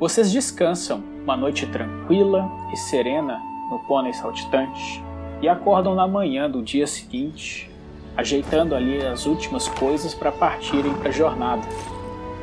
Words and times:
Vocês 0.00 0.32
descansam 0.32 1.04
uma 1.22 1.36
noite 1.36 1.66
tranquila 1.66 2.50
e 2.72 2.76
serena 2.78 3.38
no 3.70 3.78
pônei 3.80 4.14
saltitante 4.14 5.04
e 5.42 5.48
acordam 5.48 5.94
na 5.94 6.08
manhã 6.08 6.50
do 6.50 6.62
dia 6.62 6.86
seguinte, 6.86 7.70
ajeitando 8.16 8.74
ali 8.74 9.04
as 9.04 9.26
últimas 9.26 9.68
coisas 9.68 10.14
para 10.14 10.32
partirem 10.32 10.94
para 10.94 11.10
a 11.10 11.12
jornada. 11.12 11.62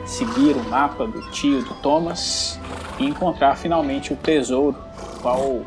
Seguir 0.06 0.56
o 0.56 0.70
mapa 0.70 1.08
do 1.08 1.32
tio 1.32 1.64
do 1.64 1.74
Thomas 1.82 2.60
e 3.00 3.06
encontrar 3.06 3.56
finalmente 3.58 4.14
o 4.14 4.16
tesouro, 4.16 4.78
qual 5.24 5.62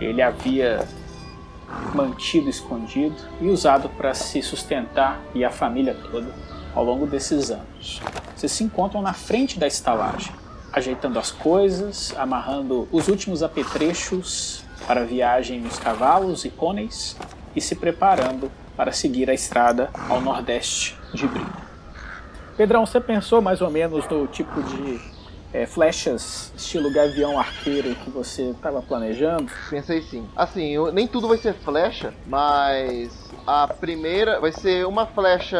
ele 0.00 0.20
havia 0.20 0.84
mantido 1.94 2.50
escondido 2.50 3.14
e 3.40 3.48
usado 3.48 3.88
para 3.90 4.14
se 4.14 4.42
sustentar 4.42 5.20
e 5.32 5.44
a 5.44 5.50
família 5.50 5.96
toda 6.10 6.34
ao 6.74 6.82
longo 6.84 7.06
desses 7.06 7.52
anos. 7.52 8.02
Vocês 8.34 8.50
se 8.50 8.64
encontram 8.64 9.00
na 9.00 9.12
frente 9.12 9.60
da 9.60 9.68
estalagem, 9.68 10.32
ajeitando 10.72 11.18
as 11.18 11.30
coisas, 11.30 12.14
amarrando 12.16 12.88
os 12.92 13.08
últimos 13.08 13.42
apetrechos 13.42 14.64
para 14.86 15.02
a 15.02 15.04
viagem 15.04 15.60
nos 15.60 15.78
cavalos 15.78 16.44
e 16.44 16.50
pôneis 16.50 17.16
e 17.54 17.60
se 17.60 17.74
preparando 17.74 18.50
para 18.76 18.92
seguir 18.92 19.28
a 19.28 19.34
estrada 19.34 19.90
ao 20.08 20.20
nordeste 20.20 20.96
de 21.12 21.26
Brito. 21.26 21.70
Pedrão, 22.56 22.84
você 22.84 23.00
pensou 23.00 23.40
mais 23.40 23.60
ou 23.60 23.70
menos 23.70 24.06
no 24.08 24.26
tipo 24.26 24.62
de 24.62 25.00
é, 25.52 25.66
flechas 25.66 26.52
estilo 26.56 26.92
gavião 26.92 27.38
arqueiro 27.38 27.94
que 27.94 28.10
você 28.10 28.50
estava 28.50 28.80
planejando? 28.80 29.50
Pensei 29.68 30.02
sim. 30.02 30.26
Assim, 30.36 30.68
eu, 30.70 30.92
nem 30.92 31.06
tudo 31.06 31.28
vai 31.28 31.38
ser 31.38 31.54
flecha, 31.54 32.14
mas 32.26 33.29
a 33.46 33.66
primeira 33.68 34.40
vai 34.40 34.52
ser 34.52 34.86
uma 34.86 35.06
flecha 35.06 35.58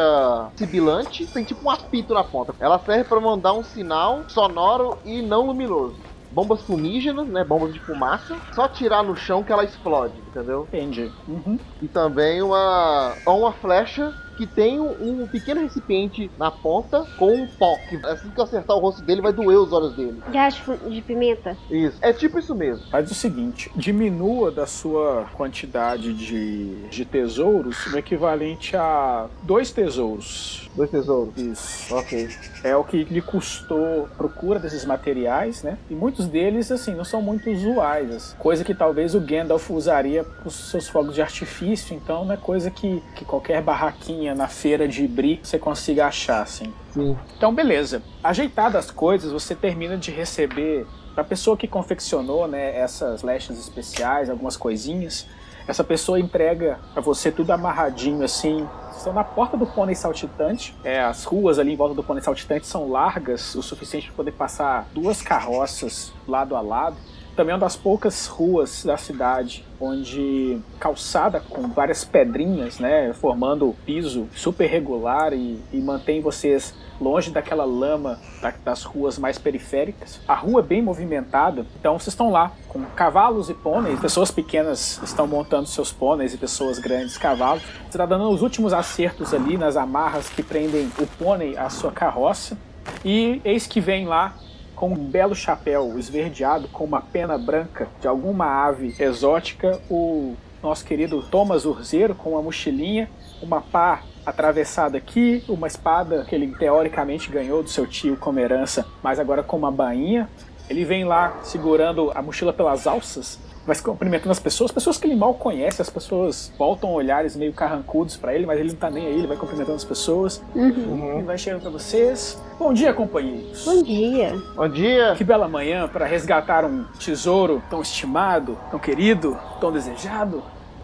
sibilante, 0.57 1.25
tem 1.27 1.43
tipo 1.43 1.65
um 1.65 1.69
apito 1.69 2.13
na 2.13 2.23
ponta. 2.23 2.53
Ela 2.59 2.79
serve 2.79 3.05
para 3.05 3.19
mandar 3.19 3.53
um 3.53 3.63
sinal 3.63 4.23
sonoro 4.27 4.97
e 5.05 5.21
não 5.21 5.45
luminoso 5.45 5.99
bombas 6.31 6.61
fumígenas, 6.61 7.27
né? 7.27 7.43
Bombas 7.43 7.73
de 7.73 7.79
fumaça. 7.79 8.37
Só 8.53 8.67
tirar 8.67 9.03
no 9.03 9.15
chão 9.15 9.43
que 9.43 9.51
ela 9.51 9.63
explode, 9.65 10.17
entendeu? 10.19 10.63
Entendi. 10.69 11.11
Uhum. 11.27 11.59
E 11.81 11.87
também 11.89 12.41
uma, 12.41 13.13
uma 13.27 13.51
flecha 13.51 14.13
que 14.37 14.45
tem 14.47 14.79
um, 14.79 15.23
um, 15.23 15.27
pequeno 15.27 15.61
recipiente 15.61 16.29
na 16.37 16.51
ponta 16.51 17.05
com 17.17 17.33
um 17.33 17.47
pó. 17.47 17.77
Que 17.89 17.95
assim 18.05 18.29
que 18.29 18.39
eu 18.39 18.43
acertar 18.43 18.75
o 18.75 18.79
rosto 18.79 19.01
dele, 19.01 19.21
vai 19.21 19.33
doer 19.33 19.57
os 19.57 19.71
olhos 19.71 19.95
dele. 19.95 20.21
Gás 20.31 20.61
de 20.89 21.01
pimenta? 21.01 21.57
Isso. 21.69 21.97
É 22.01 22.13
tipo 22.13 22.39
isso 22.39 22.55
mesmo. 22.55 22.85
Faz 22.89 23.09
o 23.09 23.15
seguinte: 23.15 23.71
diminua 23.75 24.51
da 24.51 24.65
sua 24.65 25.25
quantidade 25.33 26.13
de, 26.13 26.87
de 26.89 27.05
tesouros 27.05 27.85
o 27.87 27.97
equivalente 27.97 28.75
a 28.75 29.27
dois 29.43 29.71
tesouros. 29.71 30.69
Dois 30.75 30.89
tesouros? 30.89 31.35
Isso. 31.37 31.93
Ok. 31.95 32.29
É 32.63 32.75
o 32.75 32.83
que 32.83 33.03
lhe 33.03 33.21
custou 33.21 34.07
procura 34.17 34.59
desses 34.59 34.85
materiais, 34.85 35.63
né? 35.63 35.77
E 35.89 35.95
muitos 35.95 36.27
deles, 36.27 36.71
assim, 36.71 36.93
não 36.93 37.03
são 37.03 37.21
muito 37.21 37.49
usuais. 37.49 38.35
Coisa 38.39 38.63
que 38.63 38.73
talvez 38.73 39.15
o 39.15 39.19
Gandalf 39.19 39.69
usaria 39.71 40.23
para 40.23 40.47
os 40.47 40.55
seus 40.69 40.87
fogos 40.87 41.15
de 41.15 41.21
artifício. 41.21 41.95
Então, 41.95 42.25
não 42.25 42.33
é 42.33 42.37
coisa 42.37 42.69
que, 42.69 43.01
que 43.15 43.25
qualquer 43.25 43.61
barraquinha 43.61 44.20
na 44.29 44.47
feira 44.47 44.87
de 44.87 45.07
Bri 45.07 45.39
você 45.41 45.57
consiga 45.57 46.07
achar, 46.07 46.41
assim. 46.41 46.73
Sim. 46.91 47.17
Então, 47.37 47.53
beleza. 47.53 48.01
Ajeitadas 48.23 48.85
as 48.85 48.91
coisas, 48.91 49.31
você 49.31 49.55
termina 49.55 49.97
de 49.97 50.11
receber 50.11 50.85
a 51.15 51.23
pessoa 51.23 51.57
que 51.57 51.67
confeccionou, 51.67 52.47
né, 52.47 52.77
essas 52.77 53.23
lechas 53.23 53.57
especiais, 53.59 54.29
algumas 54.29 54.55
coisinhas. 54.55 55.25
Essa 55.67 55.83
pessoa 55.83 56.19
entrega 56.19 56.79
a 56.95 57.01
você 57.01 57.31
tudo 57.31 57.51
amarradinho 57.51 58.23
assim. 58.23 58.67
Estão 58.95 59.13
na 59.13 59.23
porta 59.23 59.55
do 59.55 59.65
pônei 59.65 59.95
saltitante. 59.95 60.75
É, 60.83 61.01
as 61.01 61.23
ruas 61.23 61.59
ali 61.59 61.73
em 61.73 61.75
volta 61.75 61.93
do 61.93 62.03
pônei 62.03 62.23
saltitante 62.23 62.65
são 62.65 62.89
largas 62.89 63.55
o 63.55 63.61
suficiente 63.61 64.07
para 64.07 64.15
poder 64.15 64.31
passar 64.31 64.87
duas 64.93 65.21
carroças 65.21 66.13
lado 66.27 66.55
a 66.55 66.61
lado 66.61 66.97
também 67.35 67.51
é 67.51 67.55
uma 67.55 67.61
das 67.61 67.75
poucas 67.75 68.27
ruas 68.27 68.83
da 68.83 68.97
cidade 68.97 69.65
onde 69.79 70.59
calçada 70.79 71.39
com 71.39 71.67
várias 71.69 72.05
pedrinhas, 72.05 72.79
né, 72.79 73.11
formando 73.13 73.75
piso 73.85 74.27
super 74.35 74.67
regular 74.67 75.33
e, 75.33 75.59
e 75.73 75.77
mantém 75.77 76.21
vocês 76.21 76.73
longe 76.99 77.31
daquela 77.31 77.65
lama 77.65 78.19
das 78.63 78.83
ruas 78.83 79.17
mais 79.17 79.39
periféricas. 79.39 80.19
A 80.27 80.35
rua 80.35 80.61
é 80.61 80.63
bem 80.63 80.81
movimentada, 80.81 81.65
então 81.79 81.97
vocês 81.97 82.09
estão 82.09 82.31
lá 82.31 82.51
com 82.69 82.83
cavalos 82.95 83.49
e 83.49 83.55
pôneis. 83.55 83.99
Pessoas 83.99 84.29
pequenas 84.29 85.01
estão 85.03 85.25
montando 85.25 85.67
seus 85.67 85.91
pôneis 85.91 86.33
e 86.33 86.37
pessoas 86.37 86.77
grandes 86.77 87.17
cavalos. 87.17 87.63
Você 87.63 87.97
está 87.97 88.05
dando 88.05 88.29
os 88.29 88.43
últimos 88.43 88.71
acertos 88.71 89.33
ali 89.33 89.57
nas 89.57 89.75
amarras 89.75 90.29
que 90.29 90.43
prendem 90.43 90.91
o 90.99 91.07
pônei 91.07 91.57
à 91.57 91.69
sua 91.69 91.91
carroça. 91.91 92.55
E 93.03 93.41
eis 93.43 93.65
que 93.65 93.81
vem 93.81 94.05
lá 94.05 94.35
com 94.81 94.89
um 94.89 94.95
belo 94.95 95.35
chapéu 95.35 95.99
esverdeado 95.99 96.67
com 96.69 96.83
uma 96.83 97.03
pena 97.03 97.37
branca 97.37 97.87
de 97.99 98.07
alguma 98.07 98.47
ave 98.47 98.95
exótica, 98.97 99.79
o 99.87 100.33
nosso 100.59 100.83
querido 100.83 101.21
Thomas 101.21 101.65
Urzeiro 101.65 102.15
com 102.15 102.31
uma 102.31 102.41
mochilinha, 102.41 103.07
uma 103.43 103.61
pá 103.61 104.01
atravessada 104.25 104.97
aqui, 104.97 105.43
uma 105.47 105.67
espada 105.67 106.25
que 106.27 106.33
ele 106.33 106.47
teoricamente 106.55 107.29
ganhou 107.29 107.61
do 107.61 107.69
seu 107.69 107.85
tio 107.85 108.17
como 108.17 108.39
herança, 108.39 108.83
mas 109.03 109.19
agora 109.19 109.43
com 109.43 109.55
uma 109.55 109.71
bainha. 109.71 110.27
Ele 110.67 110.83
vem 110.83 111.03
lá 111.03 111.37
segurando 111.43 112.11
a 112.15 112.21
mochila 112.23 112.51
pelas 112.51 112.87
alças 112.87 113.37
vai 113.65 113.75
se 113.75 113.83
cumprimentando 113.83 114.31
as 114.31 114.39
pessoas, 114.39 114.71
pessoas 114.71 114.97
que 114.97 115.07
ele 115.07 115.15
mal 115.15 115.33
conhece, 115.33 115.81
as 115.81 115.89
pessoas 115.89 116.51
voltam 116.57 116.91
olhares 116.91 117.35
meio 117.35 117.53
carrancudos 117.53 118.17
para 118.17 118.33
ele, 118.33 118.45
mas 118.45 118.59
ele 118.59 118.69
não 118.69 118.75
tá 118.75 118.89
nem 118.89 119.05
aí, 119.05 119.13
ele 119.13 119.27
vai 119.27 119.37
cumprimentando 119.37 119.75
as 119.75 119.83
pessoas. 119.83 120.41
Uhum. 120.55 121.19
E 121.19 121.23
vai 121.23 121.37
chegando 121.37 121.61
para 121.61 121.71
vocês. 121.71 122.41
Bom 122.57 122.73
dia, 122.73 122.93
companheiros. 122.93 123.65
Bom 123.65 123.83
dia. 123.83 124.35
Bom 124.55 124.69
dia. 124.69 125.15
Que 125.15 125.23
bela 125.23 125.47
manhã 125.47 125.87
para 125.87 126.05
resgatar 126.05 126.65
um 126.65 126.83
tesouro 126.99 127.61
tão 127.69 127.81
estimado, 127.81 128.57
tão 128.69 128.79
querido, 128.79 129.37
tão 129.59 129.71
desejado. 129.71 130.43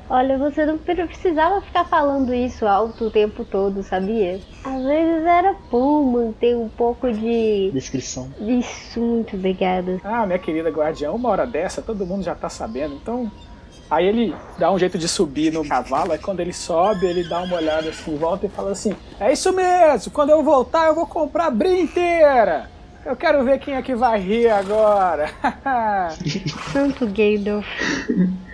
Olha, 0.10 0.38
você 0.38 0.66
não 0.66 0.78
precisava 0.78 1.62
ficar 1.62 1.84
falando 1.84 2.34
isso 2.34 2.66
alto 2.66 3.06
o 3.06 3.12
tempo 3.12 3.44
todo, 3.44 3.84
sabia? 3.84 4.40
Às 4.64 4.84
vezes 4.84 5.26
era 5.26 5.54
bom 5.70 6.04
manter 6.04 6.56
um 6.56 6.70
pouco 6.70 7.12
de. 7.12 7.72
Descrição. 7.74 8.32
Isso, 8.40 9.02
muito 9.02 9.36
obrigada. 9.36 10.00
Ah, 10.04 10.26
minha 10.26 10.40
querida 10.40 10.70
guardiã, 10.70 11.12
uma 11.12 11.30
hora 11.30 11.46
dessa 11.46 11.82
todo 11.82 12.06
mundo 12.06 12.24
já 12.24 12.34
tá 12.34 12.48
sabendo, 12.48 12.96
então. 12.96 13.30
Aí 13.90 14.06
ele 14.06 14.36
dá 14.58 14.72
um 14.72 14.80
jeito 14.80 14.98
de 14.98 15.08
subir 15.08 15.52
no 15.52 15.66
cavalo, 15.68 16.12
aí 16.12 16.20
quando 16.20 16.40
ele 16.42 16.52
sobe, 16.54 17.06
ele 17.06 17.28
dá 17.28 17.42
uma 17.42 17.56
olhada 17.56 17.90
assim, 17.90 18.16
volta 18.18 18.46
e 18.46 18.50
fala 18.50 18.72
assim: 18.72 18.96
É 19.20 19.32
isso 19.32 19.54
mesmo, 19.54 20.12
quando 20.12 20.30
eu 20.30 20.44
voltar 20.44 20.88
eu 20.88 20.96
vou 20.96 21.06
comprar 21.06 21.48
a 21.48 21.52
brinca 21.52 21.84
inteira! 21.84 22.70
Eu 23.06 23.16
quero 23.16 23.46
ver 23.46 23.60
quem 23.60 23.76
é 23.76 23.82
que 23.82 23.96
vai 23.96 24.20
rir 24.20 24.50
agora! 24.50 25.30
Santo 26.74 27.08
Gandalf. 27.08 27.66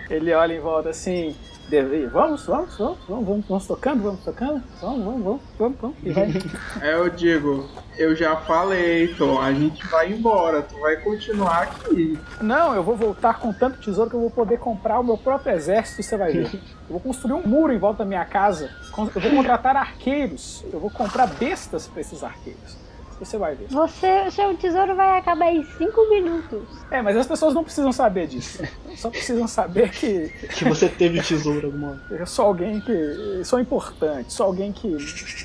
Ele 0.08 0.32
olha 0.32 0.54
em 0.54 0.60
volta 0.60 0.90
assim. 0.90 1.34
Deve... 1.68 2.06
Vamos, 2.06 2.46
vamos, 2.46 2.76
vamos, 2.76 2.98
vamos, 3.08 3.26
vamos, 3.26 3.46
vamos 3.46 3.66
tocando, 3.66 4.02
vamos 4.02 4.20
tocando, 4.20 4.62
vamos, 4.80 5.04
vamos, 5.04 5.24
vamos, 5.24 5.40
vamos, 5.58 5.78
vamos. 5.80 5.96
E 6.02 6.10
vai. 6.10 6.32
É, 6.82 6.94
eu 6.94 7.08
digo, 7.08 7.68
eu 7.96 8.14
já 8.14 8.36
falei, 8.36 9.14
Tom, 9.14 9.40
a 9.40 9.52
gente 9.52 9.86
vai 9.86 10.12
embora, 10.12 10.62
tu 10.62 10.78
vai 10.78 10.96
continuar 10.96 11.62
aqui. 11.62 12.18
Não, 12.40 12.74
eu 12.74 12.82
vou 12.82 12.96
voltar 12.96 13.40
com 13.40 13.52
tanto 13.52 13.80
tesouro 13.80 14.10
que 14.10 14.16
eu 14.16 14.20
vou 14.20 14.30
poder 14.30 14.58
comprar 14.58 15.00
o 15.00 15.04
meu 15.04 15.16
próprio 15.16 15.54
exército, 15.54 16.02
você 16.02 16.16
vai 16.16 16.32
ver. 16.32 16.54
Eu 16.54 16.60
vou 16.90 17.00
construir 17.00 17.32
um 17.34 17.46
muro 17.46 17.72
em 17.72 17.78
volta 17.78 17.98
da 17.98 18.04
minha 18.04 18.24
casa, 18.24 18.70
eu 18.96 19.20
vou 19.20 19.30
contratar 19.30 19.76
arqueiros, 19.76 20.64
eu 20.72 20.78
vou 20.78 20.90
comprar 20.90 21.26
bestas 21.26 21.86
para 21.86 22.00
esses 22.00 22.22
arqueiros. 22.22 22.83
Você 23.20 23.38
vai 23.38 23.54
ver. 23.54 23.68
Você, 23.68 24.30
seu 24.30 24.56
tesouro 24.56 24.94
vai 24.96 25.18
acabar 25.18 25.46
em 25.52 25.62
5 25.64 26.08
minutos. 26.10 26.62
É, 26.90 27.00
mas 27.00 27.16
as 27.16 27.26
pessoas 27.26 27.54
não 27.54 27.62
precisam 27.62 27.92
saber 27.92 28.26
disso. 28.26 28.62
Só 28.96 29.08
precisam 29.08 29.46
saber 29.46 29.90
que 29.90 30.28
Que 30.54 30.64
você 30.64 30.88
teve 30.88 31.20
tesouro 31.22 31.66
alguma 31.66 32.00
eu 32.10 32.26
sou 32.26 32.46
alguém 32.46 32.80
que. 32.80 32.90
eu 32.92 33.44
sou 33.44 33.60
importante, 33.60 34.32
sou 34.32 34.46
alguém 34.46 34.72
que. 34.72 34.88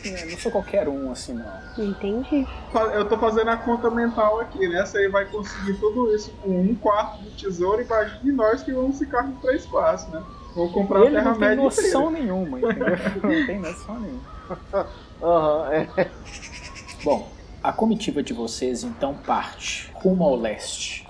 é, 0.06 0.26
Não 0.32 0.38
sou 0.38 0.52
qualquer 0.52 0.88
um, 0.88 1.12
assim, 1.12 1.34
não. 1.34 1.86
Entendi. 1.86 2.48
Eu 2.94 3.06
tô 3.08 3.18
fazendo 3.18 3.50
a 3.50 3.58
conta 3.58 3.90
mental 3.92 4.40
aqui, 4.40 4.68
né? 4.68 4.86
Você 4.86 5.08
vai 5.10 5.26
conseguir 5.26 5.74
tudo 5.80 6.14
isso 6.16 6.32
com 6.42 6.50
um 6.62 6.76
quarto 6.76 7.22
do 7.22 7.30
tesouro, 7.32 7.82
imagine 7.82 8.32
nós 8.32 8.64
que 8.64 8.72
vamos 8.74 8.98
ficar 8.98 9.24
com 9.24 9.34
três 9.34 9.66
quartos, 9.66 10.08
né? 10.08 10.22
Vou 10.56 10.72
comprar 10.72 11.02
a 11.02 11.06
Ele 11.06 11.22
não 11.22 11.38
tem 11.38 11.56
noção 11.56 12.10
inteira. 12.10 12.10
nenhuma, 12.26 12.60
entendeu? 12.60 12.98
Não 13.24 13.46
tem 13.46 13.60
noção 13.60 14.00
nenhuma. 14.00 14.22
Aham, 15.22 15.70
é. 15.74 16.08
Bom, 17.04 17.30
a 17.62 17.74
comitiva 17.74 18.24
de 18.24 18.34
vocês 18.34 18.84
então 18.84 19.14
parte 19.14 19.92
rumo 19.96 20.24
ao 20.24 20.36
leste, 20.36 21.06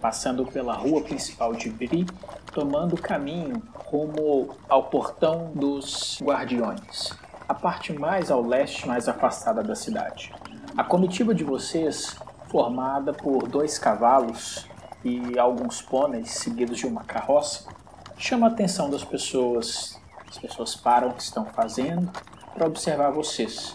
passando 0.00 0.44
pela 0.44 0.74
rua 0.74 1.00
principal 1.02 1.54
de 1.54 1.70
Bri, 1.70 2.06
tomando 2.52 3.00
caminho 3.00 3.62
rumo 3.86 4.56
ao 4.68 4.84
portão 4.84 5.52
dos 5.54 6.18
Guardiões, 6.20 7.12
a 7.48 7.54
parte 7.54 7.92
mais 7.92 8.32
ao 8.32 8.42
leste, 8.42 8.86
mais 8.86 9.08
afastada 9.08 9.62
da 9.62 9.76
cidade. 9.76 10.32
A 10.76 10.82
comitiva 10.82 11.32
de 11.32 11.44
vocês, 11.44 12.16
formada 12.48 13.12
por 13.12 13.46
dois 13.46 13.78
cavalos 13.78 14.66
e 15.04 15.38
alguns 15.38 15.80
pôneis 15.80 16.32
seguidos 16.32 16.78
de 16.78 16.86
uma 16.86 17.04
carroça, 17.04 17.68
chama 18.18 18.48
a 18.48 18.50
atenção 18.50 18.90
das 18.90 19.04
pessoas. 19.04 20.00
As 20.28 20.38
pessoas 20.38 20.74
param 20.74 21.10
o 21.10 21.14
que 21.14 21.22
estão 21.22 21.44
fazendo 21.44 22.10
para 22.54 22.66
observar 22.66 23.10
vocês 23.10 23.74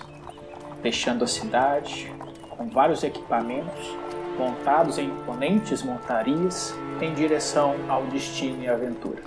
deixando 0.81 1.23
a 1.23 1.27
cidade 1.27 2.11
com 2.49 2.69
vários 2.69 3.03
equipamentos 3.03 3.95
montados 4.37 4.97
em 4.97 5.05
imponentes 5.05 5.81
montarias, 5.81 6.73
em 7.01 7.13
direção 7.13 7.75
ao 7.89 8.03
destino 8.05 8.63
e 8.63 8.67
aventura. 8.67 9.26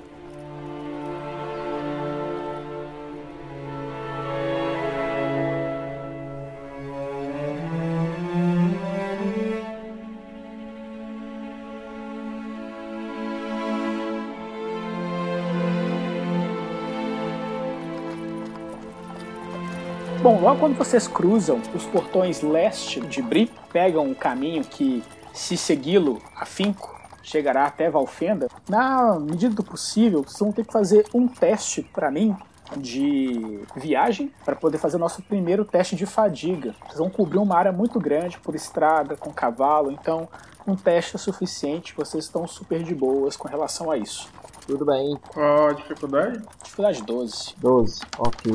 Bom, 20.22 20.38
logo 20.38 20.60
quando 20.60 20.76
vocês 20.76 21.08
cruzam 21.08 21.62
os 21.74 21.86
portões 21.86 22.42
leste 22.42 23.00
de 23.00 23.22
Bri, 23.22 23.50
pegam 23.72 24.04
um 24.04 24.12
caminho 24.12 24.62
que, 24.62 25.02
se 25.32 25.56
segui-lo 25.56 26.20
afinco, 26.36 26.94
chegará 27.22 27.64
até 27.64 27.88
Valfenda. 27.88 28.48
Na 28.68 29.18
medida 29.18 29.54
do 29.54 29.64
possível, 29.64 30.22
vocês 30.22 30.38
vão 30.38 30.52
ter 30.52 30.66
que 30.66 30.72
fazer 30.72 31.06
um 31.14 31.26
teste 31.26 31.82
para 31.82 32.10
mim 32.10 32.36
de 32.76 33.64
viagem 33.74 34.30
para 34.44 34.54
poder 34.54 34.76
fazer 34.76 34.96
o 34.96 35.00
nosso 35.00 35.22
primeiro 35.22 35.64
teste 35.64 35.96
de 35.96 36.04
fadiga. 36.04 36.74
Vocês 36.84 36.98
vão 36.98 37.08
cobrir 37.08 37.38
uma 37.38 37.56
área 37.56 37.72
muito 37.72 37.98
grande 37.98 38.38
por 38.40 38.54
estrada, 38.54 39.16
com 39.16 39.32
cavalo, 39.32 39.90
então 39.90 40.28
um 40.66 40.76
teste 40.76 41.16
é 41.16 41.18
suficiente, 41.18 41.94
vocês 41.96 42.24
estão 42.24 42.46
super 42.46 42.82
de 42.82 42.94
boas 42.94 43.38
com 43.38 43.48
relação 43.48 43.90
a 43.90 43.96
isso. 43.96 44.28
Tudo 44.66 44.84
bem. 44.84 45.16
Qual 45.32 45.68
a 45.68 45.72
dificuldade? 45.72 46.42
Dificuldade 46.62 47.02
12. 47.04 47.54
12. 47.56 48.00
Ok. 48.18 48.52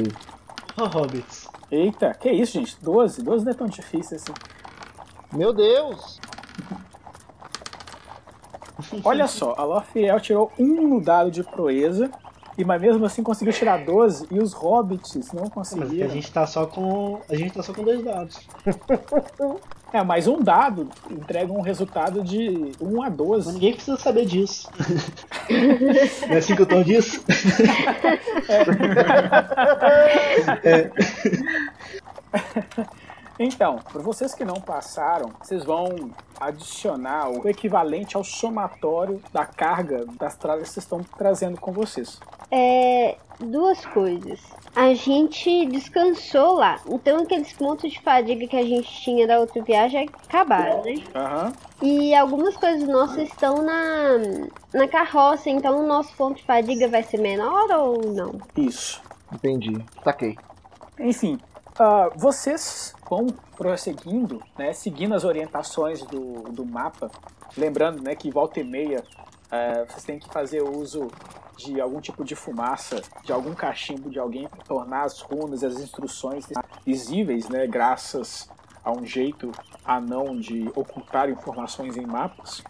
Ô, 0.77 0.85
Hobbits. 0.85 1.44
Eita, 1.75 2.13
que 2.13 2.31
isso, 2.31 2.53
gente? 2.53 2.77
12? 2.81 3.21
12 3.21 3.43
não 3.43 3.51
é 3.51 3.55
tão 3.55 3.67
difícil 3.67 4.15
assim. 4.17 4.33
Meu 5.33 5.51
Deus! 5.51 6.21
Olha 9.03 9.27
só, 9.27 9.53
a 9.57 9.63
Lofiel 9.63 10.19
tirou 10.19 10.51
um 10.57 10.87
no 10.87 11.01
dado 11.01 11.31
de 11.31 11.43
proeza, 11.43 12.09
e 12.57 12.63
mas 12.63 12.81
mesmo 12.81 13.05
assim 13.05 13.21
conseguiu 13.21 13.53
tirar 13.53 13.83
12 13.83 14.27
e 14.31 14.39
os 14.39 14.53
hobbits 14.53 15.31
não 15.33 15.43
Mas 15.43 15.43
é 15.43 15.43
que 15.43 15.49
a 15.49 15.53
conseguiram. 15.53 16.09
gente 16.09 16.31
tá 16.31 16.47
só 16.47 16.65
com. 16.65 17.19
A 17.29 17.35
gente 17.35 17.53
tá 17.53 17.61
só 17.61 17.73
com 17.73 17.83
dois 17.83 18.03
dados. 18.03 18.39
É, 19.95 20.03
mas 20.03 20.27
um 20.27 20.41
dado 20.41 20.89
entrega 21.09 21.53
um 21.53 21.61
resultado 21.61 22.21
de 22.21 22.73
1 22.81 23.01
a 23.01 23.05
Mas 23.05 23.15
12. 23.15 23.53
ninguém 23.53 23.73
precisa 23.73 23.95
saber 23.95 24.25
disso. 24.25 24.69
Não 26.27 26.35
é 26.35 26.37
assim 26.37 26.53
que 26.53 26.61
eu 26.61 26.65
tô 26.65 26.83
disso? 26.83 27.23
Então, 33.39 33.77
para 33.91 34.01
vocês 34.01 34.33
que 34.33 34.45
não 34.45 34.55
passaram, 34.55 35.31
vocês 35.41 35.63
vão 35.65 36.09
adicionar 36.39 37.29
o 37.29 37.47
equivalente 37.49 38.15
ao 38.15 38.23
somatório 38.23 39.21
da 39.31 39.45
carga 39.45 40.05
das 40.17 40.35
tralhas 40.35 40.69
que 40.69 40.73
vocês 40.73 40.85
estão 40.85 41.03
trazendo 41.17 41.59
com 41.59 41.71
vocês. 41.71 42.19
É. 42.49 43.17
Duas 43.39 43.85
coisas. 43.85 44.39
A 44.75 44.93
gente 44.93 45.65
descansou 45.67 46.55
lá. 46.55 46.79
Então 46.87 47.21
aqueles 47.21 47.53
pontos 47.53 47.91
de 47.91 48.01
fadiga 48.01 48.45
que 48.45 48.57
a 48.57 48.65
gente 48.65 48.91
tinha 49.01 49.25
da 49.25 49.39
outra 49.39 49.61
viagem 49.63 50.09
acabaram, 50.27 50.83
né? 50.83 50.95
Aham. 51.15 51.53
E 51.81 52.13
algumas 52.13 52.57
coisas 52.57 52.87
nossas 52.87 53.29
estão 53.29 53.63
na, 53.63 54.17
na 54.73 54.87
carroça, 54.87 55.49
então 55.49 55.83
o 55.83 55.87
nosso 55.87 56.15
ponto 56.15 56.37
de 56.37 56.43
fadiga 56.43 56.87
vai 56.87 57.03
ser 57.03 57.19
menor 57.19 57.69
ou 57.71 58.01
não? 58.11 58.39
Isso. 58.57 59.01
Entendi. 59.31 59.73
Saquei. 60.03 60.37
Enfim, 60.99 61.39
ah, 61.79 62.09
vocês 62.15 62.93
vão 63.09 63.27
prosseguindo, 63.55 64.41
né, 64.57 64.73
seguindo 64.73 65.13
as 65.13 65.23
orientações 65.23 66.01
do, 66.03 66.43
do 66.51 66.65
mapa. 66.65 67.09
Lembrando 67.57 68.01
né, 68.01 68.15
que 68.15 68.29
volta 68.29 68.59
e 68.59 68.63
meia 68.63 69.03
eh, 69.51 69.85
vocês 69.87 70.03
têm 70.03 70.19
que 70.19 70.27
fazer 70.29 70.61
uso 70.61 71.07
de 71.57 71.79
algum 71.79 71.99
tipo 71.99 72.23
de 72.23 72.35
fumaça, 72.35 73.01
de 73.23 73.31
algum 73.31 73.53
cachimbo 73.53 74.09
de 74.09 74.19
alguém 74.19 74.47
tornar 74.65 75.03
as 75.03 75.21
runas 75.21 75.61
e 75.61 75.65
as 75.65 75.79
instruções 75.79 76.45
visíveis, 76.85 77.49
né, 77.49 77.65
graças 77.67 78.49
a 78.83 78.91
um 78.91 79.05
jeito 79.05 79.51
anão 79.83 80.39
de 80.39 80.69
ocultar 80.75 81.29
informações 81.29 81.97
em 81.97 82.05
mapas. 82.05 82.63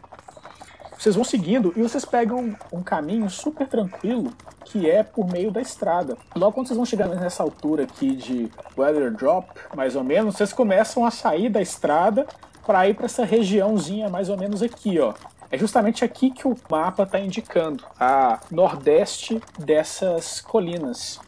Vocês 0.98 1.14
vão 1.14 1.26
seguindo 1.26 1.74
e 1.76 1.82
vocês 1.82 2.06
pegam 2.06 2.56
um 2.72 2.82
caminho 2.82 3.30
super 3.30 3.68
tranquilo 3.68 4.32
que 4.64 4.90
é 4.90 5.04
por 5.04 5.30
meio 5.30 5.52
da 5.52 5.62
estrada. 5.62 6.18
Logo 6.36 6.54
quando 6.54 6.68
vocês 6.68 6.78
vão 6.78 6.86
chegar 6.86 7.08
nessa 7.08 7.44
altura 7.44 7.84
aqui 7.84 8.16
de 8.16 8.50
Weather 8.78 9.12
Drop, 9.14 9.48
mais 9.76 9.96
ou 9.96 10.04
menos, 10.04 10.36
vocês 10.36 10.54
começam 10.54 11.06
a 11.06 11.12
sair 11.12 11.50
da 11.50 11.62
estrada 11.62 12.26
para 12.66 12.88
ir 12.90 12.96
para 12.96 13.06
essa 13.06 13.24
regiãozinha 13.24 14.10
mais 14.10 14.30
ou 14.30 14.38
menos 14.38 14.64
aqui, 14.64 15.00
ó. 15.00 15.14
É 15.52 15.58
justamente 15.58 16.04
aqui 16.04 16.32
que 16.32 16.48
o 16.48 16.56
mapa 16.70 17.04
está 17.04 17.20
indicando, 17.20 17.84
a 18.00 18.40
nordeste 18.52 19.42
dessas 19.58 20.42
colinas. 20.42 21.20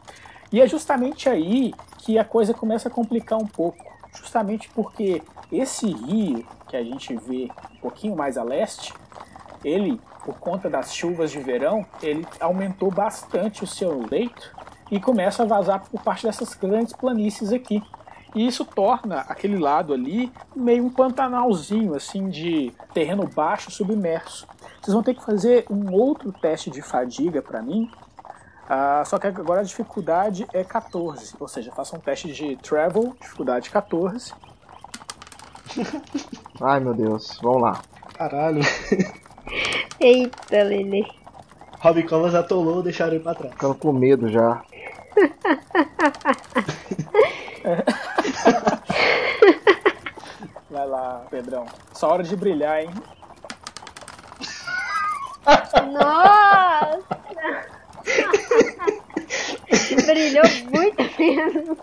E 0.51 0.61
é 0.61 0.67
justamente 0.67 1.29
aí 1.29 1.73
que 1.99 2.17
a 2.17 2.25
coisa 2.25 2.53
começa 2.53 2.87
a 2.87 2.91
complicar 2.91 3.37
um 3.37 3.45
pouco. 3.45 3.85
Justamente 4.13 4.69
porque 4.69 5.21
esse 5.51 5.91
rio 5.91 6.45
que 6.67 6.75
a 6.75 6.83
gente 6.83 7.15
vê 7.15 7.49
um 7.73 7.77
pouquinho 7.77 8.15
mais 8.15 8.37
a 8.37 8.43
leste, 8.43 8.93
ele, 9.63 9.99
por 10.25 10.37
conta 10.39 10.69
das 10.69 10.93
chuvas 10.93 11.31
de 11.31 11.39
verão, 11.39 11.85
ele 12.01 12.25
aumentou 12.39 12.89
bastante 12.91 13.63
o 13.63 13.67
seu 13.67 14.05
leito 14.09 14.55
e 14.89 14.99
começa 14.99 15.43
a 15.43 15.45
vazar 15.45 15.87
por 15.89 16.01
parte 16.01 16.25
dessas 16.25 16.53
grandes 16.53 16.93
planícies 16.93 17.51
aqui. 17.51 17.83
E 18.35 18.45
isso 18.45 18.65
torna 18.65 19.21
aquele 19.21 19.57
lado 19.57 19.93
ali 19.93 20.31
meio 20.55 20.85
um 20.85 20.89
pantanalzinho, 20.89 21.95
assim, 21.95 22.29
de 22.29 22.73
terreno 22.93 23.27
baixo 23.27 23.71
submerso. 23.71 24.47
Vocês 24.81 24.93
vão 24.93 25.03
ter 25.03 25.13
que 25.13 25.23
fazer 25.23 25.65
um 25.69 25.91
outro 25.93 26.31
teste 26.31 26.69
de 26.69 26.81
fadiga 26.81 27.41
para 27.41 27.61
mim. 27.61 27.89
Ah, 28.69 29.03
só 29.05 29.17
que 29.17 29.27
agora 29.27 29.61
a 29.61 29.63
dificuldade 29.63 30.45
é 30.53 30.63
14, 30.63 31.35
ou 31.39 31.47
seja, 31.47 31.71
faça 31.71 31.95
um 31.95 31.99
teste 31.99 32.31
de 32.33 32.57
travel, 32.57 33.15
dificuldade 33.19 33.69
14. 33.69 34.33
Ai, 36.59 36.79
meu 36.79 36.93
Deus. 36.93 37.39
Vamos 37.41 37.61
lá. 37.61 37.81
Caralho. 38.13 38.61
Eita, 39.99 40.63
Lele. 40.63 41.07
Robbie 41.79 42.03
Colas 42.03 42.35
atolou, 42.35 42.81
deixaram 42.81 43.13
ele 43.13 43.23
pra 43.23 43.35
trás. 43.35 43.53
Ficando 43.53 43.75
com 43.75 43.93
medo 43.93 44.27
já. 44.27 44.61
Vai 50.69 50.85
lá, 50.87 51.25
Pedrão. 51.29 51.65
Só 51.93 52.09
hora 52.11 52.23
de 52.23 52.35
brilhar, 52.35 52.81
hein? 52.81 52.89
Nossa! 55.91 56.99
Brilhou 60.05 60.43
muito 60.73 61.03
mesmo. 61.19 61.77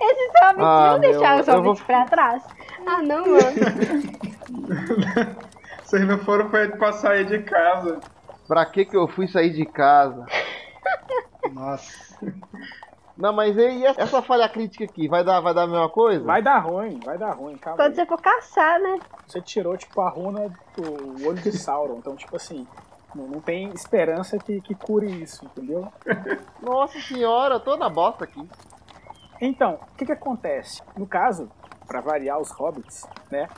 Esses 0.00 0.32
hobbits 0.42 0.64
Ah, 0.64 0.90
não 0.92 1.00
deixaram 1.00 1.34
meu, 1.34 1.40
os 1.42 1.48
eu 1.48 1.54
hobbits 1.62 1.78
vou- 1.78 1.86
pra 1.86 2.04
trás. 2.06 2.42
Ah, 2.86 3.02
não, 3.02 3.26
mano. 3.26 3.42
Vocês 5.84 6.06
não 6.06 6.18
foram 6.18 6.48
feitos 6.50 6.78
pra 6.78 6.92
sair 6.92 7.24
de 7.26 7.40
casa. 7.42 8.00
Pra 8.46 8.64
que 8.66 8.84
que 8.84 8.96
eu 8.96 9.08
fui 9.08 9.26
sair 9.28 9.50
de 9.50 9.64
casa? 9.66 10.24
Nossa. 11.52 12.07
Não, 13.16 13.32
mas 13.32 13.56
e 13.56 13.84
essa 13.84 14.22
falha 14.22 14.48
crítica 14.48 14.84
aqui? 14.84 15.08
Vai 15.08 15.24
dar, 15.24 15.40
vai 15.40 15.52
dar 15.52 15.62
a 15.62 15.66
mesma 15.66 15.88
coisa? 15.88 16.24
Vai 16.24 16.40
dar 16.40 16.60
ruim, 16.60 17.00
vai 17.04 17.18
dar 17.18 17.32
ruim, 17.32 17.56
calma. 17.56 17.76
Quando 17.76 17.90
aí. 17.90 17.94
você 17.96 18.06
for 18.06 18.20
caçar, 18.20 18.78
né? 18.80 19.00
Você 19.26 19.42
tirou, 19.42 19.76
tipo, 19.76 20.00
a 20.00 20.08
runa 20.08 20.48
do 20.76 21.26
olho 21.26 21.38
de 21.42 21.50
Sauron. 21.50 21.96
Então, 21.98 22.14
tipo 22.14 22.36
assim, 22.36 22.64
não, 23.12 23.26
não 23.26 23.40
tem 23.40 23.70
esperança 23.70 24.38
que, 24.38 24.60
que 24.60 24.72
cure 24.74 25.10
isso, 25.10 25.44
entendeu? 25.44 25.90
Nossa 26.62 27.00
senhora, 27.00 27.56
eu 27.56 27.60
tô 27.60 27.76
na 27.76 27.88
bosta 27.88 28.22
aqui. 28.22 28.48
Então, 29.40 29.80
o 29.92 29.96
que 29.96 30.06
que 30.06 30.12
acontece? 30.12 30.80
No 30.96 31.06
caso, 31.06 31.50
para 31.88 32.00
variar 32.00 32.38
os 32.38 32.52
hobbits, 32.52 33.04
né? 33.30 33.48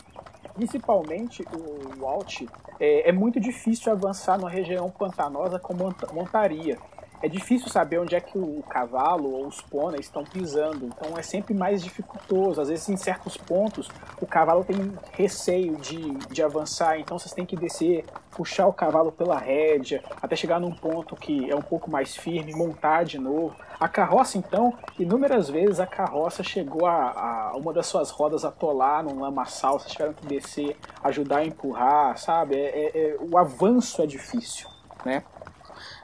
Principalmente 0.54 1.42
o 1.54 2.00
Walt, 2.00 2.42
é, 2.78 3.08
é 3.08 3.12
muito 3.12 3.38
difícil 3.38 3.92
avançar 3.92 4.38
numa 4.38 4.50
região 4.50 4.90
pantanosa 4.90 5.58
com 5.58 5.74
monta- 5.74 6.12
montaria. 6.12 6.78
É 7.22 7.28
difícil 7.28 7.68
saber 7.68 7.98
onde 7.98 8.14
é 8.14 8.20
que 8.20 8.38
o 8.38 8.62
cavalo 8.68 9.30
ou 9.30 9.46
os 9.46 9.60
pôneis 9.60 10.06
estão 10.06 10.24
pisando, 10.24 10.86
então 10.86 11.18
é 11.18 11.22
sempre 11.22 11.52
mais 11.52 11.82
dificultoso. 11.82 12.60
Às 12.62 12.68
vezes, 12.68 12.88
em 12.88 12.96
certos 12.96 13.36
pontos, 13.36 13.90
o 14.22 14.26
cavalo 14.26 14.64
tem 14.64 14.92
receio 15.12 15.76
de, 15.76 16.14
de 16.28 16.42
avançar, 16.42 16.98
então 16.98 17.18
vocês 17.18 17.34
têm 17.34 17.44
que 17.44 17.56
descer, 17.56 18.06
puxar 18.30 18.66
o 18.66 18.72
cavalo 18.72 19.12
pela 19.12 19.38
rédea, 19.38 20.02
até 20.22 20.34
chegar 20.34 20.58
num 20.58 20.72
ponto 20.72 21.14
que 21.14 21.50
é 21.50 21.54
um 21.54 21.60
pouco 21.60 21.90
mais 21.90 22.16
firme, 22.16 22.54
montar 22.54 23.04
de 23.04 23.18
novo. 23.18 23.54
A 23.78 23.86
carroça, 23.88 24.38
então, 24.38 24.72
inúmeras 24.98 25.50
vezes 25.50 25.78
a 25.78 25.86
carroça 25.86 26.42
chegou 26.42 26.86
a, 26.86 27.50
a 27.52 27.56
uma 27.56 27.72
das 27.72 27.86
suas 27.86 28.10
rodas 28.10 28.44
atolar 28.46 29.02
num 29.02 29.20
lamaçal, 29.20 29.78
vocês 29.78 29.92
tiveram 29.92 30.14
que 30.14 30.26
descer, 30.26 30.74
ajudar 31.04 31.38
a 31.38 31.44
empurrar, 31.44 32.16
sabe? 32.18 32.56
É- 32.56 32.78
é- 32.78 33.10
é- 33.10 33.16
o 33.20 33.36
avanço 33.36 34.00
é 34.00 34.06
difícil, 34.06 34.68
né? 35.04 35.22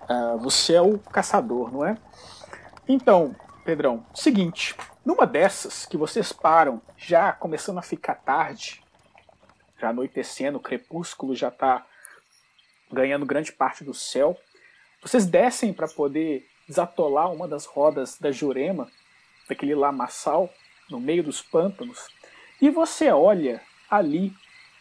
Ah, 0.08 0.36
você 0.38 0.74
é 0.74 0.80
o 0.80 0.98
caçador, 0.98 1.72
não 1.72 1.84
é? 1.84 1.96
Então, 2.88 3.34
Pedrão, 3.64 4.06
seguinte, 4.14 4.76
numa 5.04 5.26
dessas 5.26 5.84
que 5.84 5.96
vocês 5.96 6.32
param, 6.32 6.80
já 6.96 7.32
começando 7.32 7.78
a 7.78 7.82
ficar 7.82 8.14
tarde, 8.14 8.80
já 9.80 9.88
anoitecendo, 9.88 10.58
o 10.58 10.62
crepúsculo 10.62 11.34
já 11.34 11.48
está 11.48 11.84
ganhando 12.92 13.26
grande 13.26 13.50
parte 13.50 13.82
do 13.82 13.92
céu. 13.92 14.38
Vocês 15.02 15.26
descem 15.26 15.72
para 15.72 15.88
poder 15.88 16.46
desatolar 16.68 17.32
uma 17.32 17.48
das 17.48 17.66
rodas 17.66 18.16
da 18.18 18.30
Jurema, 18.30 18.88
daquele 19.48 19.74
lamaçal, 19.74 20.48
no 20.88 21.00
meio 21.00 21.24
dos 21.24 21.42
pântanos, 21.42 22.06
e 22.62 22.70
você 22.70 23.10
olha 23.10 23.60
ali 23.90 24.32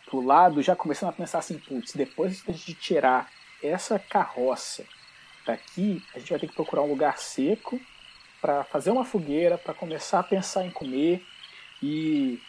pro 0.06 0.22
lado, 0.22 0.62
já 0.62 0.76
começando 0.76 1.10
a 1.10 1.14
pensar 1.14 1.40
assim, 1.40 1.58
putz, 1.58 1.94
depois 1.94 2.44
de 2.44 2.76
tirar 2.76 3.32
essa 3.64 3.98
carroça 3.98 4.86
daqui, 5.46 6.04
a 6.14 6.20
gente 6.20 6.30
vai 6.30 6.40
ter 6.40 6.48
que 6.48 6.56
procurar 6.56 6.82
um 6.82 6.90
lugar 6.90 7.18
seco 7.18 7.80
para 8.42 8.64
fazer 8.64 8.92
uma 8.92 9.06
fogueira, 9.06 9.58
para 9.58 9.74
começar 9.74 10.20
a 10.20 10.24
pensar 10.24 10.66
em 10.66 10.72
comer. 10.72 11.26
E 11.82 12.40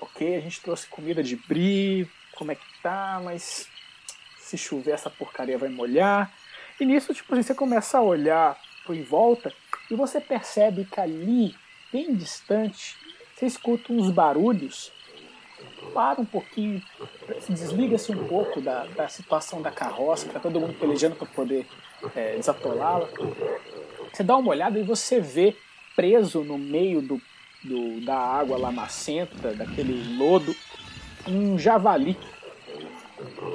ok, 0.00 0.36
a 0.36 0.40
gente 0.40 0.60
trouxe 0.60 0.86
comida 0.86 1.22
de 1.22 1.36
brie, 1.36 2.08
como 2.34 2.52
é 2.52 2.54
que 2.54 2.82
tá, 2.82 3.20
mas 3.22 3.68
se 4.38 4.56
chover 4.56 4.92
essa 4.92 5.10
porcaria 5.10 5.58
vai 5.58 5.68
molhar. 5.68 6.32
E 6.80 6.84
nisso, 6.84 7.12
tipo 7.12 7.32
assim, 7.32 7.42
você 7.42 7.54
começa 7.54 7.98
a 7.98 8.02
olhar 8.02 8.58
em 8.88 9.02
volta 9.02 9.52
e 9.90 9.94
você 9.94 10.20
percebe 10.20 10.84
que 10.84 10.98
ali, 10.98 11.54
bem 11.92 12.14
distante, 12.14 12.96
você 13.34 13.46
escuta 13.46 13.92
uns 13.92 14.10
barulhos 14.10 14.90
para 15.92 16.20
um 16.20 16.24
pouquinho, 16.24 16.82
desliga-se 17.48 18.12
um 18.12 18.26
pouco 18.26 18.60
da, 18.60 18.86
da 18.86 19.08
situação 19.08 19.60
da 19.60 19.70
carroça, 19.70 20.26
que 20.26 20.32
tá 20.32 20.40
todo 20.40 20.60
mundo 20.60 20.74
pelejando 20.74 21.16
para 21.16 21.26
poder 21.26 21.66
é, 22.14 22.36
desatolá-la. 22.36 23.08
Você 24.12 24.22
dá 24.22 24.36
uma 24.36 24.50
olhada 24.50 24.78
e 24.78 24.82
você 24.82 25.20
vê 25.20 25.56
preso 25.94 26.42
no 26.42 26.58
meio 26.58 27.00
do, 27.00 27.20
do, 27.62 28.00
da 28.04 28.16
água 28.16 28.56
lamacenta, 28.56 29.52
daquele 29.52 30.16
lodo, 30.16 30.54
um 31.26 31.58
javali. 31.58 32.16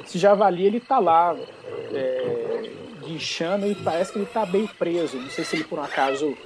Esse 0.04 0.18
javali 0.18 0.64
ele 0.64 0.80
tá 0.80 0.98
lá 0.98 1.36
é, 1.92 2.70
guinchando 3.04 3.66
e 3.66 3.74
parece 3.74 4.12
que 4.12 4.18
ele 4.18 4.26
tá 4.26 4.46
bem 4.46 4.66
preso. 4.66 5.16
Não 5.16 5.28
sei 5.30 5.44
se 5.44 5.56
ele 5.56 5.64
por 5.64 5.78
um 5.78 5.82
acaso 5.82 6.36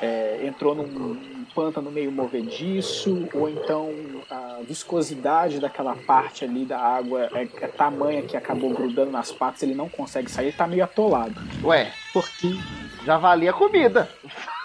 é, 0.00 0.40
entrou 0.44 0.74
num 0.74 1.31
pântano 1.54 1.90
meio 1.90 2.10
movediço, 2.10 3.28
ou 3.34 3.48
então 3.48 3.90
a 4.30 4.60
viscosidade 4.66 5.60
daquela 5.60 5.94
parte 5.94 6.44
ali 6.44 6.64
da 6.64 6.78
água 6.78 7.28
é, 7.34 7.48
é 7.60 7.68
tamanha 7.68 8.22
que 8.22 8.36
acabou 8.36 8.70
grudando 8.70 9.10
nas 9.10 9.32
patas, 9.32 9.62
ele 9.62 9.74
não 9.74 9.88
consegue 9.88 10.30
sair, 10.30 10.46
ele 10.46 10.56
tá 10.56 10.66
meio 10.66 10.84
atolado. 10.84 11.34
Ué, 11.64 11.92
por 12.12 12.28
que? 12.28 12.58
Já 13.04 13.18
valia 13.18 13.50
a 13.50 13.54
comida. 13.54 14.08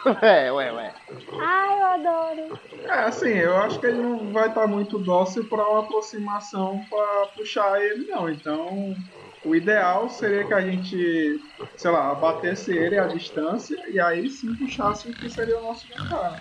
ué, 0.05 0.51
ué, 0.51 0.71
ué. 0.71 0.93
Ai, 1.39 1.81
eu 1.81 1.85
adoro. 1.85 2.59
É, 2.83 2.99
assim, 3.05 3.29
eu 3.29 3.57
acho 3.57 3.79
que 3.79 3.87
ele 3.87 4.01
não 4.01 4.31
vai 4.31 4.47
estar 4.49 4.67
muito 4.67 4.99
dócil 4.99 5.45
para 5.45 5.67
uma 5.67 5.79
aproximação 5.81 6.81
para 6.89 7.27
puxar 7.35 7.81
ele, 7.81 8.05
não. 8.05 8.29
Então, 8.29 8.95
o 9.43 9.55
ideal 9.55 10.09
seria 10.09 10.45
que 10.45 10.53
a 10.53 10.61
gente, 10.61 11.39
sei 11.75 11.91
lá, 11.91 12.11
abatesse 12.11 12.75
ele 12.75 12.97
à 12.97 13.07
distância 13.07 13.77
e 13.91 13.99
aí 13.99 14.29
sim 14.29 14.53
puxasse 14.55 15.09
o 15.09 15.13
que 15.13 15.29
seria 15.29 15.57
o 15.59 15.63
nosso 15.63 15.87
mercado. 15.89 16.37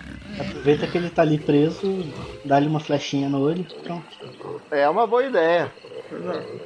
Aproveita 0.49 0.87
que 0.87 0.97
ele 0.97 1.09
tá 1.09 1.21
ali 1.21 1.39
preso, 1.39 1.99
dá-lhe 2.45 2.67
uma 2.67 2.79
flechinha 2.79 3.29
no 3.29 3.41
olho, 3.41 3.65
pronto. 3.83 4.07
É 4.71 4.87
uma 4.89 5.07
boa 5.07 5.23
ideia. 5.23 5.71
Pois 6.09 6.25
é. 6.25 6.57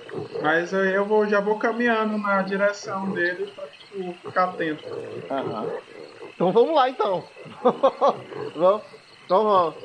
Mas 0.42 0.74
aí 0.74 0.94
eu 0.96 1.06
vou, 1.06 1.28
já 1.28 1.40
vou 1.40 1.60
caminhando 1.60 2.18
na 2.18 2.42
direção 2.42 3.12
dele 3.12 3.46
pra 3.48 3.68
tipo, 3.68 4.14
ficar 4.26 4.46
atento. 4.46 4.84
Aham. 5.30 5.68
Então 6.34 6.52
vamos 6.52 6.76
lá 6.76 6.90
então. 6.90 7.24
vamos. 8.56 8.84
Então 9.26 9.44
vamos. 9.44 9.76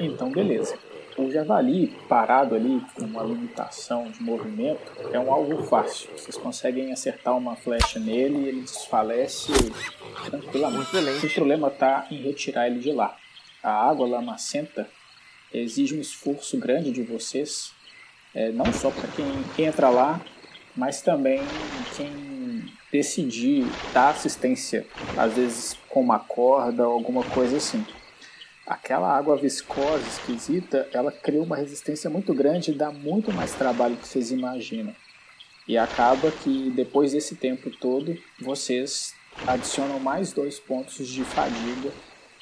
Então, 0.00 0.30
beleza. 0.32 0.78
O 1.18 1.28
javali 1.32 1.88
parado 2.08 2.54
ali, 2.54 2.80
com 2.94 3.04
uma 3.04 3.24
limitação 3.24 4.08
de 4.08 4.22
movimento, 4.22 4.80
é 5.12 5.18
um 5.18 5.32
alvo 5.32 5.64
fácil. 5.64 6.08
Vocês 6.16 6.36
conseguem 6.36 6.92
acertar 6.92 7.36
uma 7.36 7.56
flecha 7.56 7.98
nele 7.98 8.38
e 8.38 8.48
ele 8.48 8.60
desfalece 8.60 9.52
tranquilamente. 10.26 10.96
Excelente. 10.96 11.26
O 11.26 11.34
problema 11.34 11.68
está 11.68 12.06
em 12.08 12.22
retirar 12.22 12.68
ele 12.68 12.78
de 12.78 12.92
lá. 12.92 13.16
A 13.60 13.90
água 13.90 14.06
lamacenta 14.06 14.88
exige 15.52 15.96
um 15.96 16.00
esforço 16.00 16.56
grande 16.56 16.92
de 16.92 17.02
vocês, 17.02 17.72
é, 18.32 18.52
não 18.52 18.72
só 18.72 18.88
para 18.88 19.08
quem 19.08 19.66
entra 19.66 19.88
lá, 19.88 20.20
mas 20.76 21.02
também 21.02 21.40
quem 21.96 22.72
decidir 22.92 23.66
dar 23.92 24.10
assistência, 24.10 24.86
às 25.16 25.32
vezes 25.32 25.76
com 25.88 26.00
uma 26.00 26.20
corda 26.20 26.86
ou 26.86 26.94
alguma 26.94 27.24
coisa 27.24 27.56
assim 27.56 27.84
aquela 28.68 29.16
água 29.16 29.36
viscosa, 29.36 30.06
esquisita, 30.06 30.88
ela 30.92 31.10
cria 31.10 31.42
uma 31.42 31.56
resistência 31.56 32.10
muito 32.10 32.34
grande 32.34 32.70
e 32.70 32.74
dá 32.74 32.90
muito 32.92 33.32
mais 33.32 33.54
trabalho 33.54 33.94
do 33.94 34.02
que 34.02 34.08
vocês 34.08 34.30
imaginam. 34.30 34.94
E 35.66 35.78
acaba 35.78 36.30
que 36.30 36.70
depois 36.70 37.12
desse 37.12 37.34
tempo 37.34 37.70
todo, 37.70 38.16
vocês 38.40 39.14
adicionam 39.46 39.98
mais 39.98 40.32
dois 40.32 40.60
pontos 40.60 41.08
de 41.08 41.24
fadiga 41.24 41.90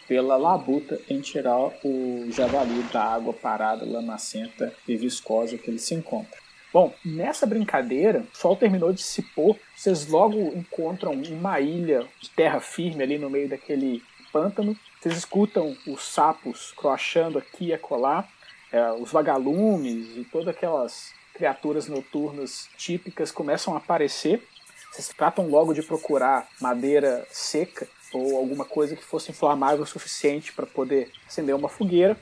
pela 0.09 0.37
labuta 0.37 1.01
em 1.09 1.21
tirar 1.21 1.73
o 1.85 2.27
javali 2.31 2.83
da 2.93 3.03
água 3.03 3.33
parada, 3.33 3.85
lamacenta 3.85 4.73
e 4.87 4.97
viscosa 4.97 5.59
que 5.59 5.71
ele 5.71 5.79
se 5.79 5.95
encontra. 5.95 6.39
Bom, 6.73 6.93
nessa 7.05 7.47
brincadeira, 7.47 8.25
o 8.33 8.37
sol 8.37 8.57
terminou 8.57 8.93
de 8.93 9.03
se 9.03 9.23
pôr, 9.23 9.57
vocês 9.75 10.07
logo 10.09 10.39
encontram 10.55 11.13
uma 11.13 11.61
ilha 11.61 12.07
de 12.21 12.31
terra 12.31 12.61
firme 12.61 13.03
ali 13.03 13.19
no 13.19 13.31
meio 13.31 13.49
daquele 13.49 14.03
pântano. 14.33 14.77
Vocês 15.01 15.17
escutam 15.19 15.77
os 15.87 16.03
sapos 16.03 16.73
croachando 16.77 17.39
aqui 17.39 17.67
e 17.67 17.75
acolá, 17.75 18.27
é, 18.73 18.93
os 18.93 19.13
vagalumes 19.13 20.17
e 20.17 20.25
todas 20.25 20.49
aquelas 20.49 21.13
criaturas 21.35 21.87
noturnas 21.87 22.69
típicas 22.77 23.31
começam 23.31 23.75
a 23.75 23.77
aparecer. 23.77 24.43
Vocês 24.91 25.09
tratam 25.09 25.49
logo 25.49 25.75
de 25.75 25.83
procurar 25.83 26.49
madeira 26.61 27.27
seca 27.31 27.87
ou 28.13 28.37
alguma 28.37 28.65
coisa 28.65 28.97
que 28.97 29.05
fosse 29.05 29.31
inflamável 29.31 29.83
o 29.83 29.87
suficiente 29.87 30.53
para 30.53 30.67
poder 30.67 31.11
acender 31.27 31.55
uma 31.55 31.69
fogueira. 31.69 32.17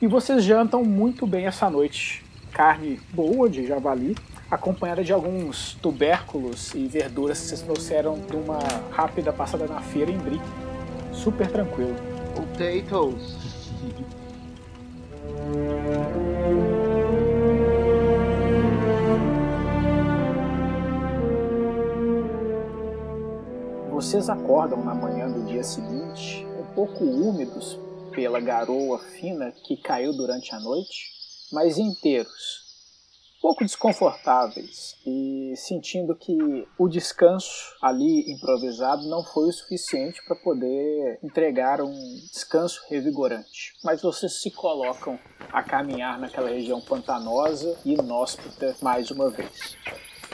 E 0.00 0.06
vocês 0.06 0.44
jantam 0.44 0.84
muito 0.84 1.26
bem 1.26 1.46
essa 1.46 1.70
noite. 1.70 2.24
Carne 2.52 3.00
boa 3.10 3.48
de 3.48 3.66
javali, 3.66 4.14
acompanhada 4.50 5.02
de 5.02 5.12
alguns 5.12 5.74
tubérculos 5.74 6.74
e 6.74 6.86
verduras 6.86 7.40
que 7.40 7.46
vocês 7.46 7.62
trouxeram 7.62 8.18
de 8.20 8.36
uma 8.36 8.58
rápida 8.90 9.32
passada 9.32 9.66
na 9.66 9.80
feira 9.80 10.10
em 10.10 10.18
Brie. 10.18 10.40
Super 11.12 11.50
tranquilo. 11.50 12.17
Potatoes. 12.58 13.36
Vocês 23.92 24.28
acordam 24.28 24.84
na 24.84 24.92
manhã 24.92 25.30
do 25.30 25.46
dia 25.46 25.62
seguinte, 25.62 26.44
um 26.58 26.74
pouco 26.74 27.04
úmidos 27.04 27.78
pela 28.12 28.40
garoa 28.40 28.98
fina 28.98 29.52
que 29.52 29.76
caiu 29.76 30.12
durante 30.12 30.52
a 30.52 30.58
noite, 30.58 31.12
mas 31.52 31.78
inteiros, 31.78 32.67
pouco 33.40 33.64
desconfortáveis 33.64 34.96
e 35.06 35.54
sentindo 35.56 36.14
que 36.14 36.66
o 36.76 36.88
descanso 36.88 37.76
ali 37.82 38.30
improvisado 38.32 39.08
não 39.08 39.22
foi 39.22 39.48
o 39.48 39.52
suficiente 39.52 40.20
para 40.26 40.36
poder 40.36 41.18
entregar 41.22 41.80
um 41.80 41.92
descanso 42.32 42.82
revigorante. 42.88 43.74
Mas 43.84 44.02
vocês 44.02 44.40
se 44.40 44.50
colocam 44.50 45.18
a 45.52 45.62
caminhar 45.62 46.18
naquela 46.18 46.48
região 46.48 46.80
pantanosa 46.80 47.78
e 47.84 47.94
inóspita 47.94 48.76
mais 48.82 49.10
uma 49.10 49.30
vez. 49.30 49.76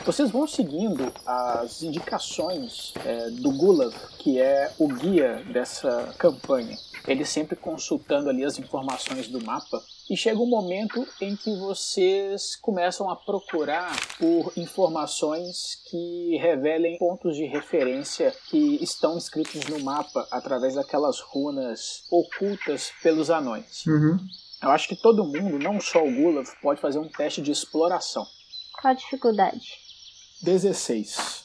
Vocês 0.04 0.30
vão 0.30 0.46
seguindo 0.46 1.10
as 1.24 1.82
indicações 1.82 2.92
é, 3.06 3.30
do 3.30 3.50
Gulav, 3.52 3.94
que 4.18 4.38
é 4.38 4.70
o 4.78 4.86
guia 4.86 5.42
dessa 5.50 6.14
campanha. 6.18 6.76
Ele 7.08 7.24
sempre 7.24 7.56
consultando 7.56 8.28
ali 8.28 8.44
as 8.44 8.58
informações 8.58 9.28
do 9.28 9.42
mapa. 9.42 9.82
E 10.08 10.16
chega 10.16 10.38
um 10.38 10.46
momento 10.46 11.06
em 11.18 11.34
que 11.34 11.56
vocês 11.56 12.56
começam 12.56 13.08
a 13.08 13.16
procurar 13.16 13.96
por 14.18 14.52
informações 14.54 15.82
que 15.88 16.36
revelem 16.36 16.98
pontos 16.98 17.36
de 17.36 17.46
referência 17.46 18.34
que 18.50 18.82
estão 18.82 19.16
escritos 19.16 19.66
no 19.66 19.80
mapa 19.80 20.28
através 20.30 20.74
daquelas 20.74 21.20
runas 21.20 22.04
ocultas 22.10 22.92
pelos 23.02 23.30
anões. 23.30 23.86
Uhum. 23.86 24.18
Eu 24.62 24.70
acho 24.70 24.88
que 24.88 24.96
todo 24.96 25.24
mundo, 25.24 25.58
não 25.58 25.80
só 25.80 26.04
o 26.04 26.10
Gulav, 26.10 26.46
pode 26.60 26.80
fazer 26.80 26.98
um 26.98 27.08
teste 27.08 27.40
de 27.40 27.50
exploração. 27.50 28.26
Qual 28.80 28.92
a 28.92 28.94
dificuldade? 28.94 29.78
16. 30.42 31.43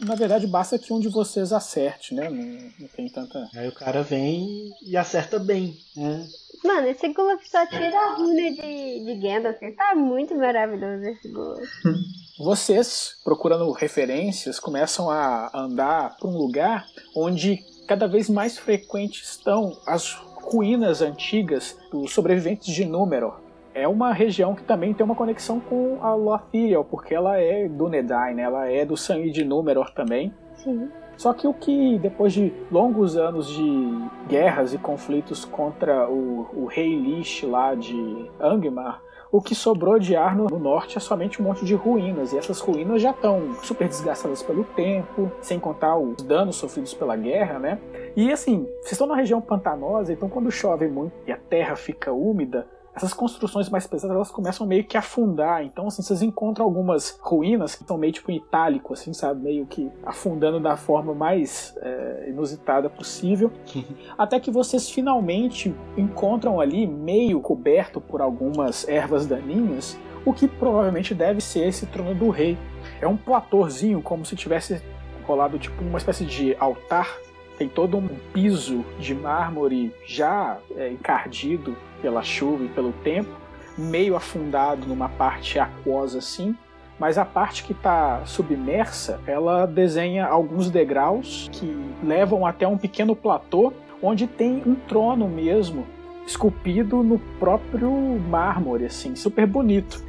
Na 0.00 0.14
verdade, 0.14 0.46
basta 0.46 0.78
que 0.78 0.92
um 0.92 1.00
de 1.00 1.08
vocês 1.08 1.52
acerte, 1.52 2.14
né? 2.14 2.28
Não, 2.28 2.70
não 2.78 2.88
tem 2.88 3.08
tanta. 3.08 3.48
Aí 3.54 3.68
o 3.68 3.74
cara 3.74 4.02
vem 4.02 4.70
e 4.82 4.96
acerta 4.96 5.38
bem, 5.38 5.76
né? 5.96 6.26
Mano, 6.64 6.88
esse 6.88 7.08
Gulaf 7.12 7.42
só 7.48 7.66
tira 7.66 7.98
a 7.98 8.14
runa 8.16 8.50
de, 8.50 9.04
de 9.04 9.14
Gandalf. 9.16 9.58
Tá 9.76 9.94
muito 9.94 10.34
maravilhoso 10.34 11.04
esse 11.04 11.28
Gulaf. 11.28 11.62
Vocês, 12.38 13.16
procurando 13.22 13.70
referências, 13.72 14.58
começam 14.58 15.10
a 15.10 15.50
andar 15.54 16.16
para 16.16 16.28
um 16.28 16.36
lugar 16.36 16.86
onde 17.14 17.58
cada 17.86 18.06
vez 18.06 18.30
mais 18.30 18.58
frequentes 18.58 19.30
estão 19.30 19.78
as 19.86 20.14
ruínas 20.14 21.02
antigas 21.02 21.76
dos 21.90 22.12
sobreviventes 22.12 22.72
de 22.74 22.84
Númenor. 22.84 23.40
É 23.74 23.86
uma 23.86 24.12
região 24.12 24.54
que 24.54 24.62
também 24.62 24.92
tem 24.92 25.04
uma 25.04 25.14
conexão 25.14 25.60
com 25.60 25.98
a 26.02 26.14
Lothiriel, 26.14 26.84
porque 26.84 27.14
ela 27.14 27.38
é 27.38 27.68
do 27.68 27.88
Nedai, 27.88 28.34
né? 28.34 28.42
ela 28.42 28.66
é 28.66 28.84
do 28.84 28.96
sangue 28.96 29.30
de 29.30 29.44
Númenor 29.44 29.90
também. 29.92 30.34
Sim. 30.56 30.90
Só 31.16 31.34
que 31.34 31.46
o 31.46 31.52
que, 31.52 31.98
depois 31.98 32.32
de 32.32 32.52
longos 32.72 33.16
anos 33.16 33.46
de 33.48 34.08
guerras 34.26 34.72
e 34.72 34.78
conflitos 34.78 35.44
contra 35.44 36.08
o, 36.08 36.48
o 36.54 36.64
rei 36.64 36.96
Lish 36.96 37.42
lá 37.42 37.74
de 37.74 38.30
Angmar, 38.40 39.02
o 39.32 39.40
que 39.40 39.54
sobrou 39.54 39.98
de 39.98 40.16
Arno 40.16 40.46
no 40.50 40.58
norte 40.58 40.96
é 40.96 41.00
somente 41.00 41.40
um 41.40 41.44
monte 41.44 41.64
de 41.64 41.74
ruínas, 41.74 42.32
e 42.32 42.38
essas 42.38 42.58
ruínas 42.58 43.00
já 43.00 43.10
estão 43.10 43.54
super 43.62 43.86
desgastadas 43.86 44.42
pelo 44.42 44.64
tempo, 44.64 45.30
sem 45.40 45.60
contar 45.60 45.96
os 45.96 46.22
danos 46.22 46.56
sofridos 46.56 46.94
pela 46.94 47.16
guerra, 47.16 47.58
né? 47.58 47.78
E 48.16 48.32
assim, 48.32 48.66
vocês 48.80 48.92
estão 48.92 49.06
numa 49.06 49.16
região 49.16 49.40
pantanosa, 49.40 50.12
então 50.12 50.28
quando 50.28 50.50
chove 50.50 50.88
muito 50.88 51.12
e 51.26 51.32
a 51.32 51.36
terra 51.36 51.76
fica 51.76 52.10
úmida, 52.10 52.66
essas 52.94 53.14
construções 53.14 53.68
mais 53.68 53.86
pesadas 53.86 54.14
elas 54.14 54.30
começam 54.30 54.66
meio 54.66 54.84
que 54.84 54.96
a 54.96 55.00
afundar. 55.00 55.62
Então, 55.64 55.86
assim, 55.86 56.02
vocês 56.02 56.22
encontram 56.22 56.64
algumas 56.64 57.18
ruínas 57.20 57.74
que 57.74 57.82
estão 57.82 57.96
meio 57.96 58.12
tipo 58.12 58.30
em 58.30 58.36
itálico, 58.36 58.92
assim, 58.92 59.12
sabe? 59.12 59.42
Meio 59.42 59.66
que 59.66 59.90
afundando 60.04 60.58
da 60.58 60.76
forma 60.76 61.14
mais 61.14 61.74
é, 61.80 62.26
inusitada 62.28 62.90
possível. 62.90 63.50
até 64.18 64.40
que 64.40 64.50
vocês 64.50 64.90
finalmente 64.90 65.74
encontram 65.96 66.60
ali, 66.60 66.86
meio 66.86 67.40
coberto 67.40 68.00
por 68.00 68.20
algumas 68.20 68.86
ervas 68.88 69.26
daninhas, 69.26 69.98
o 70.24 70.32
que 70.32 70.46
provavelmente 70.46 71.14
deve 71.14 71.40
ser 71.40 71.66
esse 71.68 71.86
trono 71.86 72.14
do 72.14 72.28
rei. 72.28 72.58
É 73.00 73.06
um 73.06 73.16
platôzinho, 73.16 74.02
como 74.02 74.24
se 74.26 74.36
tivesse 74.36 74.82
rolado 75.24 75.58
tipo 75.58 75.82
uma 75.82 75.98
espécie 75.98 76.24
de 76.24 76.56
altar. 76.58 77.16
Tem 77.60 77.68
todo 77.68 77.98
um 77.98 78.08
piso 78.32 78.82
de 78.98 79.14
mármore 79.14 79.92
já 80.06 80.56
é, 80.74 80.88
encardido 80.88 81.76
pela 82.00 82.22
chuva 82.22 82.64
e 82.64 82.68
pelo 82.68 82.90
tempo, 82.90 83.28
meio 83.76 84.16
afundado 84.16 84.86
numa 84.86 85.10
parte 85.10 85.58
aquosa 85.58 86.20
assim, 86.20 86.56
mas 86.98 87.18
a 87.18 87.24
parte 87.26 87.62
que 87.64 87.72
está 87.72 88.24
submersa, 88.24 89.20
ela 89.26 89.66
desenha 89.66 90.26
alguns 90.26 90.70
degraus 90.70 91.50
que 91.52 91.78
levam 92.02 92.46
até 92.46 92.66
um 92.66 92.78
pequeno 92.78 93.14
platô 93.14 93.74
onde 94.02 94.26
tem 94.26 94.62
um 94.64 94.74
trono 94.74 95.28
mesmo 95.28 95.86
esculpido 96.26 97.02
no 97.02 97.18
próprio 97.38 97.92
mármore, 98.26 98.86
assim, 98.86 99.14
super 99.14 99.46
bonito. 99.46 100.02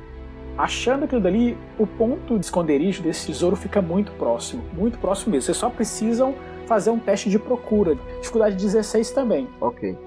Achando 0.58 1.04
aquilo 1.04 1.20
dali, 1.20 1.58
o 1.78 1.86
ponto 1.86 2.40
de 2.40 2.46
esconderijo 2.46 3.04
desse 3.04 3.28
tesouro 3.28 3.58
fica 3.58 3.82
muito 3.82 4.14
próximo, 4.14 4.64
muito 4.72 4.98
próximo 5.00 5.34
mesmo. 5.34 5.48
Vocês 5.48 5.58
só 5.58 5.70
precisam 5.70 6.34
fazer 6.72 6.90
um 6.90 7.00
teste 7.00 7.30
de 7.30 7.38
procura. 7.38 7.98
Dificuldade 8.22 8.56
16 8.56 9.12
também. 9.12 9.46
Ok. 9.60 9.98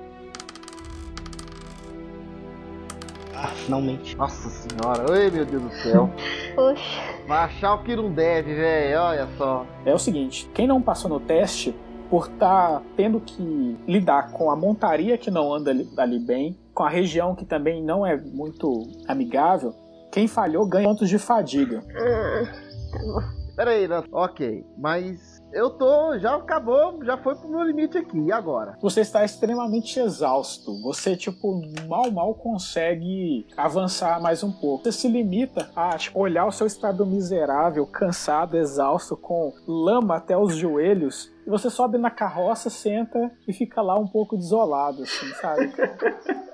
Ah, 3.34 3.48
finalmente. 3.48 4.16
Nossa 4.16 4.48
senhora, 4.48 5.12
oi 5.12 5.30
meu 5.30 5.44
Deus 5.44 5.62
do 5.62 5.70
céu. 5.82 6.10
Poxa. 6.56 7.02
Vai 7.28 7.38
achar 7.44 7.74
o 7.74 7.82
que 7.82 7.94
não 7.94 8.10
deve, 8.10 8.54
velho, 8.54 8.98
olha 8.98 9.28
só. 9.36 9.66
É 9.84 9.92
o 9.92 9.98
seguinte, 9.98 10.48
quem 10.54 10.66
não 10.66 10.80
passou 10.80 11.10
no 11.10 11.20
teste, 11.20 11.76
por 12.08 12.28
estar 12.28 12.78
tá 12.78 12.82
tendo 12.96 13.20
que 13.20 13.76
lidar 13.86 14.32
com 14.32 14.50
a 14.50 14.56
montaria 14.56 15.18
que 15.18 15.30
não 15.30 15.52
anda 15.52 15.70
ali, 15.70 15.86
ali 15.98 16.18
bem, 16.18 16.58
com 16.72 16.82
a 16.82 16.88
região 16.88 17.34
que 17.34 17.44
também 17.44 17.82
não 17.82 18.06
é 18.06 18.16
muito 18.16 18.88
amigável, 19.06 19.74
quem 20.10 20.26
falhou 20.26 20.66
ganha 20.66 20.88
pontos 20.88 21.10
de 21.10 21.18
fadiga. 21.18 21.84
Ah, 21.94 22.46
tá 22.90 22.98
bom. 23.00 23.44
Pera 23.54 23.70
aí, 23.70 23.86
né? 23.86 24.02
ok, 24.10 24.64
mas 24.78 25.33
eu 25.54 25.70
tô, 25.70 26.18
já 26.18 26.34
acabou, 26.34 27.02
já 27.04 27.16
foi 27.16 27.36
pro 27.36 27.48
meu 27.48 27.62
limite 27.62 27.96
aqui, 27.96 28.18
e 28.18 28.32
agora? 28.32 28.76
Você 28.82 29.00
está 29.00 29.24
extremamente 29.24 29.98
exausto. 30.00 30.82
Você, 30.82 31.16
tipo, 31.16 31.62
mal, 31.86 32.10
mal 32.10 32.34
consegue 32.34 33.46
avançar 33.56 34.20
mais 34.20 34.42
um 34.42 34.50
pouco. 34.50 34.84
Você 34.84 34.92
se 34.92 35.08
limita 35.08 35.70
a 35.74 35.96
tipo, 35.96 36.18
olhar 36.18 36.44
o 36.44 36.52
seu 36.52 36.66
estado 36.66 37.06
miserável, 37.06 37.86
cansado, 37.86 38.56
exausto, 38.56 39.16
com 39.16 39.52
lama 39.66 40.16
até 40.16 40.36
os 40.36 40.56
joelhos. 40.56 41.32
E 41.46 41.50
você 41.50 41.70
sobe 41.70 41.98
na 41.98 42.10
carroça, 42.10 42.68
senta 42.68 43.30
e 43.46 43.52
fica 43.52 43.80
lá 43.80 43.96
um 43.96 44.08
pouco 44.08 44.36
desolado, 44.36 45.04
assim, 45.04 45.28
sabe? 45.40 45.72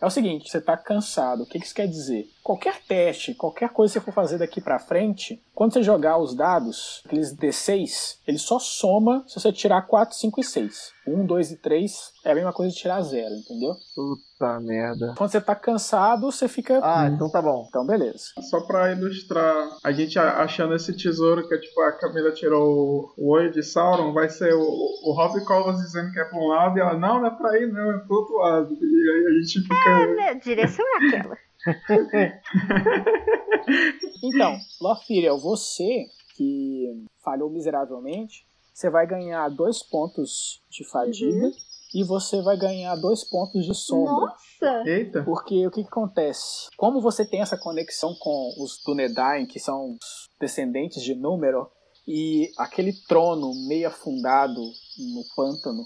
É 0.00 0.06
o 0.06 0.10
seguinte, 0.10 0.50
você 0.50 0.58
está 0.58 0.76
cansado. 0.76 1.44
O 1.44 1.46
que 1.46 1.58
isso 1.58 1.72
quer 1.72 1.86
dizer? 1.86 2.26
Qualquer 2.42 2.80
teste, 2.86 3.34
qualquer 3.34 3.70
coisa 3.70 3.92
que 3.92 4.00
você 4.00 4.04
for 4.04 4.12
fazer 4.12 4.38
daqui 4.38 4.60
para 4.60 4.78
frente, 4.78 5.40
quando 5.54 5.74
você 5.74 5.82
jogar 5.82 6.18
os 6.18 6.34
dados, 6.34 7.02
aqueles 7.06 7.34
D6, 7.36 8.18
ele 8.26 8.38
só 8.38 8.58
soma 8.58 9.24
se 9.28 9.38
você 9.38 9.52
tirar 9.52 9.82
4, 9.82 10.16
5 10.16 10.40
e 10.40 10.44
6. 10.44 10.92
1, 11.06 11.26
2 11.26 11.50
e 11.52 11.56
3 11.56 12.12
é 12.24 12.32
a 12.32 12.34
mesma 12.34 12.52
coisa 12.52 12.72
de 12.72 12.78
tirar 12.78 13.02
0, 13.02 13.24
entendeu? 13.34 13.74
Puta 13.94 14.60
merda. 14.60 15.14
Quando 15.16 15.30
você 15.30 15.40
tá 15.40 15.54
cansado, 15.54 16.30
você 16.30 16.48
fica. 16.48 16.80
Ah, 16.82 17.08
então 17.08 17.30
tá 17.30 17.42
bom. 17.42 17.66
Então 17.68 17.84
beleza. 17.84 18.24
Só 18.50 18.60
pra 18.60 18.92
ilustrar, 18.92 19.68
a 19.82 19.92
gente 19.92 20.18
achando 20.18 20.74
esse 20.74 20.96
tesouro 20.96 21.48
que 21.48 21.58
tipo, 21.58 21.80
a 21.82 21.92
Camila 21.92 22.32
tirou 22.32 23.12
o 23.16 23.30
olho 23.30 23.50
de 23.50 23.62
Sauron, 23.62 24.12
vai 24.12 24.28
ser 24.28 24.54
o, 24.54 24.60
o 24.60 25.12
Rob 25.12 25.44
Covas 25.44 25.78
dizendo 25.78 26.12
que 26.12 26.20
é 26.20 26.24
pra 26.24 26.38
um 26.38 26.48
lado 26.48 26.78
e 26.78 26.80
ela, 26.80 26.96
não, 26.96 27.20
não 27.20 27.26
é 27.26 27.30
pra 27.30 27.58
ir, 27.58 27.72
não, 27.72 27.90
é 27.90 27.98
pro 27.98 28.16
outro 28.16 28.36
lado. 28.36 28.72
E 28.80 29.10
aí 29.10 29.26
a 29.26 29.40
gente 29.40 29.60
fica. 29.60 29.90
É, 29.90 30.14
né, 30.14 30.34
direção 30.36 30.84
é 30.86 31.06
aquela. 31.06 31.36
então, 34.22 34.58
Lofiriel, 34.80 35.38
você 35.38 36.06
que 36.36 37.04
falhou 37.22 37.50
miseravelmente, 37.50 38.46
você 38.72 38.90
vai 38.90 39.06
ganhar 39.06 39.48
dois 39.48 39.82
pontos 39.82 40.62
de 40.70 40.84
fadiga 40.88 41.46
uhum. 41.46 41.52
e 41.94 42.02
você 42.02 42.40
vai 42.42 42.56
ganhar 42.56 42.96
dois 42.96 43.22
pontos 43.22 43.64
de 43.64 43.74
sombra. 43.74 44.12
Nossa! 44.12 44.88
Eita! 44.88 45.22
Porque 45.22 45.66
o 45.66 45.70
que, 45.70 45.82
que 45.82 45.88
acontece? 45.88 46.68
Como 46.76 47.00
você 47.00 47.24
tem 47.24 47.42
essa 47.42 47.58
conexão 47.58 48.14
com 48.18 48.54
os 48.58 48.80
Dunedain, 48.84 49.46
que 49.46 49.60
são 49.60 49.96
os 50.00 50.30
descendentes 50.40 51.02
de 51.02 51.14
Número, 51.14 51.70
e 52.06 52.50
aquele 52.58 52.92
trono 53.06 53.52
meio 53.68 53.88
afundado 53.88 54.60
no 54.60 55.24
pântano 55.36 55.84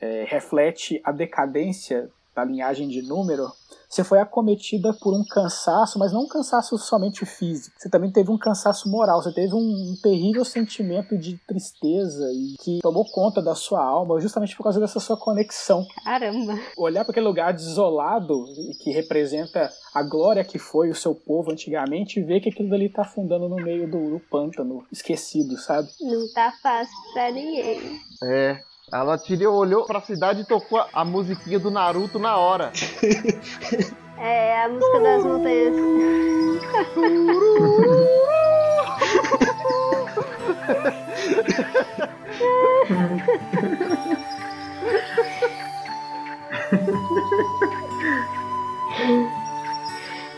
é, 0.00 0.24
reflete 0.24 1.00
a 1.04 1.12
decadência 1.12 2.10
da 2.34 2.44
linhagem 2.44 2.88
de 2.88 3.02
Número, 3.02 3.52
você 3.92 4.02
foi 4.02 4.20
acometida 4.20 4.94
por 4.94 5.12
um 5.12 5.22
cansaço, 5.22 5.98
mas 5.98 6.12
não 6.12 6.22
um 6.22 6.26
cansaço 6.26 6.78
somente 6.78 7.26
físico. 7.26 7.76
Você 7.78 7.90
também 7.90 8.10
teve 8.10 8.30
um 8.30 8.38
cansaço 8.38 8.88
moral. 8.88 9.22
Você 9.22 9.30
teve 9.34 9.54
um, 9.54 9.58
um 9.58 9.96
terrível 10.02 10.46
sentimento 10.46 11.18
de 11.18 11.36
tristeza 11.46 12.24
e 12.32 12.56
que 12.58 12.78
tomou 12.80 13.04
conta 13.04 13.42
da 13.42 13.54
sua 13.54 13.84
alma, 13.84 14.18
justamente 14.18 14.56
por 14.56 14.62
causa 14.62 14.80
dessa 14.80 14.98
sua 14.98 15.18
conexão. 15.18 15.86
Caramba! 16.04 16.58
Olhar 16.78 17.04
para 17.04 17.12
aquele 17.12 17.26
lugar 17.26 17.52
desolado 17.52 18.46
que 18.80 18.90
representa 18.90 19.70
a 19.94 20.02
glória 20.02 20.42
que 20.42 20.58
foi 20.58 20.88
o 20.88 20.94
seu 20.94 21.14
povo 21.14 21.52
antigamente 21.52 22.18
e 22.18 22.22
ver 22.22 22.40
que 22.40 22.48
aquilo 22.48 22.70
dali 22.70 22.88
tá 22.88 23.02
afundando 23.02 23.46
no 23.46 23.56
meio 23.56 23.90
do, 23.90 24.12
do 24.12 24.20
pântano, 24.20 24.86
esquecido, 24.90 25.58
sabe? 25.58 25.88
Não 26.00 26.32
tá 26.32 26.50
fácil 26.62 26.96
pra 27.12 27.30
ninguém. 27.30 28.00
É, 28.22 28.58
ela 28.92 29.16
tirou, 29.16 29.54
olhou 29.54 29.86
pra 29.86 30.02
cidade 30.02 30.42
e 30.42 30.44
tocou 30.44 30.84
a 30.92 31.04
musiquinha 31.04 31.58
do 31.58 31.70
Naruto 31.70 32.18
na 32.18 32.36
hora. 32.36 32.72
É, 34.24 34.62
a 34.62 34.68
música 34.68 35.00
das 35.00 35.24
montanhas. 35.24 35.74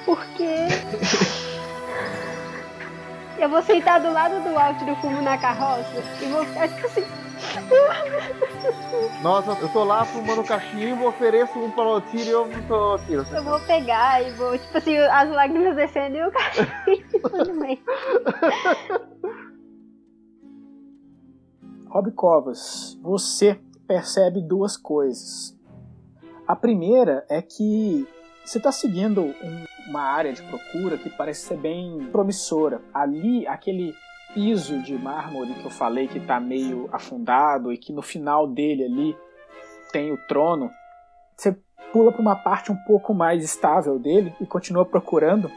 Por 0.06 0.24
quê? 0.28 0.66
Eu 3.36 3.50
vou 3.50 3.62
sentar 3.62 4.00
do 4.00 4.10
lado 4.10 4.42
do 4.42 4.58
alto 4.58 4.82
do 4.86 4.96
fumo 4.96 5.20
na 5.20 5.36
carroça 5.36 6.02
e 6.22 6.24
vou 6.24 6.42
ficar 6.46 6.68
tipo 6.68 6.86
assim. 6.86 7.04
Nossa, 9.22 9.52
eu 9.60 9.68
tô 9.72 9.84
lá 9.84 10.04
fumando 10.04 10.44
cachimbo, 10.44 11.08
ofereço 11.08 11.58
um 11.58 11.70
pra 11.70 11.84
Lotiro 11.84 12.24
e 12.24 12.30
eu 12.30 12.48
tô 12.68 12.92
aqui. 12.94 13.14
Eu 13.14 13.42
vou 13.42 13.60
pegar 13.60 14.22
e 14.22 14.30
vou, 14.32 14.58
tipo 14.58 14.76
assim, 14.78 14.96
as 14.96 15.30
lágrimas 15.30 15.76
descendo 15.76 16.16
e 16.16 16.26
o 16.26 16.32
cachimbo 16.32 17.44
no 17.46 17.54
meio. 17.54 17.78
Rob 21.88 22.10
Covas, 22.12 22.98
você 23.00 23.60
percebe 23.86 24.40
duas 24.42 24.76
coisas. 24.76 25.56
A 26.46 26.56
primeira 26.56 27.24
é 27.28 27.40
que 27.40 28.06
você 28.44 28.58
está 28.58 28.70
seguindo 28.70 29.22
um, 29.22 29.64
uma 29.88 30.02
área 30.02 30.32
de 30.32 30.42
procura 30.42 30.98
que 30.98 31.08
parece 31.08 31.46
ser 31.46 31.56
bem 31.56 32.08
promissora. 32.12 32.82
Ali, 32.92 33.46
aquele 33.46 33.94
piso 34.34 34.82
de 34.82 34.98
mármore 34.98 35.54
que 35.54 35.64
eu 35.64 35.70
falei 35.70 36.08
que 36.08 36.18
está 36.18 36.38
meio 36.38 36.88
afundado 36.92 37.72
e 37.72 37.78
que 37.78 37.92
no 37.92 38.02
final 38.02 38.46
dele 38.46 38.84
ali 38.84 39.16
tem 39.92 40.12
o 40.12 40.18
trono, 40.26 40.70
você 41.36 41.56
pula 41.92 42.10
para 42.10 42.20
uma 42.20 42.34
parte 42.34 42.72
um 42.72 42.76
pouco 42.84 43.14
mais 43.14 43.44
estável 43.44 43.98
dele 43.98 44.34
e 44.40 44.46
continua 44.46 44.84
procurando 44.84 45.50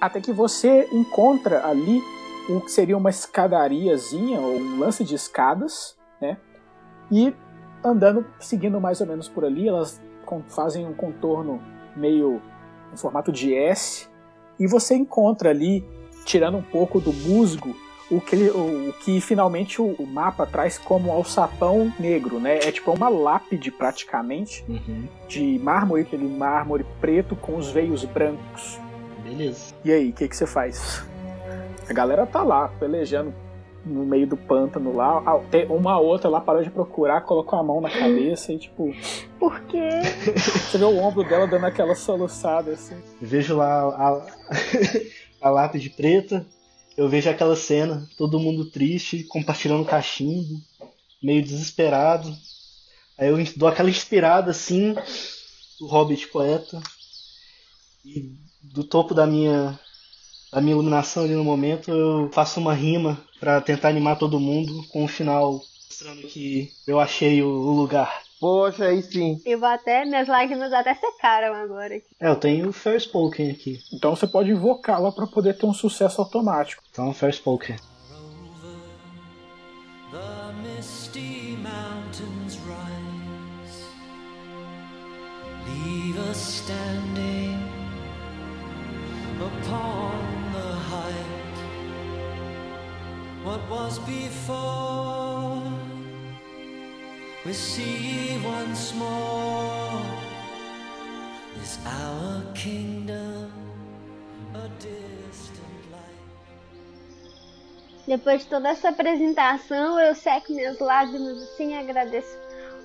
até 0.00 0.20
que 0.20 0.32
você 0.32 0.88
encontra 0.92 1.66
ali 1.66 2.00
o 2.48 2.60
que 2.60 2.70
seria 2.70 2.96
uma 2.96 3.10
escadariazinha 3.10 4.40
ou 4.40 4.56
um 4.56 4.78
lance 4.78 5.04
de 5.04 5.14
escadas, 5.14 5.96
né? 6.20 6.36
E 7.10 7.34
andando, 7.84 8.24
seguindo 8.38 8.80
mais 8.80 9.00
ou 9.00 9.06
menos 9.06 9.28
por 9.28 9.44
ali, 9.44 9.68
elas 9.68 10.00
fazem 10.48 10.86
um 10.86 10.94
contorno 10.94 11.60
meio 11.96 12.40
em 12.92 12.96
formato 12.96 13.32
de 13.32 13.54
S 13.54 14.08
e 14.58 14.66
você 14.66 14.94
encontra 14.94 15.50
ali, 15.50 15.84
tirando 16.30 16.56
um 16.56 16.62
pouco 16.62 17.00
do 17.00 17.12
musgo, 17.12 17.76
o 18.08 18.20
que, 18.20 18.36
o, 18.36 18.90
o 18.90 18.92
que 18.92 19.20
finalmente 19.20 19.82
o, 19.82 19.96
o, 19.98 20.06
mapa 20.06 20.46
traz 20.46 20.78
como 20.78 21.10
alçapão 21.10 21.92
negro, 21.98 22.38
né? 22.38 22.58
É 22.58 22.70
tipo 22.70 22.92
uma 22.92 23.08
lápide 23.08 23.70
praticamente 23.72 24.64
Uhum. 24.68 25.08
de 25.28 25.58
mármore, 25.58 26.02
aquele 26.02 26.28
mármore 26.28 26.86
preto 27.00 27.34
com 27.34 27.56
os 27.56 27.70
veios 27.70 28.04
brancos. 28.04 28.78
Beleza. 29.24 29.74
E 29.84 29.90
aí, 29.92 30.10
o 30.10 30.12
que, 30.12 30.28
que 30.28 30.36
você 30.36 30.46
faz? 30.46 31.04
A 31.88 31.92
galera 31.92 32.24
tá 32.26 32.44
lá, 32.44 32.68
pelejando 32.78 33.34
no 33.84 34.04
meio 34.06 34.26
do 34.26 34.36
pântano 34.36 34.94
lá. 34.94 35.22
Ah, 35.26 35.40
tem 35.50 35.66
Uma 35.66 35.98
outra 35.98 36.28
lá 36.30 36.40
parou 36.40 36.62
de 36.62 36.70
procurar, 36.70 37.22
colocou 37.22 37.58
a 37.58 37.62
mão 37.62 37.80
na 37.80 37.90
cabeça 37.90 38.52
e, 38.52 38.58
tipo, 38.58 38.94
Por 39.38 39.60
quê? 39.62 39.88
você 40.36 40.78
vê 40.78 40.84
o 40.84 40.96
ombro 40.96 41.24
dela 41.24 41.46
dando 41.48 41.66
aquela 41.66 41.96
soluçada 41.96 42.70
assim. 42.72 42.96
Vejo 43.20 43.56
lá 43.56 43.82
a, 43.88 44.26
a 45.40 45.50
lápide 45.50 45.90
preta. 45.90 46.46
Eu 46.96 47.08
vejo 47.08 47.30
aquela 47.30 47.56
cena, 47.56 48.08
todo 48.16 48.40
mundo 48.40 48.70
triste, 48.70 49.24
compartilhando 49.24 49.84
cachimbo, 49.84 50.60
meio 51.22 51.42
desesperado. 51.42 52.36
Aí 53.16 53.28
eu 53.28 53.36
dou 53.56 53.68
aquela 53.68 53.90
inspirada 53.90 54.50
assim, 54.50 54.94
do 55.78 55.86
Hobbit 55.86 56.28
poeta. 56.28 56.80
E 58.04 58.34
do 58.62 58.84
topo 58.84 59.14
da 59.14 59.26
minha 59.26 59.78
da 60.52 60.60
minha 60.60 60.74
iluminação 60.74 61.22
ali 61.22 61.34
no 61.34 61.44
momento, 61.44 61.92
eu 61.92 62.28
faço 62.32 62.58
uma 62.58 62.74
rima 62.74 63.24
pra 63.38 63.60
tentar 63.60 63.88
animar 63.88 64.18
todo 64.18 64.40
mundo 64.40 64.84
com 64.88 65.04
o 65.04 65.08
final 65.08 65.62
mostrando 65.90 66.26
que 66.28 66.72
eu 66.86 66.98
achei 66.98 67.42
o 67.42 67.48
lugar. 67.48 68.22
Poxa, 68.40 68.86
aí 68.86 69.02
sim. 69.02 69.38
Eu 69.44 69.58
vou 69.60 69.68
até. 69.68 70.04
Minhas 70.06 70.26
lágrimas 70.26 70.72
até 70.72 70.94
secaram 70.94 71.54
agora. 71.54 71.96
aqui. 71.96 72.06
É, 72.18 72.28
eu 72.28 72.36
tenho 72.36 72.68
o 72.70 72.72
Fair 72.72 72.98
Spoken 72.98 73.50
aqui. 73.50 73.78
Então 73.92 74.16
você 74.16 74.26
pode 74.26 74.50
invocá-la 74.50 75.12
pra 75.12 75.26
poder 75.26 75.58
ter 75.58 75.66
um 75.66 75.74
sucesso 75.74 76.22
automático. 76.22 76.82
Então, 76.90 77.12
Fair 77.12 77.32
Spoken. 77.34 77.76
The 80.10 80.52
misty 80.62 81.56
mountains 81.62 82.58
rise, 82.66 83.84
leave 85.68 86.18
us 86.30 86.36
standing 86.38 87.60
upon 89.38 90.12
the 90.52 90.74
height. 90.90 91.30
What 93.44 93.60
was 93.70 93.98
before, 94.00 95.62
we 97.44 97.52
see 97.52 98.38
once 98.44 98.94
more. 98.94 100.02
Is 101.62 101.78
our 101.86 102.42
kingdom 102.54 103.50
a 104.54 104.68
distant 104.78 105.90
light? 105.90 106.20
Depois 108.06 108.42
de 108.42 108.48
toda 108.48 108.68
essa 108.68 108.90
apresentação, 108.90 109.98
eu 110.00 110.14
seco 110.14 110.52
minhas 110.52 110.78
lágrimas 110.78 111.42
assim 111.42 111.72
e 111.74 111.78
agradeço. 111.78 112.38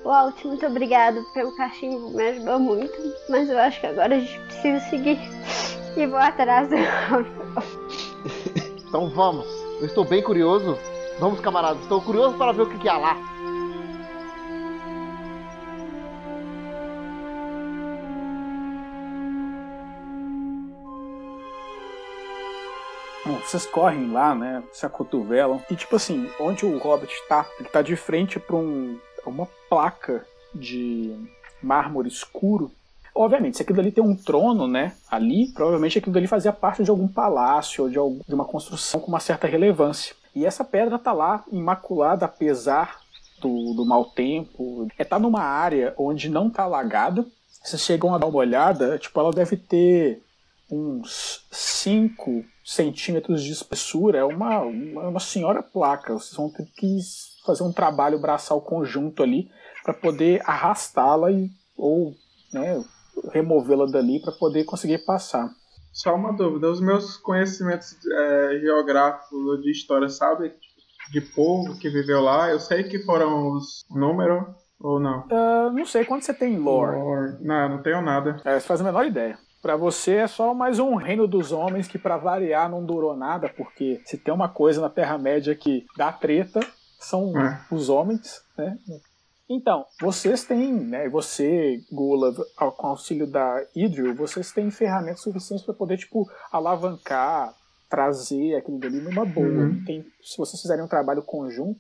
Walt, 0.04 0.44
muito 0.46 0.66
obrigado 0.68 1.24
pelo 1.34 1.56
cachimbo, 1.56 2.12
me 2.12 2.28
ajudou 2.30 2.60
muito. 2.60 2.94
Mas 3.28 3.50
eu 3.50 3.58
acho 3.58 3.80
que 3.80 3.88
agora 3.88 4.16
a 4.16 4.20
gente 4.20 4.40
precisa 4.40 4.80
seguir. 4.90 5.20
E 5.98 6.06
vou 6.06 6.20
atrás 6.20 6.70
do 6.70 6.76
Então 8.88 9.10
vamos. 9.10 9.48
Eu 9.80 9.88
estou 9.88 10.06
bem 10.06 10.22
curioso. 10.22 10.78
Vamos, 11.20 11.40
camaradas. 11.40 11.82
Estou 11.82 12.02
curioso 12.02 12.38
para 12.38 12.52
ver 12.52 12.62
o 12.64 12.70
que, 12.70 12.78
que 12.78 12.90
há 12.90 12.98
lá. 12.98 13.35
Vocês 23.48 23.66
correm 23.66 24.12
lá, 24.12 24.34
né? 24.36 24.64
Se 24.72 24.86
acotovelam. 24.86 25.62
E 25.70 25.76
tipo 25.76 25.96
assim, 25.96 26.30
onde 26.40 26.66
o 26.66 26.78
Hobbit 26.78 27.14
tá, 27.28 27.46
ele 27.60 27.70
tá 27.70 27.82
de 27.82 27.96
frente 27.96 28.40
pra 28.40 28.56
um, 28.56 28.98
uma 29.26 29.48
placa 29.70 30.26
de 30.54 31.16
mármore 31.62 32.08
escuro. 32.08 32.72
Obviamente, 33.14 33.58
se 33.58 33.64
aquilo 33.64 33.80
ali 33.80 33.92
tem 33.92 34.04
um 34.04 34.16
trono, 34.16 34.68
né? 34.68 34.94
Ali, 35.10 35.48
provavelmente 35.54 35.98
aquilo 35.98 36.18
ali 36.18 36.28
fazia 36.28 36.52
parte 36.52 36.84
de 36.84 36.90
algum 36.90 37.08
palácio 37.08 37.86
ou 37.86 37.90
de, 37.90 37.98
algum- 37.98 38.20
de 38.28 38.34
uma 38.36 38.46
construção 38.46 39.00
com 39.00 39.08
uma 39.08 39.20
certa 39.22 39.48
relevância. 39.48 40.14
E 40.36 40.46
essa 40.46 40.66
pedra 40.66 41.00
tá 41.00 41.14
lá, 41.14 41.44
imaculada, 41.52 42.26
apesar 42.26 43.00
do, 43.40 43.74
do 43.74 43.86
mau 43.86 44.04
tempo. 44.06 44.88
É 44.98 45.06
tá 45.06 45.18
numa 45.18 45.42
área 45.42 45.94
onde 45.98 46.28
não 46.30 46.50
tá 46.50 46.64
alagada. 46.64 47.26
Vocês 47.64 47.82
chegam 47.82 48.14
a 48.14 48.18
dar 48.18 48.28
uma 48.28 48.38
olhada, 48.38 48.98
tipo, 49.00 49.18
ela 49.20 49.32
deve 49.32 49.56
ter 49.56 50.22
uns 50.70 51.46
5 51.52 52.44
centímetros 52.66 53.44
de 53.44 53.52
espessura. 53.52 54.18
É 54.18 54.24
uma, 54.24 54.62
uma, 54.62 55.20
senhora 55.20 55.62
placa. 55.62 56.14
Vocês 56.14 56.36
vão 56.36 56.50
ter 56.50 56.66
que 56.76 56.98
fazer 57.46 57.64
um 57.64 57.72
trabalho 57.72 58.20
braçal 58.20 58.60
conjunto 58.60 59.22
ali 59.22 59.50
para 59.84 59.94
poder 59.94 60.42
arrastá-la 60.44 61.32
e 61.32 61.50
ou 61.78 62.16
né, 62.52 62.84
removê-la 63.32 63.86
dali 63.86 64.20
para 64.20 64.32
poder 64.32 64.64
conseguir 64.64 65.06
passar. 65.06 65.48
Só 65.94 66.16
uma 66.16 66.34
dúvida, 66.34 66.70
os 66.70 66.82
meus 66.82 67.16
conhecimentos 67.18 67.96
é, 68.06 68.60
geográficos 68.60 69.62
de 69.62 69.72
história, 69.72 70.10
sabe? 70.10 70.52
De 71.12 71.22
povo 71.22 71.78
que 71.78 71.90
viveu 71.90 72.20
lá, 72.20 72.50
eu 72.50 72.60
sei 72.60 72.84
que 72.84 73.00
foram 73.06 73.52
os 73.52 73.86
números 73.90 74.44
ou 74.80 75.00
não? 75.00 75.26
Ah, 75.32 75.70
não 75.72 75.86
sei 75.86 76.04
quanto 76.04 76.26
você 76.26 76.34
tem 76.34 76.56
em 76.56 76.60
lore. 76.60 76.98
Lore. 76.98 77.38
Não, 77.42 77.70
não 77.70 77.82
tenho 77.82 78.02
nada. 78.02 78.42
É, 78.44 78.60
você 78.60 78.68
faz 78.68 78.82
a 78.82 78.84
menor 78.84 79.06
ideia. 79.06 79.38
Pra 79.66 79.76
você 79.76 80.18
é 80.18 80.28
só 80.28 80.54
mais 80.54 80.78
um 80.78 80.94
reino 80.94 81.28
dos 81.28 81.52
homens 81.52 81.88
que, 81.88 81.98
pra 81.98 82.18
variar, 82.18 82.70
não 82.70 82.86
durou 82.86 83.16
nada, 83.16 83.50
porque 83.50 84.00
se 84.06 84.16
tem 84.16 84.32
uma 84.32 84.48
coisa 84.48 84.80
na 84.80 84.92
Terra-média 84.92 85.56
que 85.56 85.88
dá 85.98 86.12
treta, 86.12 86.60
são 87.00 87.36
É. 87.36 87.66
os 87.72 87.90
homens, 87.90 88.44
né? 88.56 88.78
Então, 89.50 89.84
vocês 90.00 90.44
têm, 90.44 90.72
né? 90.72 91.10
Você, 91.10 91.82
Gula, 91.92 92.32
ao- 92.56 92.74
com 92.74 92.86
auxílio 92.86 93.26
da 93.26 93.60
Idril, 93.76 94.14
vocês 94.14 94.52
têm 94.52 94.70
ferramentas 94.70 95.22
suficientes 95.22 95.66
para 95.66 95.74
poder, 95.74 95.98
tipo, 95.98 96.30
alavancar, 96.52 97.52
trazer 97.90 98.58
aquilo 98.58 98.78
dali 98.78 99.02
numa 99.02 99.26
boa. 99.26 99.48
Uhum. 99.48 99.84
Tem- 99.84 100.06
se 100.22 100.38
vocês 100.38 100.62
fizerem 100.62 100.86
um 100.86 100.88
trabalho 100.88 101.24
conjunto, 101.24 101.80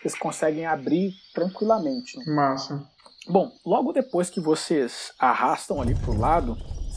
vocês 0.00 0.14
conseguem 0.18 0.64
abrir 0.64 1.12
tranquilamente. 1.34 2.18
Massa. 2.34 2.82
Bom, 3.28 3.52
logo 3.66 3.92
depois 3.92 4.30
que 4.30 4.40
vocês 4.40 5.12
arrastam 5.18 5.82
ali 5.82 5.94
pro 5.96 6.16
lado, 6.18 6.56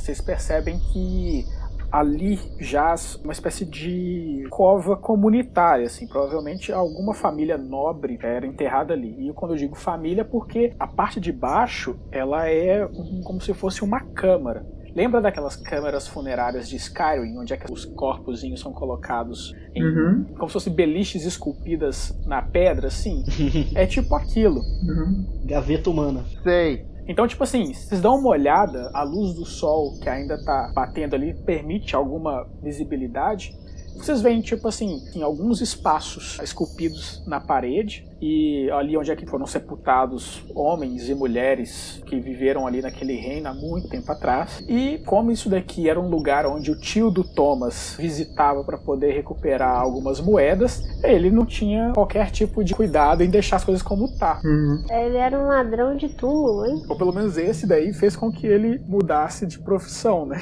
vocês 0.10 0.22
percebem 0.22 0.80
que 0.92 1.46
ali 1.92 2.40
jaz 2.60 3.16
uma 3.24 3.32
espécie 3.34 3.64
de 3.66 4.44
cova 4.50 4.96
comunitária, 4.98 5.86
assim, 5.86 6.08
provavelmente 6.08 6.72
alguma 6.72 7.14
família 7.14 7.58
nobre 7.58 8.18
era 8.22 8.46
enterrada 8.46 8.94
ali. 8.94 9.30
E 9.30 9.34
quando 9.34 9.52
eu 9.54 9.58
digo 9.58 9.76
família, 9.76 10.24
porque 10.26 10.74
a 10.80 10.88
parte 10.88 11.20
de 11.20 11.32
baixo 11.32 11.96
ela 12.12 12.48
é 12.48 12.86
um- 12.86 13.22
como 13.24 13.40
se 13.42 13.54
fosse 13.54 13.84
uma 13.84 14.00
câmara. 14.02 14.66
Lembra 14.96 15.22
daquelas 15.22 15.56
câmaras 15.56 16.08
funerárias 16.08 16.68
de 16.68 16.76
Skyrim, 16.76 17.38
onde 17.38 17.54
é 17.54 17.58
que 17.58 17.72
os 17.72 17.86
corpozinhos 17.86 18.60
são 18.60 18.74
colocados 18.74 19.56
em 19.76 19.84
Uhum. 19.84 20.26
como 20.36 20.48
se 20.50 20.54
fossem 20.54 20.74
beliches 20.74 21.24
esculpidas 21.26 22.20
na 22.26 22.42
pedra, 22.42 22.88
assim? 22.88 23.24
é 23.76 23.86
tipo 23.86 24.16
aquilo. 24.16 24.62
Uhum. 24.62 25.26
Gaveta 25.46 25.90
humana. 25.92 26.24
Sei. 26.44 26.89
Então, 27.10 27.28
tipo 27.28 27.44
assim, 27.44 27.74
se 27.74 27.88
vocês 27.88 28.02
dão 28.02 28.20
uma 28.20 28.30
olhada, 28.30 28.92
a 28.94 29.02
luz 29.02 29.34
do 29.34 29.44
sol 29.44 29.98
que 30.00 30.08
ainda 30.08 30.40
tá 30.46 30.72
batendo 30.76 31.16
ali 31.16 31.34
permite 31.34 31.96
alguma 31.96 32.48
visibilidade. 32.62 33.58
Vocês 33.96 34.22
veem, 34.22 34.42
tipo 34.42 34.68
assim, 34.68 35.02
em 35.16 35.24
alguns 35.24 35.60
espaços 35.60 36.38
esculpidos 36.40 37.26
na 37.26 37.40
parede 37.42 38.08
e 38.22 38.70
ali 38.72 38.98
onde 38.98 39.12
é 39.12 39.16
que 39.16 39.26
foram 39.26 39.46
sepultados 39.46 40.44
homens 40.54 41.10
e 41.10 41.16
mulheres 41.16 42.02
que 42.06 42.20
viveram 42.20 42.68
ali 42.68 42.82
naquele 42.82 43.16
reino 43.16 43.48
há 43.48 43.54
muito 43.54 43.88
tempo 43.88 44.12
atrás. 44.12 44.64
E 44.68 44.98
como 45.06 45.32
isso 45.32 45.50
daqui 45.50 45.90
era 45.90 46.00
um 46.00 46.10
lugar 46.10 46.46
onde 46.46 46.72
o 46.72 46.80
tio 46.80 47.10
do 47.10 47.24
Thomas 47.24 47.96
visitava 47.98 48.64
para 48.64 48.78
poder 48.78 49.14
recuperar 49.14 49.80
algumas 49.80 50.20
moedas, 50.20 50.84
ele 51.04 51.30
não 51.30 51.46
tinha 51.46 51.92
qualquer 51.94 52.32
tipo 52.32 52.64
de 52.64 52.76
cuidado 52.76 53.24
em 53.24 53.30
deixar 53.30 53.58
as 53.58 53.64
coisas 53.64 53.82
como 53.82 54.08
tá. 54.18 54.42
Uhum. 54.44 54.84
Ele 54.90 55.18
era 55.18 55.40
um 55.40 55.48
ladrão 55.48 55.96
de 55.96 56.10
túmulo, 56.10 56.66
hein? 56.66 56.84
Ou 56.90 56.98
pelo 56.98 57.14
menos 57.14 57.38
esse 57.38 57.66
daí 57.66 57.94
fez 57.94 58.16
com 58.16 58.32
que 58.32 58.46
ele 58.46 58.80
mudasse 58.88 59.46
de 59.46 59.60
profissão, 59.60 60.26
né? 60.26 60.38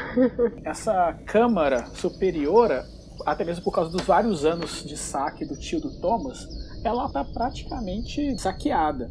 Essa 0.64 1.14
câmara 1.26 1.86
superiora, 1.92 2.84
até 3.26 3.44
mesmo 3.44 3.62
por 3.62 3.72
causa 3.72 3.90
dos 3.90 4.02
vários 4.02 4.44
anos 4.44 4.84
de 4.84 4.96
saque 4.96 5.44
do 5.44 5.56
tio 5.56 5.80
do 5.80 5.90
Thomas, 6.00 6.48
ela 6.84 7.06
está 7.06 7.24
praticamente 7.24 8.38
saqueada. 8.40 9.10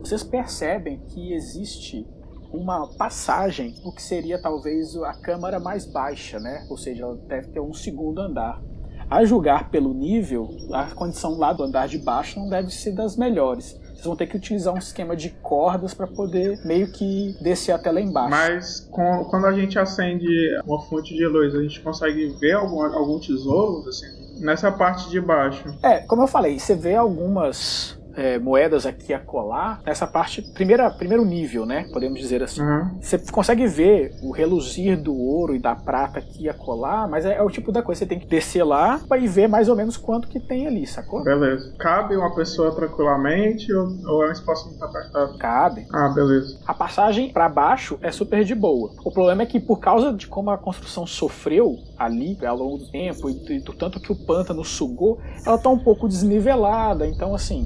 Vocês 0.00 0.22
percebem 0.22 0.98
que 1.08 1.32
existe 1.32 2.06
uma 2.52 2.86
passagem, 2.96 3.74
o 3.84 3.92
que 3.92 4.02
seria 4.02 4.40
talvez 4.40 4.96
a 4.96 5.12
câmara 5.12 5.58
mais 5.58 5.84
baixa, 5.84 6.38
né? 6.38 6.66
Ou 6.70 6.76
seja, 6.78 7.02
ela 7.02 7.16
deve 7.28 7.48
ter 7.48 7.60
um 7.60 7.72
segundo 7.74 8.20
andar. 8.20 8.62
A 9.10 9.24
julgar 9.24 9.70
pelo 9.70 9.92
nível, 9.92 10.48
a 10.72 10.86
condição 10.94 11.36
lá 11.36 11.52
do 11.52 11.62
andar 11.64 11.86
de 11.88 11.98
baixo 11.98 12.38
não 12.40 12.48
deve 12.48 12.70
ser 12.70 12.92
das 12.92 13.16
melhores. 13.16 13.78
Vocês 13.92 14.04
vão 14.06 14.16
ter 14.16 14.26
que 14.26 14.36
utilizar 14.36 14.72
um 14.74 14.78
esquema 14.78 15.14
de 15.14 15.30
cordas 15.30 15.92
para 15.92 16.06
poder 16.06 16.58
meio 16.64 16.90
que 16.90 17.36
descer 17.42 17.72
até 17.72 17.90
lá 17.92 18.00
embaixo. 18.00 18.30
Mas 18.30 18.80
com- 18.90 19.24
quando 19.24 19.46
a 19.46 19.52
gente 19.52 19.78
acende 19.78 20.26
uma 20.66 20.80
fonte 20.80 21.14
de 21.14 21.26
luz, 21.26 21.54
a 21.54 21.62
gente 21.62 21.80
consegue 21.80 22.28
ver 22.40 22.52
algum, 22.52 22.80
algum 22.82 23.18
tesouro, 23.18 23.86
assim, 23.88 24.06
nessa 24.38 24.70
parte 24.70 25.08
de 25.10 25.20
baixo. 25.20 25.76
É, 25.82 26.00
como 26.00 26.22
eu 26.22 26.26
falei, 26.26 26.58
você 26.58 26.74
vê 26.74 26.94
algumas 26.94 27.98
é, 28.16 28.38
moedas 28.38 28.86
aqui 28.86 29.12
a 29.12 29.18
colar 29.18 29.80
nessa 29.84 30.06
parte, 30.06 30.42
primeira, 30.42 30.90
primeiro 30.90 31.24
nível, 31.24 31.66
né? 31.66 31.86
Podemos 31.92 32.18
dizer 32.18 32.42
assim. 32.42 32.62
Uhum. 32.62 32.98
Você 33.00 33.18
consegue 33.30 33.66
ver 33.66 34.14
o 34.22 34.30
reluzir 34.30 35.00
do 35.00 35.14
ouro 35.14 35.54
e 35.54 35.58
da 35.58 35.74
prata 35.74 36.18
aqui 36.18 36.48
a 36.48 36.54
colar, 36.54 37.08
mas 37.08 37.24
é, 37.24 37.36
é 37.36 37.42
o 37.42 37.50
tipo 37.50 37.72
da 37.72 37.82
coisa, 37.82 38.00
você 38.00 38.06
tem 38.06 38.18
que 38.18 38.26
descer 38.26 38.64
lá 38.64 39.00
e 39.18 39.28
ver 39.28 39.48
mais 39.48 39.68
ou 39.68 39.76
menos 39.76 39.96
quanto 39.96 40.28
que 40.28 40.40
tem 40.40 40.66
ali, 40.66 40.86
sacou? 40.86 41.22
Beleza. 41.24 41.74
Cabe 41.78 42.16
uma 42.16 42.34
pessoa 42.34 42.74
tranquilamente 42.74 43.72
ou, 43.72 43.88
ou 44.06 44.24
é 44.24 44.28
um 44.28 44.32
espaço 44.32 44.68
muito 44.68 44.84
apertado? 44.84 45.38
Cabe. 45.38 45.86
Ah, 45.92 46.08
beleza. 46.08 46.58
A 46.66 46.74
passagem 46.74 47.32
para 47.32 47.48
baixo 47.48 47.98
é 48.00 48.10
super 48.10 48.44
de 48.44 48.54
boa. 48.54 48.92
O 49.04 49.10
problema 49.10 49.42
é 49.42 49.46
que 49.46 49.60
por 49.60 49.78
causa 49.78 50.12
de 50.12 50.26
como 50.26 50.50
a 50.50 50.58
construção 50.58 51.06
sofreu 51.06 51.76
ali 51.96 52.36
ao 52.44 52.56
longo 52.56 52.78
do 52.78 52.90
tempo 52.90 53.30
e 53.30 53.60
do 53.60 53.72
tanto 53.72 54.00
que 54.00 54.12
o 54.12 54.16
pântano 54.16 54.64
sugou, 54.64 55.18
ela 55.46 55.58
tá 55.58 55.68
um 55.68 55.78
pouco 55.78 56.08
desnivelada, 56.08 57.06
então 57.06 57.34
assim, 57.34 57.64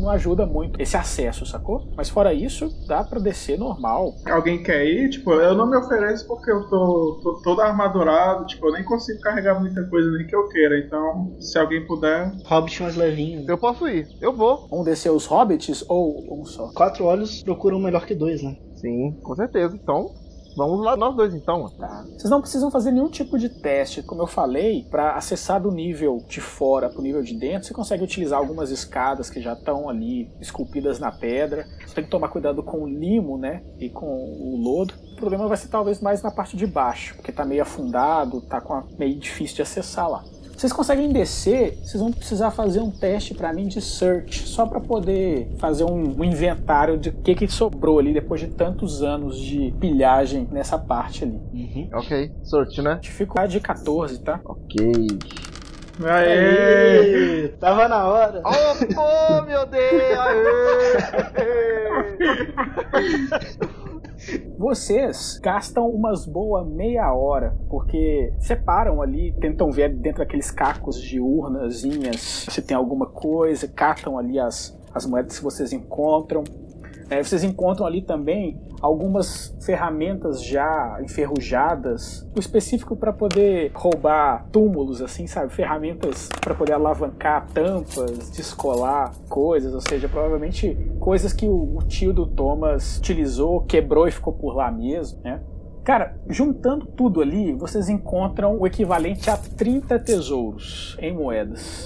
não 0.00 0.08
ajuda 0.10 0.46
muito 0.46 0.80
esse 0.80 0.96
acesso, 0.96 1.44
sacou? 1.44 1.88
Mas 1.96 2.08
fora 2.08 2.32
isso, 2.32 2.68
dá 2.86 3.04
para 3.04 3.20
descer 3.20 3.58
normal. 3.58 4.14
Alguém 4.26 4.62
quer 4.62 4.84
ir? 4.84 5.10
Tipo, 5.10 5.32
eu 5.34 5.54
não 5.54 5.68
me 5.68 5.76
ofereço 5.76 6.26
porque 6.26 6.50
eu 6.50 6.68
tô, 6.68 7.20
tô 7.22 7.40
todo 7.42 7.60
armadurado, 7.60 8.46
tipo, 8.46 8.66
eu 8.66 8.72
nem 8.72 8.84
consigo 8.84 9.20
carregar 9.20 9.60
muita 9.60 9.84
coisa 9.84 10.10
nem 10.10 10.26
que 10.26 10.34
eu 10.34 10.48
queira. 10.48 10.78
Então, 10.78 11.36
se 11.38 11.58
alguém 11.58 11.86
puder. 11.86 12.32
Hobbit 12.44 12.82
mais 12.82 12.96
levinho. 12.96 13.44
Eu 13.46 13.58
posso 13.58 13.86
ir, 13.88 14.08
eu 14.20 14.32
vou. 14.32 14.66
Vamos 14.68 14.86
descer 14.86 15.10
os 15.10 15.26
hobbits 15.26 15.84
ou 15.88 16.40
um 16.40 16.44
só? 16.44 16.70
Quatro 16.72 17.04
olhos 17.04 17.42
procuram 17.42 17.78
melhor 17.78 18.06
que 18.06 18.14
dois, 18.14 18.42
né? 18.42 18.56
Sim, 18.76 19.18
com 19.22 19.34
certeza. 19.34 19.78
Então, 19.80 20.14
vamos 20.56 20.84
lá 20.84 20.96
nós 20.96 21.14
dois 21.14 21.34
então. 21.34 21.68
Tá. 21.78 22.04
Vocês 22.16 22.30
não 22.30 22.40
precisam 22.40 22.70
fazer 22.70 22.90
nenhum 22.92 23.08
tipo 23.08 23.38
de 23.38 23.48
teste. 23.48 24.02
Como 24.02 24.22
eu 24.22 24.26
falei, 24.26 24.86
para 24.90 25.14
acessar 25.14 25.60
do 25.60 25.70
nível 25.70 26.24
de 26.28 26.40
fora 26.40 26.88
para 26.88 26.98
o 26.98 27.02
nível 27.02 27.22
de 27.22 27.34
dentro, 27.38 27.66
você 27.66 27.74
consegue 27.74 28.04
utilizar 28.04 28.38
algumas 28.38 28.70
escadas 28.70 29.30
que 29.30 29.40
já 29.40 29.52
estão 29.52 29.88
ali 29.88 30.30
esculpidas 30.40 30.98
na 30.98 31.12
pedra. 31.12 31.66
Você 31.86 31.94
tem 31.94 32.04
que 32.04 32.10
tomar 32.10 32.28
cuidado 32.28 32.62
com 32.62 32.84
o 32.84 32.88
limo, 32.88 33.38
né? 33.38 33.62
E 33.78 33.88
com 33.88 34.06
o 34.06 34.56
lodo. 34.56 34.94
O 35.12 35.16
problema 35.16 35.46
vai 35.46 35.56
ser 35.56 35.68
talvez 35.68 36.00
mais 36.00 36.22
na 36.22 36.30
parte 36.30 36.56
de 36.56 36.66
baixo, 36.66 37.14
porque 37.16 37.32
tá 37.32 37.44
meio 37.44 37.62
afundado, 37.62 38.40
tá 38.42 38.60
com 38.60 38.74
a... 38.74 38.84
meio 38.98 39.18
difícil 39.18 39.56
de 39.56 39.62
acessar 39.62 40.08
lá. 40.08 40.24
Vocês 40.60 40.74
conseguem 40.74 41.08
descer, 41.08 41.78
vocês 41.82 42.02
vão 42.02 42.12
precisar 42.12 42.50
fazer 42.50 42.80
um 42.80 42.90
teste 42.90 43.32
para 43.32 43.50
mim 43.50 43.66
de 43.66 43.80
search, 43.80 44.46
só 44.46 44.66
para 44.66 44.78
poder 44.78 45.48
fazer 45.56 45.84
um, 45.84 46.20
um 46.20 46.22
inventário 46.22 46.98
de 46.98 47.08
o 47.08 47.12
que, 47.14 47.34
que 47.34 47.48
sobrou 47.48 47.98
ali 47.98 48.12
depois 48.12 48.42
de 48.42 48.48
tantos 48.48 49.02
anos 49.02 49.40
de 49.40 49.72
pilhagem 49.80 50.46
nessa 50.52 50.78
parte 50.78 51.24
ali. 51.24 51.40
Uhum. 51.54 51.88
Ok, 51.94 52.30
sorte, 52.44 52.82
né? 52.82 52.98
Dificuldade 53.00 53.52
de 53.52 53.60
14, 53.60 54.20
tá? 54.20 54.38
Ok. 54.44 55.06
Aê! 56.04 57.44
Aê, 57.44 57.48
tava 57.58 57.88
na 57.88 58.06
hora. 58.06 58.42
Oh, 58.44 59.40
meu 59.46 59.64
Deus! 59.64 60.02
Aê! 60.18 61.40
Vocês 64.58 65.38
gastam 65.42 65.88
umas 65.88 66.26
boa 66.26 66.64
meia 66.64 67.12
hora, 67.12 67.56
porque 67.68 68.32
separam 68.38 69.00
ali, 69.00 69.32
tentam 69.40 69.70
ver 69.70 69.94
dentro 69.94 70.20
daqueles 70.20 70.50
cacos 70.50 71.00
de 71.00 71.18
urnazinhas 71.18 72.46
se 72.50 72.62
tem 72.62 72.76
alguma 72.76 73.06
coisa, 73.06 73.66
catam 73.66 74.18
ali 74.18 74.38
as, 74.38 74.78
as 74.94 75.06
moedas 75.06 75.38
que 75.38 75.44
vocês 75.44 75.72
encontram. 75.72 76.44
É, 77.08 77.22
vocês 77.22 77.42
encontram 77.42 77.86
ali 77.86 78.02
também 78.02 78.60
algumas 78.80 79.56
ferramentas 79.60 80.42
já 80.42 80.98
enferrujadas, 81.02 82.26
o 82.34 82.40
específico 82.40 82.96
para 82.96 83.12
poder 83.12 83.70
roubar 83.74 84.46
túmulos, 84.50 85.02
assim, 85.02 85.26
sabe? 85.26 85.52
Ferramentas 85.52 86.28
para 86.40 86.54
poder 86.54 86.72
alavancar 86.72 87.46
tampas, 87.52 88.30
descolar 88.30 89.12
coisas, 89.28 89.74
ou 89.74 89.80
seja, 89.80 90.08
provavelmente 90.08 90.76
coisas 90.98 91.32
que 91.32 91.46
o, 91.46 91.76
o 91.76 91.82
tio 91.82 92.12
do 92.12 92.26
Thomas 92.26 92.98
utilizou, 92.98 93.62
quebrou 93.62 94.08
e 94.08 94.10
ficou 94.10 94.32
por 94.32 94.54
lá 94.54 94.70
mesmo, 94.70 95.20
né? 95.22 95.40
Cara, 95.84 96.14
juntando 96.28 96.86
tudo 96.86 97.20
ali, 97.20 97.52
vocês 97.54 97.88
encontram 97.88 98.58
o 98.58 98.66
equivalente 98.66 99.30
a 99.30 99.36
30 99.36 99.98
tesouros 99.98 100.96
em 101.00 101.12
moedas. 101.12 101.60
Sim. 101.60 101.84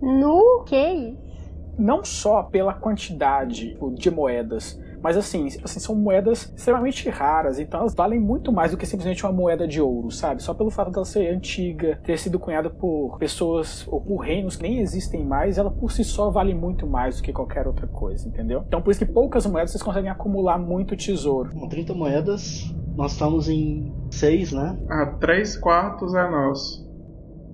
No 0.00 0.64
que 0.64 0.76
isso? 0.76 1.32
não 1.78 2.04
só 2.04 2.42
pela 2.42 2.74
quantidade 2.74 3.70
tipo, 3.70 3.90
de 3.90 4.10
moedas, 4.10 4.80
mas 5.02 5.16
assim, 5.16 5.48
assim, 5.62 5.80
são 5.80 5.94
moedas 5.94 6.52
extremamente 6.56 7.08
raras, 7.08 7.58
então 7.58 7.80
elas 7.80 7.94
valem 7.94 8.20
muito 8.20 8.52
mais 8.52 8.70
do 8.70 8.76
que 8.76 8.86
simplesmente 8.86 9.24
uma 9.24 9.32
moeda 9.32 9.66
de 9.66 9.80
ouro, 9.80 10.10
sabe? 10.10 10.42
Só 10.42 10.54
pelo 10.54 10.70
fato 10.70 10.90
dela 10.90 11.04
ser 11.04 11.28
antiga, 11.28 12.00
ter 12.04 12.18
sido 12.18 12.38
cunhada 12.38 12.70
por 12.70 13.18
pessoas 13.18 13.86
ou 13.88 14.00
por 14.00 14.18
reinos 14.18 14.56
que 14.56 14.62
nem 14.62 14.78
existem 14.78 15.24
mais, 15.24 15.58
ela 15.58 15.70
por 15.70 15.90
si 15.90 16.04
só 16.04 16.30
vale 16.30 16.54
muito 16.54 16.86
mais 16.86 17.16
do 17.16 17.22
que 17.22 17.32
qualquer 17.32 17.66
outra 17.66 17.86
coisa, 17.86 18.28
entendeu? 18.28 18.62
Então 18.66 18.80
por 18.80 18.90
isso 18.90 19.04
que 19.04 19.12
poucas 19.12 19.46
moedas 19.46 19.72
vocês 19.72 19.82
conseguem 19.82 20.10
acumular 20.10 20.58
muito 20.58 20.96
tesouro. 20.96 21.50
Com 21.52 21.68
30 21.68 21.94
moedas, 21.94 22.72
nós 22.96 23.12
estamos 23.12 23.48
em 23.48 23.92
6, 24.10 24.52
né? 24.52 24.78
Ah, 24.88 25.16
três 25.18 25.56
quartos 25.56 26.14
é 26.14 26.30
nosso. 26.30 26.82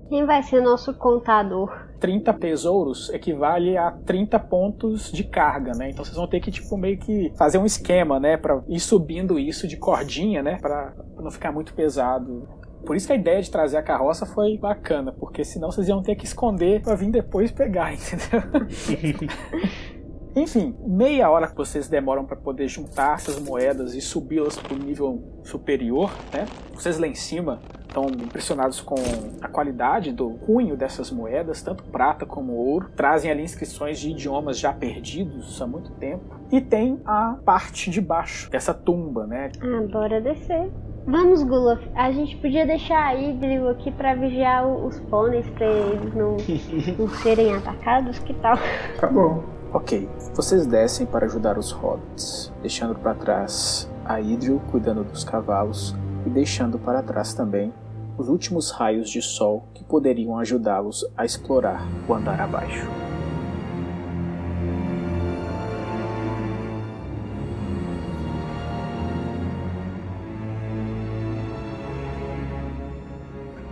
Quem 0.09 0.25
vai 0.25 0.43
ser 0.43 0.61
nosso 0.61 0.93
contador? 0.93 1.88
30 1.99 2.33
tesouros 2.33 3.09
equivale 3.09 3.77
a 3.77 3.91
30 3.91 4.39
pontos 4.39 5.11
de 5.11 5.23
carga, 5.23 5.73
né? 5.73 5.89
Então 5.89 6.03
vocês 6.03 6.15
vão 6.15 6.27
ter 6.27 6.39
que 6.39 6.51
tipo 6.51 6.77
meio 6.77 6.97
que 6.97 7.31
fazer 7.37 7.57
um 7.57 7.65
esquema, 7.65 8.19
né, 8.19 8.37
para 8.37 8.61
ir 8.67 8.79
subindo 8.79 9.37
isso 9.37 9.67
de 9.67 9.77
cordinha, 9.77 10.41
né, 10.41 10.57
para 10.61 10.93
não 11.17 11.31
ficar 11.31 11.51
muito 11.51 11.73
pesado. 11.73 12.47
Por 12.85 12.95
isso 12.95 13.07
que 13.07 13.13
a 13.13 13.15
ideia 13.15 13.41
de 13.41 13.51
trazer 13.51 13.77
a 13.77 13.83
carroça 13.83 14.25
foi 14.25 14.57
bacana, 14.57 15.11
porque 15.11 15.43
senão 15.43 15.71
vocês 15.71 15.87
iam 15.87 16.01
ter 16.01 16.15
que 16.15 16.25
esconder 16.25 16.81
para 16.81 16.95
vir 16.95 17.11
depois 17.11 17.51
pegar, 17.51 17.91
entendeu? 17.93 18.41
Enfim, 20.35 20.75
meia 20.85 21.29
hora 21.29 21.47
que 21.47 21.55
vocês 21.55 21.87
demoram 21.87 22.25
para 22.25 22.35
poder 22.35 22.67
juntar 22.67 23.15
essas 23.15 23.39
moedas 23.39 23.95
e 23.95 24.01
subi-las 24.01 24.57
para 24.57 24.73
o 24.73 24.77
nível 24.77 25.23
superior, 25.43 26.11
né? 26.33 26.45
Vocês 26.73 26.97
lá 26.97 27.07
em 27.07 27.15
cima 27.15 27.59
estão 27.89 28.05
impressionados 28.05 28.79
com 28.79 28.95
a 29.41 29.47
qualidade 29.47 30.11
do 30.11 30.29
cunho 30.45 30.77
dessas 30.77 31.11
moedas, 31.11 31.61
tanto 31.61 31.83
prata 31.85 32.25
como 32.25 32.53
ouro. 32.53 32.89
Trazem 32.95 33.31
ali 33.31 33.43
inscrições 33.43 33.99
de 33.99 34.11
idiomas 34.11 34.59
já 34.59 34.71
perdidos 34.71 35.59
há 35.61 35.65
muito 35.65 35.91
tempo. 35.93 36.23
E 36.51 36.61
tem 36.61 37.01
a 37.05 37.37
parte 37.43 37.89
de 37.89 37.99
baixo 37.99 38.49
dessa 38.51 38.73
tumba, 38.73 39.25
né? 39.25 39.51
Ah, 39.61 39.87
bora 39.91 40.21
descer. 40.21 40.71
Vamos, 41.07 41.41
Gulaf. 41.41 41.81
A 41.95 42.11
gente 42.11 42.37
podia 42.37 42.67
deixar 42.67 43.03
a 43.03 43.15
Idril 43.15 43.67
aqui 43.69 43.89
pra 43.91 44.13
vigiar 44.13 44.67
os 44.67 44.99
pôneis 45.01 45.49
pra 45.49 45.65
eles 45.65 46.13
não, 46.13 46.37
não 46.99 47.09
serem 47.15 47.55
atacados, 47.55 48.19
que 48.19 48.33
tal? 48.35 48.57
Tá 48.99 49.07
bom. 49.07 49.58
Ok, 49.71 50.09
vocês 50.33 50.65
descem 50.65 51.05
para 51.05 51.27
ajudar 51.27 51.55
os 51.55 51.71
hobbits, 51.71 52.51
deixando 52.59 52.95
para 52.95 53.13
trás 53.13 53.87
a 54.03 54.19
Idril 54.19 54.59
cuidando 54.71 55.03
dos 55.03 55.23
cavalos 55.23 55.95
e 56.25 56.29
deixando 56.29 56.79
para 56.79 57.03
trás 57.03 57.35
também 57.35 57.71
os 58.17 58.29
últimos 58.29 58.71
raios 58.71 59.11
de 59.11 59.21
sol 59.21 59.65
que 59.75 59.83
poderiam 59.83 60.39
ajudá-los 60.39 61.05
a 61.15 61.23
explorar 61.23 61.87
o 62.07 62.13
andar 62.15 62.41
abaixo. 62.41 62.87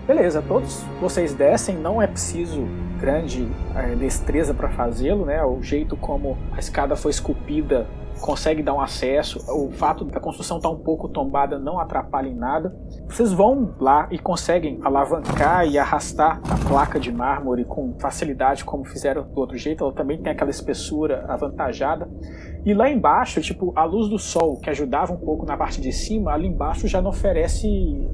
Beleza, 0.07 0.41
todos 0.41 0.83
vocês 1.01 1.33
descem, 1.33 1.75
não 1.75 2.01
é 2.01 2.07
preciso 2.07 2.65
grande 2.97 3.45
eh, 3.75 3.93
destreza 3.95 4.53
para 4.53 4.69
fazê-lo, 4.69 5.25
né? 5.25 5.43
O 5.43 5.61
jeito 5.61 5.97
como 5.97 6.37
a 6.53 6.59
escada 6.59 6.95
foi 6.95 7.11
esculpida 7.11 7.85
consegue 8.21 8.63
dar 8.63 8.73
um 8.73 8.79
acesso. 8.79 9.39
O 9.51 9.69
fato 9.69 10.05
da 10.05 10.19
construção 10.19 10.57
estar 10.57 10.69
um 10.69 10.79
pouco 10.79 11.09
tombada 11.09 11.59
não 11.59 11.77
atrapalha 11.77 12.29
em 12.29 12.33
nada. 12.33 12.73
Vocês 13.07 13.33
vão 13.33 13.75
lá 13.81 14.07
e 14.09 14.17
conseguem 14.17 14.79
alavancar 14.81 15.67
e 15.67 15.77
arrastar 15.77 16.41
a 16.49 16.67
placa 16.67 16.99
de 16.99 17.11
mármore 17.11 17.65
com 17.65 17.93
facilidade, 17.99 18.63
como 18.63 18.85
fizeram 18.85 19.23
do 19.23 19.39
outro 19.39 19.57
jeito. 19.57 19.83
Ela 19.83 19.93
também 19.93 20.21
tem 20.21 20.31
aquela 20.31 20.49
espessura 20.49 21.25
avantajada. 21.27 22.09
E 22.65 22.73
lá 22.73 22.89
embaixo, 22.89 23.41
tipo, 23.41 23.73
a 23.75 23.83
luz 23.83 24.09
do 24.09 24.17
sol 24.17 24.57
que 24.57 24.69
ajudava 24.69 25.11
um 25.11 25.17
pouco 25.17 25.45
na 25.45 25.57
parte 25.57 25.81
de 25.81 25.91
cima, 25.91 26.31
ali 26.31 26.47
embaixo 26.47 26.87
já 26.87 27.01
não 27.01 27.09
oferece 27.09 27.67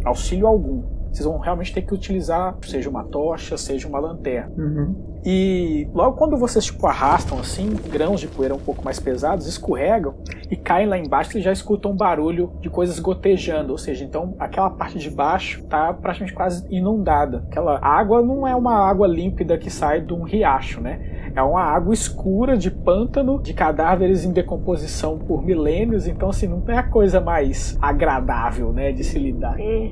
auxílio 0.04 0.48
algum. 0.48 1.03
Vocês 1.14 1.26
vão 1.26 1.38
realmente 1.38 1.74
ter 1.74 1.84
que 1.84 1.94
utilizar, 1.94 2.58
seja 2.64 2.90
uma 2.90 3.04
tocha, 3.04 3.56
seja 3.56 3.88
uma 3.88 4.00
lanterna. 4.00 4.52
Uhum. 4.58 5.14
E 5.24 5.88
logo 5.94 6.18
quando 6.18 6.36
vocês 6.38 6.66
tipo, 6.66 6.86
arrastam 6.88 7.40
assim, 7.40 7.70
grãos 7.90 8.20
de 8.20 8.28
poeira 8.28 8.54
um 8.54 8.60
pouco 8.60 8.84
mais 8.84 9.00
pesados, 9.00 9.48
escorregam 9.48 10.16
e 10.50 10.58
caem 10.58 10.88
lá 10.88 10.98
embaixo, 10.98 11.32
vocês 11.32 11.44
já 11.44 11.52
escutam 11.52 11.92
um 11.92 11.96
barulho 11.96 12.52
de 12.60 12.70
coisas 12.70 13.00
gotejando, 13.00 13.72
ou 13.72 13.78
seja, 13.78 14.04
então 14.04 14.36
aquela 14.40 14.70
parte 14.70 14.98
de 14.98 15.10
baixo 15.10 15.64
tá 15.64 15.94
praticamente 15.94 16.34
quase 16.34 16.66
inundada. 16.70 17.46
Aquela 17.50 17.80
água 17.82 18.22
não 18.22 18.48
é 18.48 18.56
uma 18.56 18.76
água 18.76 19.08
límpida 19.08 19.58
que 19.58 19.70
sai 19.70 20.02
de 20.02 20.14
um 20.14 20.24
riacho, 20.24 20.82
né? 20.82 21.13
É 21.36 21.42
uma 21.42 21.62
água 21.62 21.94
escura 21.94 22.56
de 22.56 22.70
pântano, 22.70 23.42
de 23.42 23.54
cadáveres 23.54 24.24
em 24.24 24.32
decomposição 24.32 25.18
por 25.18 25.44
milênios, 25.44 26.08
então 26.08 26.30
assim, 26.30 26.48
não 26.48 26.64
é 26.68 26.78
a 26.78 26.84
coisa 26.84 27.20
mais 27.20 27.78
agradável, 27.82 28.72
né, 28.72 28.92
de 28.92 29.04
se 29.04 29.18
lidar. 29.18 29.60
É. 29.60 29.90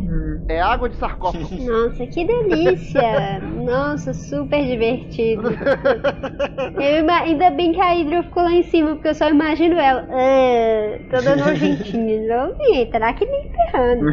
É 0.47 0.61
água 0.61 0.87
de 0.87 0.95
sarcófago. 0.97 1.47
Nossa, 1.63 2.05
que 2.05 2.25
delícia! 2.25 3.39
Nossa, 3.63 4.13
super 4.13 4.63
divertido. 4.63 5.49
Eu 6.79 7.09
ainda 7.09 7.49
bem 7.51 7.71
que 7.71 7.81
a 7.81 7.93
Hydra 7.93 8.23
ficou 8.23 8.43
lá 8.43 8.51
em 8.51 8.63
cima, 8.63 8.93
porque 8.93 9.09
eu 9.09 9.15
só 9.15 9.29
imagino 9.29 9.75
ela. 9.75 10.07
Ah, 10.09 10.99
toda 11.09 11.35
nojentinha. 11.35 12.27
Não 12.27 12.55
vi, 12.57 12.85
terá 12.91 13.13
que 13.13 13.25
nem 13.25 13.51
ferrando. 13.51 14.05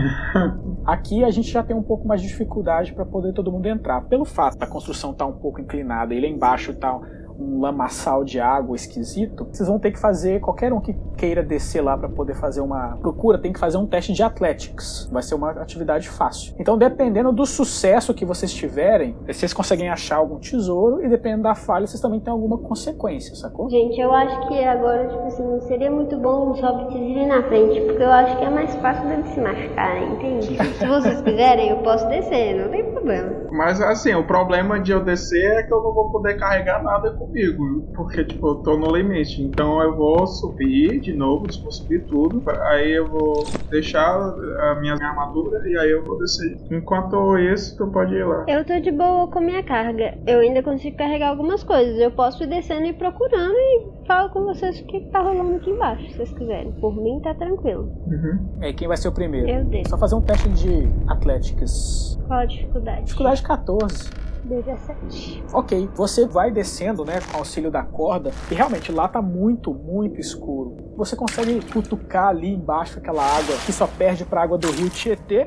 Aqui 0.86 1.24
a 1.24 1.30
gente 1.30 1.50
já 1.50 1.62
tem 1.62 1.76
um 1.76 1.82
pouco 1.82 2.06
mais 2.06 2.22
de 2.22 2.28
dificuldade 2.28 2.92
para 2.94 3.04
poder 3.04 3.32
todo 3.32 3.52
mundo 3.52 3.66
entrar. 3.66 4.00
Pelo 4.02 4.24
fato 4.24 4.56
da 4.56 4.66
construção 4.66 5.10
estar 5.10 5.26
um 5.26 5.32
pouco 5.32 5.60
inclinada 5.60 6.14
e 6.14 6.20
lá 6.20 6.26
embaixo 6.26 6.72
tá 6.74 6.98
um 7.38 7.60
lamaçal 7.60 8.24
de 8.24 8.40
água 8.40 8.74
esquisito, 8.74 9.46
vocês 9.50 9.68
vão 9.68 9.78
ter 9.78 9.92
que 9.92 9.98
fazer, 9.98 10.40
qualquer 10.40 10.72
um 10.72 10.80
que 10.80 10.94
queira 11.16 11.42
descer 11.42 11.80
lá 11.80 11.96
para 11.96 12.08
poder 12.08 12.34
fazer 12.34 12.60
uma 12.60 12.96
procura, 13.00 13.38
tem 13.38 13.52
que 13.52 13.60
fazer 13.60 13.76
um 13.76 13.86
teste 13.86 14.12
de 14.12 14.22
athletics. 14.22 15.08
Vai 15.12 15.22
ser 15.22 15.34
uma 15.34 15.50
atividade 15.50 16.08
fácil. 16.08 16.54
Então, 16.58 16.76
dependendo 16.76 17.32
do 17.32 17.46
sucesso 17.46 18.12
que 18.12 18.24
vocês 18.24 18.52
tiverem, 18.52 19.16
vocês 19.26 19.52
conseguem 19.52 19.88
achar 19.88 20.16
algum 20.16 20.38
tesouro 20.38 21.04
e 21.04 21.08
dependendo 21.08 21.44
da 21.44 21.54
falha, 21.54 21.86
vocês 21.86 22.00
também 22.00 22.20
têm 22.20 22.32
alguma 22.32 22.58
consequência, 22.58 23.34
sacou? 23.34 23.70
Gente, 23.70 24.00
eu 24.00 24.12
acho 24.12 24.48
que 24.48 24.64
agora, 24.64 25.08
tipo 25.08 25.26
assim, 25.26 25.42
não 25.44 25.60
seria 25.60 25.90
muito 25.90 26.16
bom 26.18 26.50
os 26.50 26.60
hobbits 26.60 26.94
irem 26.94 27.28
na 27.28 27.42
frente, 27.44 27.80
porque 27.82 28.02
eu 28.02 28.10
acho 28.10 28.36
que 28.36 28.44
é 28.44 28.50
mais 28.50 28.74
fácil 28.76 29.08
deles 29.08 29.28
se 29.28 29.40
machucarem, 29.40 30.12
entende? 30.12 30.56
Se 30.78 30.86
vocês 30.86 31.20
quiserem, 31.20 31.70
eu 31.70 31.78
posso 31.78 32.08
descer, 32.08 32.60
não 32.60 32.70
tem 32.70 32.84
problema. 32.90 33.30
Mas 33.52 33.80
assim, 33.80 34.14
o 34.14 34.26
problema 34.26 34.80
de 34.80 34.92
eu 34.92 35.04
descer 35.04 35.58
é 35.58 35.62
que 35.62 35.72
eu 35.72 35.82
não 35.82 35.92
vou 35.92 36.10
poder 36.10 36.38
carregar 36.38 36.82
nada 36.82 37.12
comigo. 37.28 37.82
Porque, 37.94 38.24
tipo, 38.24 38.48
eu 38.48 38.54
tô 38.56 38.76
no 38.76 38.96
limite. 38.96 39.42
Então 39.42 39.80
eu 39.82 39.94
vou 39.96 40.26
subir 40.26 41.00
de 41.00 41.12
novo, 41.12 41.46
vou 41.62 41.70
subir 41.70 42.04
tudo. 42.06 42.42
Aí 42.62 42.92
eu 42.92 43.06
vou 43.06 43.44
deixar 43.70 44.16
a 44.16 44.74
minha 44.80 44.94
armadura 44.94 45.68
e 45.68 45.76
aí 45.76 45.90
eu 45.90 46.04
vou 46.04 46.18
descer. 46.18 46.58
Enquanto 46.70 47.38
isso, 47.38 47.76
tu 47.76 47.86
pode 47.88 48.14
ir 48.14 48.24
lá. 48.24 48.44
Eu 48.48 48.64
tô 48.64 48.78
de 48.80 48.90
boa 48.90 49.28
com 49.28 49.40
minha 49.40 49.62
carga. 49.62 50.16
Eu 50.26 50.40
ainda 50.40 50.62
consigo 50.62 50.96
carregar 50.96 51.28
algumas 51.28 51.62
coisas. 51.62 51.98
Eu 51.98 52.10
posso 52.10 52.42
ir 52.42 52.48
descendo 52.48 52.86
e 52.86 52.92
procurando 52.92 53.54
e 53.54 54.06
falo 54.06 54.30
com 54.30 54.44
vocês 54.44 54.80
o 54.80 54.86
que 54.86 55.00
tá 55.10 55.20
rolando 55.20 55.56
aqui 55.56 55.70
embaixo, 55.70 56.08
se 56.08 56.16
vocês 56.16 56.32
quiserem. 56.32 56.72
Por 56.72 56.96
mim 56.96 57.20
tá 57.22 57.34
tranquilo. 57.34 57.92
Uhum. 58.06 58.58
E 58.60 58.66
aí, 58.66 58.72
quem 58.72 58.88
vai 58.88 58.96
ser 58.96 59.08
o 59.08 59.12
primeiro? 59.12 59.48
Eu. 59.48 59.68
Só 59.86 59.98
fazer 59.98 60.14
um 60.14 60.20
teste 60.20 60.48
de 60.50 60.88
athletics. 61.08 62.18
Qual 62.26 62.40
a 62.40 62.44
dificuldade? 62.44 63.04
Dificuldade 63.04 63.42
14. 63.42 64.27
17. 64.48 65.44
Ok, 65.52 65.88
você 65.94 66.26
vai 66.26 66.50
descendo, 66.50 67.04
né, 67.04 67.20
com 67.20 67.36
o 67.36 67.38
auxílio 67.40 67.70
da 67.70 67.82
corda, 67.82 68.30
e 68.50 68.54
realmente 68.54 68.90
lá 68.90 69.06
tá 69.06 69.20
muito, 69.20 69.72
muito 69.74 70.18
escuro. 70.18 70.76
Você 70.96 71.14
consegue 71.14 71.60
cutucar 71.72 72.28
ali 72.28 72.54
embaixo 72.54 72.98
aquela 72.98 73.22
água 73.22 73.54
que 73.64 73.72
só 73.72 73.86
perde 73.86 74.24
pra 74.24 74.42
água 74.42 74.58
do 74.58 74.70
rio 74.70 74.90
Tietê. 74.90 75.46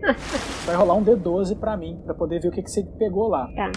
Vai 0.66 0.74
rolar 0.76 0.94
um 0.94 1.04
D12 1.04 1.58
pra 1.58 1.76
mim, 1.76 2.00
pra 2.04 2.14
poder 2.14 2.40
ver 2.40 2.48
o 2.48 2.50
que, 2.50 2.62
que 2.62 2.70
você 2.70 2.82
pegou 2.98 3.28
lá. 3.28 3.46
Tá. 3.54 3.70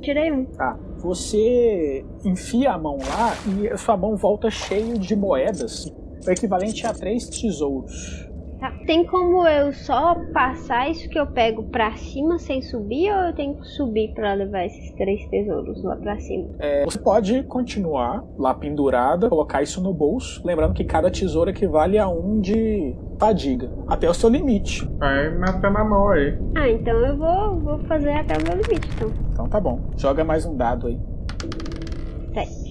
Tirei 0.00 0.32
um. 0.32 0.46
Tá, 0.46 0.78
você 0.98 2.04
enfia 2.24 2.72
a 2.72 2.78
mão 2.78 2.96
lá 2.96 3.34
e 3.46 3.68
a 3.68 3.76
sua 3.76 3.96
mão 3.96 4.16
volta 4.16 4.50
cheio 4.50 4.98
de 4.98 5.14
moedas, 5.14 5.86
o 6.26 6.30
equivalente 6.30 6.86
a 6.86 6.94
três 6.94 7.28
tesouros. 7.28 8.29
Tá. 8.60 8.70
Tem 8.86 9.06
como 9.06 9.46
eu 9.48 9.72
só 9.72 10.14
passar 10.34 10.90
isso 10.90 11.08
que 11.08 11.18
eu 11.18 11.26
pego 11.26 11.62
pra 11.64 11.92
cima 11.96 12.38
sem 12.38 12.60
subir 12.60 13.10
ou 13.10 13.28
eu 13.28 13.32
tenho 13.32 13.54
que 13.54 13.66
subir 13.68 14.12
pra 14.12 14.34
levar 14.34 14.66
esses 14.66 14.92
três 14.92 15.26
tesouros 15.28 15.82
lá 15.82 15.96
pra 15.96 16.18
cima? 16.20 16.48
É, 16.58 16.84
você 16.84 16.98
pode 16.98 17.42
continuar 17.44 18.22
lá 18.36 18.52
pendurada, 18.52 19.30
colocar 19.30 19.62
isso 19.62 19.82
no 19.82 19.94
bolso, 19.94 20.42
lembrando 20.44 20.74
que 20.74 20.84
cada 20.84 21.10
tesouro 21.10 21.48
equivale 21.48 21.96
a 21.96 22.06
um 22.06 22.38
de 22.38 22.94
fadiga, 23.18 23.70
até 23.88 24.10
o 24.10 24.14
seu 24.14 24.28
limite. 24.28 24.86
Vai 24.98 25.30
metendo 25.30 25.78
a 25.78 25.84
mão 25.84 26.10
aí. 26.10 26.38
Ah, 26.54 26.68
então 26.68 26.94
eu 26.98 27.16
vou, 27.16 27.60
vou 27.60 27.78
fazer 27.80 28.10
até 28.10 28.34
o 28.36 28.42
meu 28.42 28.62
limite, 28.62 28.88
então. 28.94 29.10
Então 29.32 29.48
tá 29.48 29.58
bom, 29.58 29.80
joga 29.96 30.22
mais 30.22 30.44
um 30.44 30.54
dado 30.54 30.86
aí. 30.86 31.00
Sete. 32.34 32.70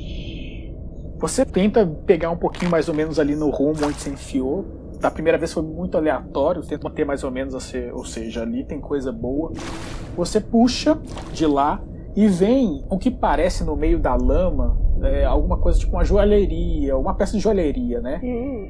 Você 1.17 1.45
tenta 1.45 1.85
pegar 2.05 2.29
um 2.29 2.37
pouquinho 2.37 2.69
mais 2.69 2.87
ou 2.87 2.93
menos 2.93 3.19
ali 3.19 3.35
no 3.35 3.49
rumo 3.49 3.73
onde 3.83 3.99
você 3.99 4.11
enfiou. 4.11 4.65
Da 4.99 5.09
primeira 5.09 5.37
vez 5.37 5.53
foi 5.53 5.63
muito 5.63 5.97
aleatório, 5.97 6.61
tenta 6.61 6.87
manter 6.87 7.05
mais 7.05 7.23
ou 7.23 7.31
menos, 7.31 7.55
a 7.55 7.59
ser- 7.59 7.93
ou 7.93 8.03
seja, 8.05 8.41
ali 8.41 8.63
tem 8.65 8.79
coisa 8.79 9.11
boa. 9.11 9.51
Você 10.15 10.41
puxa 10.41 10.97
de 11.31 11.45
lá 11.45 11.81
e 12.15 12.27
vem 12.27 12.83
o 12.89 12.97
que 12.97 13.09
parece 13.09 13.63
no 13.63 13.75
meio 13.75 13.97
da 13.99 14.15
lama 14.15 14.77
é, 15.01 15.23
alguma 15.23 15.57
coisa 15.57 15.79
tipo 15.79 15.93
uma 15.93 16.03
joalheria, 16.03 16.97
uma 16.97 17.13
peça 17.15 17.31
de 17.37 17.39
joalheria, 17.39 18.01
né? 18.01 18.19
Hum. 18.21 18.67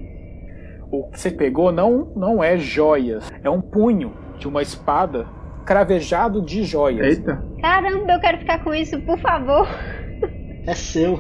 O 0.92 1.04
que 1.10 1.20
você 1.20 1.32
pegou 1.32 1.72
não, 1.72 2.12
não 2.16 2.44
é 2.44 2.58
joias, 2.58 3.28
é 3.44 3.50
um 3.50 3.62
punho 3.62 4.14
de 4.38 4.48
uma 4.48 4.62
espada 4.62 5.26
cravejado 5.66 6.42
de 6.42 6.64
joias. 6.64 7.18
Eita. 7.18 7.44
Caramba, 7.62 8.14
eu 8.14 8.20
quero 8.20 8.38
ficar 8.40 8.64
com 8.64 8.74
isso, 8.74 9.00
por 9.02 9.18
favor. 9.20 9.68
É 10.68 10.74
seu. 10.76 11.20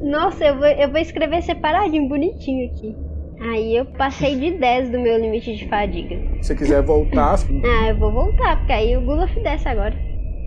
Nossa, 0.00 0.44
eu 0.44 0.56
vou, 0.58 0.66
eu 0.66 0.90
vou 0.90 1.00
escrever 1.00 1.42
separadinho, 1.42 2.08
bonitinho 2.08 2.70
aqui. 2.70 2.96
Aí 3.40 3.76
eu 3.76 3.84
passei 3.84 4.38
de 4.38 4.52
10 4.58 4.90
do 4.90 4.98
meu 4.98 5.18
limite 5.18 5.54
de 5.56 5.68
fadiga. 5.68 6.16
Se 6.40 6.48
você 6.48 6.54
quiser 6.54 6.82
voltar, 6.82 7.36
Ah, 7.64 7.88
eu 7.88 7.98
vou 7.98 8.12
voltar, 8.12 8.58
porque 8.58 8.72
aí 8.72 8.96
o 8.96 9.02
Gulaf 9.02 9.34
desce 9.42 9.68
agora. 9.68 9.94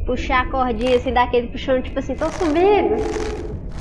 Puxar 0.06 0.48
a 0.48 0.50
cordinha 0.50 0.96
assim, 0.96 1.14
dar 1.14 1.24
aquele 1.26 1.48
puxão, 1.48 1.82
tipo 1.82 2.00
assim, 2.00 2.16
tô 2.16 2.26
subindo. 2.32 2.96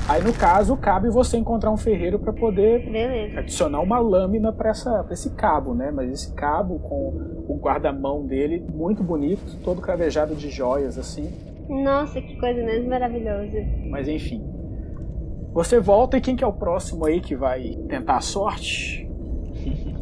aí 0.06 0.22
no 0.22 0.32
caso 0.34 0.76
cabe 0.76 1.08
você 1.08 1.38
encontrar 1.38 1.70
um 1.70 1.76
ferreiro 1.78 2.18
para 2.18 2.32
poder 2.34 2.84
Beleza. 2.90 3.38
adicionar 3.40 3.80
uma 3.80 3.98
lâmina 3.98 4.52
para 4.52 4.72
esse 5.10 5.30
cabo, 5.30 5.74
né? 5.74 5.90
Mas 5.90 6.10
esse 6.10 6.34
cabo 6.34 6.78
com 6.80 7.44
o 7.48 7.58
guarda-mão 7.58 8.26
dele, 8.26 8.62
muito 8.74 9.02
bonito, 9.02 9.56
todo 9.64 9.80
cravejado 9.80 10.34
de 10.34 10.50
joias 10.50 10.98
assim. 10.98 11.30
Nossa, 11.68 12.20
que 12.20 12.36
coisa 12.38 12.62
mais 12.62 12.84
maravilhosa. 12.86 13.64
Mas 13.90 14.06
enfim. 14.06 14.42
Você 15.58 15.80
volta 15.80 16.16
e 16.16 16.20
quem 16.20 16.36
que 16.36 16.44
é 16.44 16.46
o 16.46 16.52
próximo 16.52 17.04
aí 17.04 17.20
que 17.20 17.34
vai 17.34 17.74
tentar 17.88 18.18
a 18.18 18.20
sorte? 18.20 19.10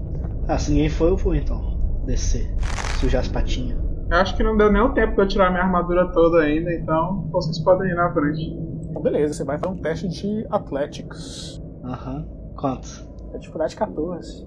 Ah, 0.49 0.57
se 0.59 0.71
ninguém 0.71 0.89
for, 0.89 1.09
eu 1.09 1.17
vou 1.17 1.35
então. 1.35 1.77
Descer. 2.05 2.55
Sujar 3.01 3.21
as 3.21 3.27
patinhas. 3.27 3.81
Eu 4.09 4.17
acho 4.17 4.37
que 4.37 4.45
não 4.45 4.57
deu 4.57 4.71
nem 4.71 4.81
o 4.81 4.95
tempo 4.95 5.17
de 5.17 5.23
eu 5.23 5.27
tirar 5.27 5.51
minha 5.51 5.65
armadura 5.65 6.13
toda 6.13 6.39
ainda, 6.43 6.73
então 6.73 7.27
vocês 7.33 7.59
podem 7.59 7.91
ir 7.91 7.97
na 7.97 8.13
frente. 8.13 8.57
Então 8.89 9.03
beleza, 9.03 9.35
você 9.35 9.43
vai 9.43 9.59
fazer 9.59 9.75
um 9.75 9.77
teste 9.79 10.07
de 10.07 10.47
Athletics. 10.49 11.61
Aham. 11.83 12.29
Quanto? 12.55 13.09
É 13.35 13.39
dificuldade 13.39 13.75
14. 13.75 14.47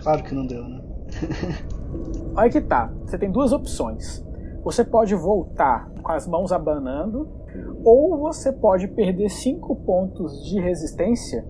Claro 0.00 0.22
que 0.22 0.32
não 0.32 0.46
deu, 0.46 0.62
né? 0.62 0.80
Aí 2.36 2.50
que 2.50 2.60
tá. 2.60 2.92
Você 3.04 3.18
tem 3.18 3.32
duas 3.32 3.52
opções. 3.52 4.24
Você 4.62 4.84
pode 4.84 5.12
voltar 5.16 5.90
com 6.04 6.12
as 6.12 6.28
mãos 6.28 6.52
abanando, 6.52 7.39
ou 7.84 8.18
você 8.18 8.52
pode 8.52 8.88
perder 8.88 9.28
5 9.28 9.76
pontos 9.76 10.44
de 10.44 10.60
resistência 10.60 11.44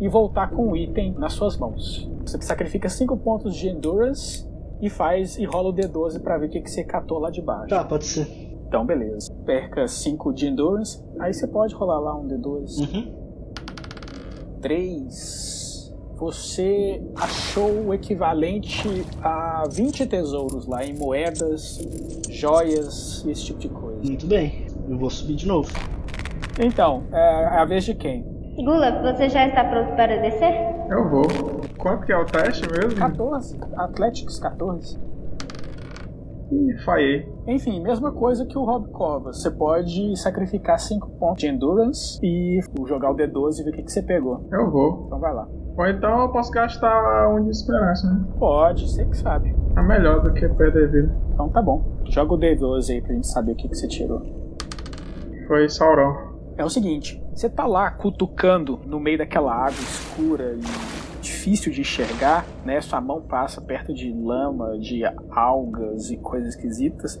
e 0.00 0.08
voltar 0.08 0.50
com 0.50 0.70
o 0.70 0.76
item 0.76 1.14
nas 1.18 1.32
suas 1.32 1.56
mãos. 1.56 2.10
Você 2.24 2.40
sacrifica 2.42 2.88
5 2.88 3.16
pontos 3.18 3.54
de 3.54 3.68
endurance 3.68 4.48
e 4.80 4.90
faz 4.90 5.38
e 5.38 5.44
rola 5.44 5.70
o 5.70 5.72
D12 5.72 6.20
pra 6.20 6.38
ver 6.38 6.46
o 6.46 6.50
que, 6.50 6.60
que 6.60 6.70
você 6.70 6.84
catou 6.84 7.18
lá 7.18 7.30
de 7.30 7.40
baixo. 7.40 7.68
Tá, 7.68 7.84
pode 7.84 8.04
ser. 8.04 8.26
Então, 8.66 8.84
beleza. 8.84 9.32
Perca 9.44 9.86
5 9.86 10.32
de 10.32 10.46
endurance, 10.48 11.02
aí 11.20 11.32
você 11.32 11.46
pode 11.46 11.74
rolar 11.74 12.00
lá 12.00 12.16
um 12.16 12.26
D12. 12.26 12.80
Uhum. 12.80 13.24
3. 14.60 15.94
Você 16.16 17.02
achou 17.16 17.86
o 17.86 17.94
equivalente 17.94 18.88
a 19.20 19.64
20 19.70 20.06
tesouros 20.06 20.66
lá 20.66 20.84
em 20.84 20.96
moedas, 20.96 21.78
joias 22.30 23.24
e 23.26 23.30
esse 23.30 23.44
tipo 23.44 23.58
de 23.58 23.68
coisa. 23.68 24.00
Muito 24.02 24.26
bem. 24.26 24.63
Eu 24.88 24.98
vou 24.98 25.10
subir 25.10 25.36
de 25.36 25.46
novo. 25.46 25.70
Então, 26.58 27.04
é 27.12 27.58
a 27.58 27.64
vez 27.64 27.84
de 27.84 27.94
quem? 27.94 28.22
Gulaf, 28.56 29.02
você 29.02 29.28
já 29.28 29.48
está 29.48 29.64
pronto 29.64 29.94
para 29.96 30.20
descer? 30.20 30.54
Eu 30.90 31.08
vou. 31.08 31.24
Quanto 31.78 32.06
que 32.06 32.12
é 32.12 32.16
o 32.16 32.24
teste 32.24 32.62
mesmo? 32.70 32.94
14. 32.98 33.58
Athletics 33.76 34.38
14. 34.38 34.98
Ih, 36.52 36.78
falhei. 36.84 37.28
Enfim, 37.48 37.82
mesma 37.82 38.12
coisa 38.12 38.46
que 38.46 38.56
o 38.56 38.64
Rob 38.64 38.88
Covas. 38.90 39.42
Você 39.42 39.50
pode 39.50 40.16
sacrificar 40.16 40.78
5 40.78 41.10
pontos 41.18 41.40
de 41.40 41.48
endurance 41.48 42.20
e 42.22 42.60
jogar 42.86 43.10
o 43.10 43.16
D12 43.16 43.60
e 43.60 43.64
ver 43.64 43.70
o 43.70 43.72
que, 43.72 43.82
que 43.82 43.90
você 43.90 44.02
pegou. 44.02 44.46
Eu 44.52 44.70
vou. 44.70 45.04
Então 45.06 45.18
vai 45.18 45.34
lá. 45.34 45.48
Ou 45.76 45.86
então 45.88 46.20
eu 46.20 46.28
posso 46.28 46.52
gastar 46.52 47.28
um 47.34 47.42
de 47.42 47.50
esperança, 47.50 48.08
né? 48.08 48.24
Pode, 48.38 48.88
você 48.88 49.04
que 49.04 49.16
sabe. 49.16 49.56
É 49.76 49.82
melhor 49.82 50.22
do 50.22 50.32
que 50.32 50.48
perder 50.48 50.90
vida. 50.90 51.16
Então 51.32 51.48
tá 51.48 51.60
bom. 51.60 51.82
Joga 52.04 52.34
o 52.34 52.38
D12 52.38 52.90
aí 52.90 53.00
pra 53.02 53.14
gente 53.14 53.26
saber 53.26 53.52
o 53.52 53.56
que, 53.56 53.68
que 53.68 53.74
você 53.74 53.88
tirou. 53.88 54.43
Foi 55.46 55.68
Sauron. 55.68 56.34
É 56.56 56.64
o 56.64 56.70
seguinte, 56.70 57.22
você 57.34 57.48
tá 57.48 57.66
lá 57.66 57.90
cutucando 57.90 58.80
no 58.86 59.00
meio 59.00 59.18
daquela 59.18 59.52
água 59.52 59.80
escura 59.80 60.56
e 60.56 61.20
difícil 61.20 61.72
de 61.72 61.80
enxergar, 61.80 62.46
né? 62.64 62.80
Sua 62.80 63.00
mão 63.00 63.20
passa 63.20 63.60
perto 63.60 63.92
de 63.92 64.12
lama, 64.12 64.78
de 64.78 65.02
algas 65.30 66.10
e 66.10 66.16
coisas 66.16 66.54
esquisitas 66.54 67.20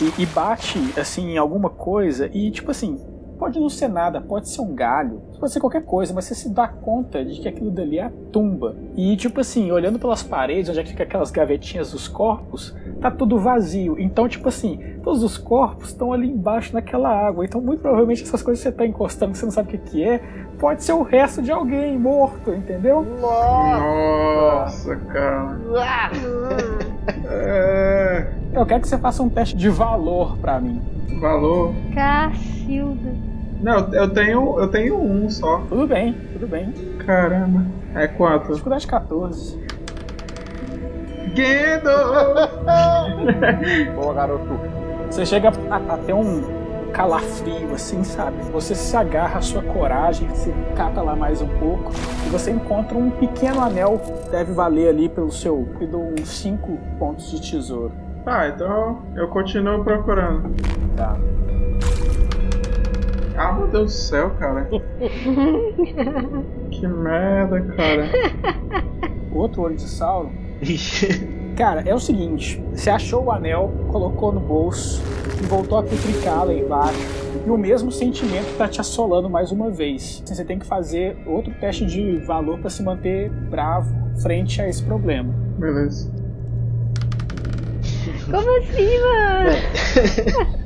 e, 0.00 0.22
e 0.22 0.26
bate 0.26 0.78
assim 0.98 1.32
em 1.32 1.38
alguma 1.38 1.68
coisa 1.68 2.30
e 2.32 2.50
tipo 2.50 2.70
assim, 2.70 2.98
pode 3.40 3.58
não 3.58 3.70
ser 3.70 3.88
nada, 3.88 4.20
pode 4.20 4.50
ser 4.50 4.60
um 4.60 4.74
galho, 4.74 5.22
pode 5.40 5.50
ser 5.50 5.60
qualquer 5.60 5.82
coisa, 5.82 6.12
mas 6.12 6.26
você 6.26 6.34
se 6.34 6.50
dá 6.50 6.68
conta 6.68 7.24
de 7.24 7.40
que 7.40 7.48
aquilo 7.48 7.70
dali 7.70 7.98
é 7.98 8.04
a 8.04 8.12
tumba. 8.30 8.76
E 8.94 9.16
tipo 9.16 9.40
assim, 9.40 9.72
olhando 9.72 9.98
pelas 9.98 10.22
paredes, 10.22 10.68
onde 10.68 10.78
é 10.78 10.82
que 10.82 10.90
fica 10.90 11.04
aquelas 11.04 11.30
gavetinhas 11.30 11.92
dos 11.92 12.06
corpos, 12.06 12.76
tá 13.00 13.10
tudo 13.10 13.38
vazio. 13.38 13.98
Então, 13.98 14.28
tipo 14.28 14.46
assim, 14.46 14.78
todos 15.02 15.22
os 15.22 15.38
corpos 15.38 15.88
estão 15.88 16.12
ali 16.12 16.28
embaixo 16.28 16.74
naquela 16.74 17.08
água. 17.08 17.42
Então, 17.44 17.62
muito 17.62 17.80
provavelmente 17.80 18.22
essas 18.22 18.42
coisas 18.42 18.62
que 18.62 18.68
você 18.68 18.76
tá 18.76 18.86
encostando, 18.86 19.32
que 19.32 19.38
você 19.38 19.46
não 19.46 19.52
sabe 19.52 19.68
o 19.68 19.70
que, 19.70 19.78
que 19.78 20.04
é, 20.04 20.18
pode 20.58 20.84
ser 20.84 20.92
o 20.92 21.02
resto 21.02 21.40
de 21.40 21.50
alguém 21.50 21.98
morto, 21.98 22.52
entendeu? 22.52 23.02
Nossa, 23.22 24.96
cara. 24.96 25.58
É... 27.24 28.26
Eu 28.52 28.66
quero 28.66 28.82
que 28.82 28.88
você 28.88 28.98
faça 28.98 29.22
um 29.22 29.30
teste 29.30 29.56
de 29.56 29.70
valor 29.70 30.36
pra 30.36 30.60
mim. 30.60 30.82
Valor. 31.20 31.72
Cacilda. 31.94 33.29
Não, 33.62 33.92
eu 33.92 34.08
tenho, 34.10 34.58
eu 34.58 34.68
tenho 34.68 34.96
um 34.98 35.28
só. 35.28 35.58
Tudo 35.68 35.86
bem, 35.86 36.16
tudo 36.32 36.46
bem. 36.46 36.72
Caramba. 37.04 37.66
É 37.94 38.06
quanto? 38.06 38.48
Dificuldade 38.48 38.86
14. 38.86 39.58
Gandalf! 41.34 42.50
Boa, 43.94 44.14
garoto. 44.14 44.60
Você 45.10 45.26
chega 45.26 45.52
a, 45.70 45.76
a 45.76 45.98
ter 45.98 46.14
um 46.14 46.60
calafrio, 46.92 47.72
assim, 47.74 48.02
sabe? 48.02 48.42
Você 48.52 48.74
se 48.74 48.96
agarra 48.96 49.38
à 49.38 49.42
sua 49.42 49.62
coragem, 49.62 50.28
se 50.34 50.52
cata 50.76 51.00
lá 51.02 51.14
mais 51.14 51.40
um 51.40 51.48
pouco, 51.58 51.92
e 52.26 52.30
você 52.30 52.50
encontra 52.50 52.96
um 52.96 53.10
pequeno 53.10 53.60
anel, 53.60 54.00
deve 54.30 54.52
valer 54.52 54.88
ali 54.88 55.08
pelo 55.08 55.30
seu, 55.30 55.68
uns 55.80 56.28
5 56.28 56.78
pontos 56.98 57.30
de 57.30 57.40
tesouro. 57.40 57.92
Tá, 58.24 58.48
então 58.48 59.02
eu 59.16 59.28
continuo 59.28 59.82
procurando. 59.84 60.50
Tá. 60.96 61.16
Ah, 63.40 63.54
meu 63.54 63.68
Deus 63.68 63.86
do 63.86 63.90
céu, 63.90 64.30
cara. 64.38 64.68
que 66.70 66.86
merda, 66.86 67.62
cara. 67.74 68.10
Outro 69.32 69.62
olho 69.62 69.76
de 69.76 69.88
Sauron 69.88 70.30
Ixi. 70.60 71.40
Cara, 71.56 71.80
é 71.86 71.94
o 71.94 71.98
seguinte: 71.98 72.62
você 72.74 72.90
achou 72.90 73.24
o 73.24 73.30
anel, 73.30 73.72
colocou 73.88 74.30
no 74.30 74.40
bolso 74.40 75.02
e 75.42 75.46
voltou 75.46 75.78
a 75.78 75.82
petricar 75.82 76.44
lá 76.44 76.52
embaixo. 76.52 77.00
E 77.46 77.48
o 77.48 77.56
mesmo 77.56 77.90
sentimento 77.90 78.58
tá 78.58 78.68
te 78.68 78.78
assolando 78.78 79.30
mais 79.30 79.50
uma 79.50 79.70
vez. 79.70 80.22
Você 80.26 80.44
tem 80.44 80.58
que 80.58 80.66
fazer 80.66 81.16
outro 81.26 81.50
teste 81.54 81.86
de 81.86 82.18
valor 82.18 82.58
para 82.58 82.68
se 82.68 82.82
manter 82.82 83.30
bravo 83.30 83.90
frente 84.20 84.60
a 84.60 84.68
esse 84.68 84.82
problema. 84.82 85.32
Beleza. 85.58 86.12
Como 88.30 88.58
assim, 88.58 89.00
mano? 89.00 89.50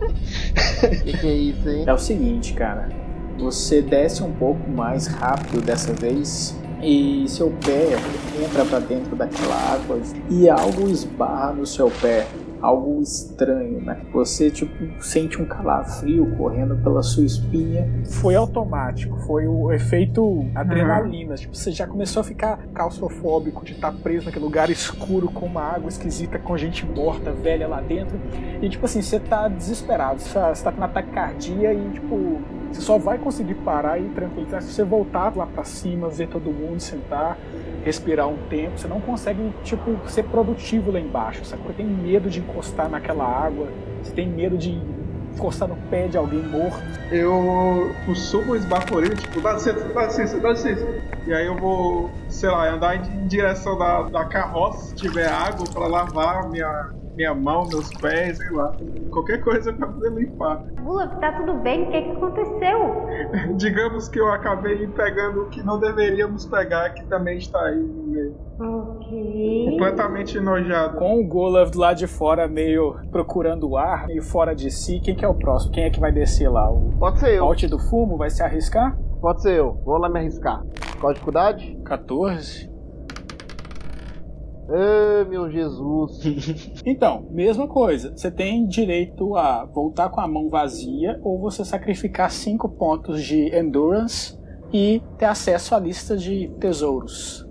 Que 1.03 1.13
que 1.17 1.27
é 1.27 1.35
isso, 1.35 1.69
hein? 1.69 1.85
É 1.87 1.93
o 1.93 1.99
seguinte, 1.99 2.53
cara. 2.55 2.89
Você 3.39 3.83
desce 3.83 4.23
um 4.23 4.33
pouco 4.33 4.71
mais 4.71 5.07
rápido 5.07 5.61
dessa 5.61 5.93
vez 5.93 6.57
e 6.83 7.25
seu 7.27 7.51
pé 7.65 7.97
entra 8.43 8.65
pra 8.65 8.79
dentro 8.79 9.17
daquela 9.17 9.57
água 9.73 9.99
e 10.31 10.49
algo 10.49 10.89
esbarra 10.89 11.53
no 11.53 11.67
seu 11.67 11.91
pé. 11.91 12.27
Algo 12.65 13.03
estranho, 13.03 13.83
né? 13.83 14.01
Você, 14.11 14.51
tipo, 14.51 14.73
sente 15.03 15.41
um 15.41 15.45
calafrio 15.45 16.35
correndo 16.35 16.75
pela 16.77 17.03
sua 17.03 17.27
espinha. 17.27 17.87
Foi 18.07 18.35
automático, 18.35 19.19
foi 19.27 19.47
o 19.47 19.71
efeito 19.71 20.47
adrenalina. 20.55 21.35
Tipo, 21.35 21.55
você 21.55 21.71
já 21.71 21.87
começou 21.87 22.23
a 22.23 22.25
ficar 22.25 22.59
claustrofóbico 22.73 23.63
de 23.67 23.73
estar 23.73 23.93
preso 23.93 24.25
naquele 24.25 24.47
lugar 24.47 24.71
escuro 24.71 25.29
com 25.29 25.45
uma 25.45 25.61
água 25.61 25.91
esquisita, 25.91 26.39
com 26.39 26.57
gente 26.57 26.87
morta, 26.87 27.33
velha 27.33 27.69
lá 27.69 27.83
dentro. 27.83 28.19
E, 28.63 28.69
tipo 28.71 28.87
assim, 28.87 29.03
você 29.03 29.21
tá 29.21 29.47
desesperado. 29.47 30.23
Você 30.23 30.33
tá, 30.33 30.53
tá 30.55 30.73
com 30.73 30.81
um 30.81 30.85
ataque 30.85 31.11
cardíaco 31.11 31.79
e, 31.79 31.91
tipo, 31.93 32.41
você 32.73 32.81
só 32.81 32.97
vai 32.99 33.19
conseguir 33.19 33.57
parar 33.57 34.01
e 34.01 34.09
tranquilizar 34.09 34.63
se 34.63 34.73
você 34.73 34.83
voltar 34.83 35.37
lá 35.37 35.47
pra 35.47 35.65
cima, 35.65 36.09
ver 36.09 36.29
todo 36.29 36.51
mundo, 36.51 36.81
sentar, 36.81 37.39
respirar 37.85 38.27
um 38.27 38.37
tempo. 38.49 38.79
Você 38.79 38.89
não 38.89 39.01
consegue, 39.01 39.53
tipo, 39.63 39.99
ser 40.09 40.25
produtivo 40.25 40.91
lá 40.91 40.99
embaixo, 40.99 41.45
sabe? 41.45 41.63
Você 41.63 41.75
tem 41.75 41.87
medo 41.87 42.29
de 42.29 42.41
encostar 42.41 42.89
naquela 42.89 43.25
água, 43.25 43.69
você 44.03 44.13
tem 44.13 44.29
medo 44.29 44.57
de 44.57 44.81
encostar 45.35 45.69
no 45.69 45.77
pé 45.91 46.07
de 46.09 46.17
alguém 46.17 46.43
morto. 46.43 46.83
Eu, 47.11 47.93
subo 48.15 48.53
o 48.53 48.57
esbaforido, 48.57 49.17
tipo, 49.17 49.41
dá 49.41 49.53
licença, 49.53 49.89
dá 49.93 50.05
licença, 50.05 50.41
dá 50.41 50.51
licença. 50.51 50.87
E 51.27 51.35
aí 51.35 51.47
eu 51.47 51.57
vou, 51.57 52.11
sei 52.29 52.51
lá, 52.51 52.69
andar 52.71 52.97
em 52.97 53.27
direção 53.27 53.77
da, 53.77 54.03
da 54.03 54.25
carroça, 54.25 54.87
se 54.87 54.95
tiver 54.95 55.29
água 55.29 55.67
pra 55.73 55.87
lavar 55.87 56.49
minha, 56.49 56.91
minha 57.15 57.35
mão, 57.35 57.67
meus 57.69 57.89
pés, 57.95 58.39
sei 58.39 58.51
lá. 58.51 58.73
Qualquer 59.11 59.43
coisa 59.43 59.73
pra 59.73 59.87
poder 59.87 60.13
limpar. 60.13 60.65
Bula, 60.83 61.07
tá 61.07 61.33
tudo 61.33 61.55
bem? 61.55 61.85
O 61.85 61.91
que, 61.91 62.03
que 62.03 62.11
aconteceu? 62.11 63.07
Digamos 63.57 64.09
que 64.09 64.19
eu 64.19 64.31
acabei 64.33 64.87
pegando 64.89 65.43
o 65.43 65.49
que 65.49 65.63
não 65.63 65.79
deveríamos 65.79 66.47
pegar, 66.47 66.91
que 66.91 67.05
também 67.07 67.39
está 67.39 67.61
aí 67.61 67.79
no 67.79 68.05
meio. 68.05 68.37
Ok. 68.59 69.67
Completamente 69.71 70.39
enojado. 70.39 70.99
Com 70.99 71.21
o 71.21 71.27
Golov 71.27 71.71
do 71.71 71.79
lado 71.79 71.97
de 71.97 72.07
fora, 72.07 72.47
meio 72.47 72.97
procurando 73.11 73.69
o 73.71 73.77
ar, 73.77 74.07
meio 74.07 74.23
fora 74.23 74.55
de 74.55 74.71
si, 74.71 75.01
quem 75.01 75.15
que 75.15 75.25
é 75.25 75.29
o 75.29 75.35
próximo? 75.35 75.73
Quem 75.73 75.85
é 75.85 75.91
que 75.91 76.01
vai 76.01 76.13
descer 76.13 76.49
lá? 76.49 76.71
O 76.71 76.93
Pode 76.99 77.19
ser 77.19 77.35
eu. 77.35 77.45
Paute 77.45 77.67
do 77.67 77.79
Fumo 77.79 78.17
vai 78.17 78.31
se 78.31 78.43
arriscar? 78.43 78.97
Pode 79.21 79.43
ser 79.43 79.59
eu. 79.59 79.81
Vou 79.85 79.99
lá 79.99 80.09
me 80.09 80.19
arriscar. 80.19 80.63
Qual 81.01 81.11
a 81.11 81.13
dificuldade? 81.13 81.79
14. 81.85 82.74
Ê, 84.69 85.25
meu 85.25 85.51
Jesus. 85.51 86.21
Então, 86.87 87.27
mesma 87.31 87.67
coisa. 87.67 88.17
Você 88.17 88.31
tem 88.31 88.67
direito 88.67 89.37
a 89.37 89.65
voltar 89.65 90.09
com 90.11 90.21
a 90.21 90.29
mão 90.29 90.49
vazia 90.49 91.19
ou 91.23 91.41
você 91.41 91.65
sacrificar 91.65 92.31
5 92.31 92.69
pontos 92.71 93.23
de 93.23 93.55
endurance 93.55 94.39
e 94.73 95.03
ter 95.19 95.27
acesso 95.27 95.75
à 95.75 95.79
lista 95.79 96.17
de 96.17 96.49
tesouros. 96.59 97.47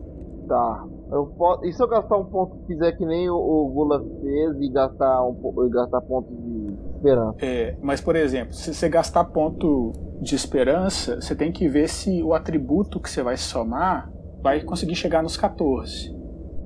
Tá. 0.47 0.86
Eu 1.11 1.28
posso... 1.38 1.66
E 1.66 1.72
se 1.72 1.82
eu 1.82 1.88
gastar 1.88 2.18
um 2.18 2.26
ponto, 2.26 2.66
fizer 2.66 2.91
que 2.93 3.05
nem 3.05 3.30
o, 3.30 3.36
o 3.36 3.70
Gula 3.70 4.03
fez 4.22 4.61
e 4.61 4.70
gastar, 4.70 5.24
um, 5.24 5.66
e 5.66 5.70
gastar 5.70 6.01
pontos 6.01 6.36
de 6.36 6.74
esperança? 6.95 7.38
É, 7.41 7.78
mas, 7.82 8.01
por 8.01 8.16
exemplo, 8.16 8.53
se 8.53 8.74
você 8.74 8.89
gastar 8.89 9.26
ponto 9.26 9.91
de 10.22 10.36
esperança, 10.36 11.22
você 11.22 11.36
tem 11.36 11.51
que 11.51 11.68
ver 11.68 11.88
se 11.88 12.24
o 12.24 12.34
atributo 12.34 12.99
que 12.99 13.09
você 13.09 13.22
vai 13.22 13.38
somar 13.38 14.11
vai 14.41 14.61
conseguir 14.61 14.95
chegar 14.95 15.24
nos 15.24 15.38
14. 15.38 16.12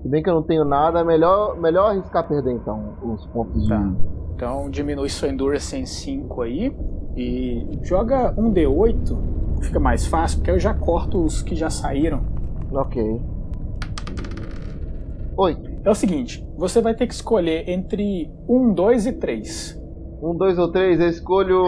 Se 0.01 0.07
bem 0.07 0.21
que 0.21 0.29
eu 0.29 0.35
não 0.35 0.43
tenho 0.43 0.63
nada, 0.63 0.99
é 0.99 1.03
melhor, 1.03 1.59
melhor 1.59 1.91
arriscar 1.91 2.27
perder 2.27 2.53
então 2.53 2.97
os 3.03 3.25
pontos 3.27 3.63
de. 3.63 3.69
Tá. 3.69 3.93
Então 4.35 4.69
diminui 4.69 5.09
sua 5.09 5.29
endurance 5.29 5.75
em 5.75 5.85
5 5.85 6.41
aí 6.41 6.75
e 7.15 7.79
joga 7.81 8.33
um 8.37 8.53
D8, 8.53 9.63
fica 9.63 9.79
mais 9.79 10.05
fácil, 10.05 10.39
porque 10.39 10.51
eu 10.51 10.59
já 10.59 10.73
corto 10.73 11.23
os 11.23 11.41
que 11.41 11.55
já 11.55 11.69
saíram. 11.69 12.23
Ok. 12.71 13.21
Oito. 15.37 15.77
É 15.83 15.89
o 15.89 15.95
seguinte, 15.95 16.45
você 16.57 16.81
vai 16.81 16.93
ter 16.93 17.07
que 17.07 17.13
escolher 17.13 17.69
entre 17.69 18.31
1, 18.47 18.73
2 18.73 19.05
e 19.07 19.13
3. 19.13 19.87
Um, 20.21 20.35
dois 20.35 20.57
ou 20.57 20.71
três, 20.71 20.99
eu 20.99 21.09
escolho. 21.09 21.63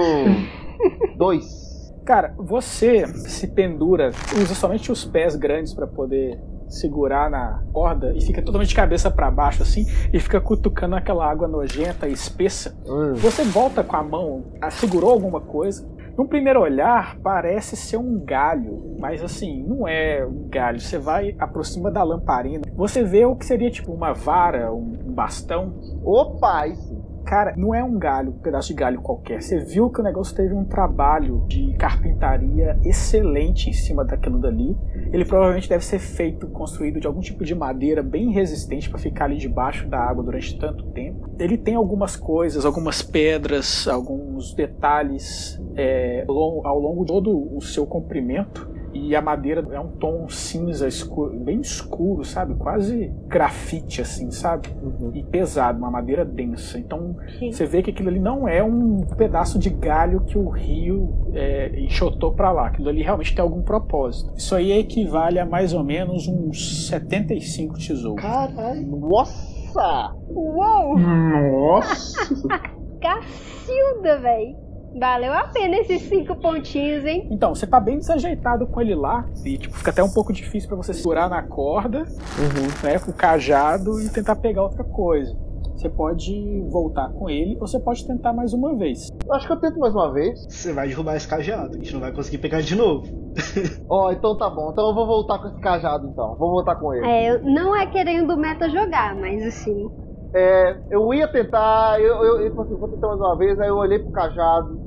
dois. 1.17 1.93
Cara, 2.03 2.33
você 2.37 3.05
se 3.07 3.47
pendura, 3.47 4.09
usa 4.35 4.55
somente 4.55 4.91
os 4.91 5.05
pés 5.05 5.35
grandes 5.35 5.73
para 5.73 5.85
poder 5.85 6.39
segurar 6.69 7.29
na 7.29 7.63
corda 7.73 8.13
e 8.15 8.21
fica 8.21 8.41
totalmente 8.41 8.69
de 8.69 8.75
cabeça 8.75 9.09
para 9.09 9.29
baixo 9.29 9.63
assim 9.63 9.85
e 10.13 10.19
fica 10.19 10.39
cutucando 10.39 10.95
aquela 10.95 11.29
água 11.29 11.47
nojenta 11.47 12.07
e 12.07 12.13
espessa. 12.13 12.77
Hum. 12.87 13.13
Você 13.15 13.43
volta 13.43 13.83
com 13.83 13.95
a 13.95 14.03
mão, 14.03 14.45
ah, 14.61 14.71
segurou 14.71 15.11
alguma 15.11 15.41
coisa. 15.41 15.87
Num 16.17 16.27
primeiro 16.27 16.59
olhar, 16.59 17.17
parece 17.23 17.77
ser 17.77 17.95
um 17.95 18.19
galho, 18.19 18.97
mas 18.99 19.23
assim, 19.23 19.63
não 19.63 19.87
é 19.87 20.25
um 20.25 20.49
galho. 20.49 20.79
Você 20.79 20.97
vai 20.97 21.33
aproxima 21.39 21.89
da 21.89 22.03
lamparina, 22.03 22.63
você 22.75 23.03
vê 23.03 23.25
o 23.25 23.37
que 23.37 23.45
seria 23.45 23.71
tipo 23.71 23.93
uma 23.93 24.11
vara, 24.13 24.69
um 24.73 24.99
um 25.09 25.13
bastão. 25.13 25.73
Opa, 26.03 26.67
isso. 26.67 26.98
Cara, 27.29 27.53
não 27.55 27.75
é 27.75 27.83
um 27.83 27.95
galho, 27.99 28.31
um 28.31 28.39
pedaço 28.39 28.69
de 28.69 28.73
galho 28.73 29.01
qualquer. 29.01 29.39
Você 29.39 29.59
viu 29.59 29.87
que 29.91 30.01
o 30.01 30.03
negócio 30.03 30.35
teve 30.35 30.51
um 30.51 30.65
trabalho 30.65 31.45
de 31.47 31.75
carpintaria 31.77 32.75
excelente 32.83 33.69
em 33.69 33.73
cima 33.73 34.03
daquilo 34.03 34.39
dali. 34.39 34.75
Ele 35.13 35.23
provavelmente 35.23 35.69
deve 35.69 35.85
ser 35.85 35.99
feito, 35.99 36.47
construído 36.47 36.99
de 36.99 37.05
algum 37.05 37.21
tipo 37.21 37.45
de 37.45 37.53
madeira 37.53 38.01
bem 38.01 38.31
resistente 38.31 38.89
para 38.89 38.97
ficar 38.97 39.25
ali 39.25 39.37
debaixo 39.37 39.87
da 39.87 39.99
água 39.99 40.23
durante 40.23 40.57
tanto 40.57 40.85
tempo. 40.87 41.29
Ele 41.37 41.55
tem 41.55 41.75
algumas 41.75 42.15
coisas, 42.15 42.65
algumas 42.65 43.03
pedras, 43.03 43.87
alguns 43.87 44.55
detalhes 44.55 45.61
é, 45.75 46.25
ao 46.27 46.79
longo- 46.79 47.05
de 47.05 47.13
todo 47.13 47.55
o 47.55 47.61
seu 47.61 47.85
comprimento. 47.85 48.78
E 48.93 49.15
a 49.15 49.21
madeira 49.21 49.65
é 49.71 49.79
um 49.79 49.89
tom 49.89 50.27
cinza 50.29 50.87
escuro, 50.87 51.37
bem 51.39 51.61
escuro, 51.61 52.23
sabe? 52.23 52.55
Quase 52.55 53.11
grafite, 53.27 54.01
assim, 54.01 54.31
sabe? 54.31 54.69
Uhum. 54.81 55.11
E 55.13 55.23
pesado, 55.23 55.77
uma 55.77 55.91
madeira 55.91 56.25
densa. 56.25 56.79
Então 56.79 57.15
Sim. 57.37 57.51
você 57.51 57.65
vê 57.65 57.81
que 57.81 57.91
aquilo 57.91 58.09
ali 58.09 58.19
não 58.19 58.47
é 58.47 58.63
um 58.63 59.01
pedaço 59.17 59.59
de 59.59 59.69
galho 59.69 60.21
que 60.21 60.37
o 60.37 60.49
rio 60.49 61.29
é, 61.33 61.79
enxotou 61.79 62.33
pra 62.33 62.51
lá. 62.51 62.67
Aquilo 62.67 62.89
ali 62.89 63.01
realmente 63.01 63.35
tem 63.35 63.43
algum 63.43 63.61
propósito. 63.61 64.33
Isso 64.35 64.55
aí 64.55 64.71
equivale 64.71 65.39
a 65.39 65.45
mais 65.45 65.73
ou 65.73 65.83
menos 65.83 66.27
uns 66.27 66.87
75 66.87 67.77
tesouros. 67.77 68.21
Caralho. 68.21 68.85
Nossa! 68.87 70.15
Uou! 70.29 70.97
Nossa! 70.97 72.29
Cacilda, 73.01 74.19
véi. 74.19 74.68
Valeu 74.97 75.33
a 75.33 75.43
pena 75.43 75.77
esses 75.77 76.01
cinco 76.03 76.35
pontinhos, 76.35 77.05
hein? 77.05 77.27
Então, 77.31 77.53
você 77.53 77.67
tá 77.67 77.79
bem 77.79 77.99
desajeitado 77.99 78.67
com 78.67 78.81
ele 78.81 78.95
lá, 78.95 79.25
e 79.45 79.57
tipo, 79.57 79.77
fica 79.77 79.91
até 79.91 80.03
um 80.03 80.09
pouco 80.09 80.33
difícil 80.33 80.67
pra 80.67 80.77
você 80.77 80.93
segurar 80.93 81.29
na 81.29 81.43
corda, 81.43 82.05
né, 82.83 82.99
com 82.99 83.11
o 83.11 83.13
cajado 83.13 84.01
e 84.01 84.09
tentar 84.09 84.35
pegar 84.37 84.63
outra 84.63 84.83
coisa. 84.83 85.35
Você 85.79 85.87
pode 85.87 86.61
voltar 86.69 87.07
com 87.13 87.29
ele 87.29 87.55
ou 87.55 87.65
você 87.65 87.79
pode 87.79 88.05
tentar 88.05 88.33
mais 88.33 88.51
uma 88.51 88.75
vez. 88.75 89.07
Eu 89.25 89.33
Acho 89.33 89.47
que 89.47 89.53
eu 89.53 89.59
tento 89.61 89.79
mais 89.79 89.93
uma 89.93 90.11
vez. 90.11 90.45
Você 90.49 90.73
vai 90.73 90.89
derrubar 90.89 91.15
esse 91.15 91.25
cajado, 91.25 91.75
a 91.75 91.77
gente 91.77 91.93
não 91.93 92.01
vai 92.01 92.11
conseguir 92.11 92.39
pegar 92.39 92.59
de 92.59 92.75
novo. 92.75 93.07
Ó, 93.87 94.11
então 94.11 94.37
tá 94.37 94.49
bom. 94.49 94.71
Então 94.73 94.89
eu 94.89 94.93
vou 94.93 95.07
voltar 95.07 95.39
com 95.39 95.47
esse 95.47 95.59
cajado 95.61 96.05
então. 96.09 96.35
Vou 96.35 96.49
voltar 96.49 96.75
com 96.75 96.93
ele. 96.93 97.07
É, 97.07 97.37
não 97.43 97.73
é 97.73 97.85
querendo 97.85 98.33
o 98.33 98.37
meta 98.37 98.69
jogar, 98.69 99.15
mas 99.15 99.41
assim. 99.41 99.89
É, 100.33 100.77
eu 100.91 101.11
ia 101.13 101.27
tentar, 101.27 101.99
eu, 101.99 102.23
eu, 102.23 102.41
eu 102.41 102.55
falei 102.55 102.71
assim, 102.71 102.79
vou 102.79 102.89
tentar 102.89 103.07
mais 103.07 103.19
uma 103.19 103.37
vez, 103.37 103.59
aí 103.59 103.67
eu 103.67 103.77
olhei 103.77 103.99
pro 103.99 104.11
cajado, 104.11 104.79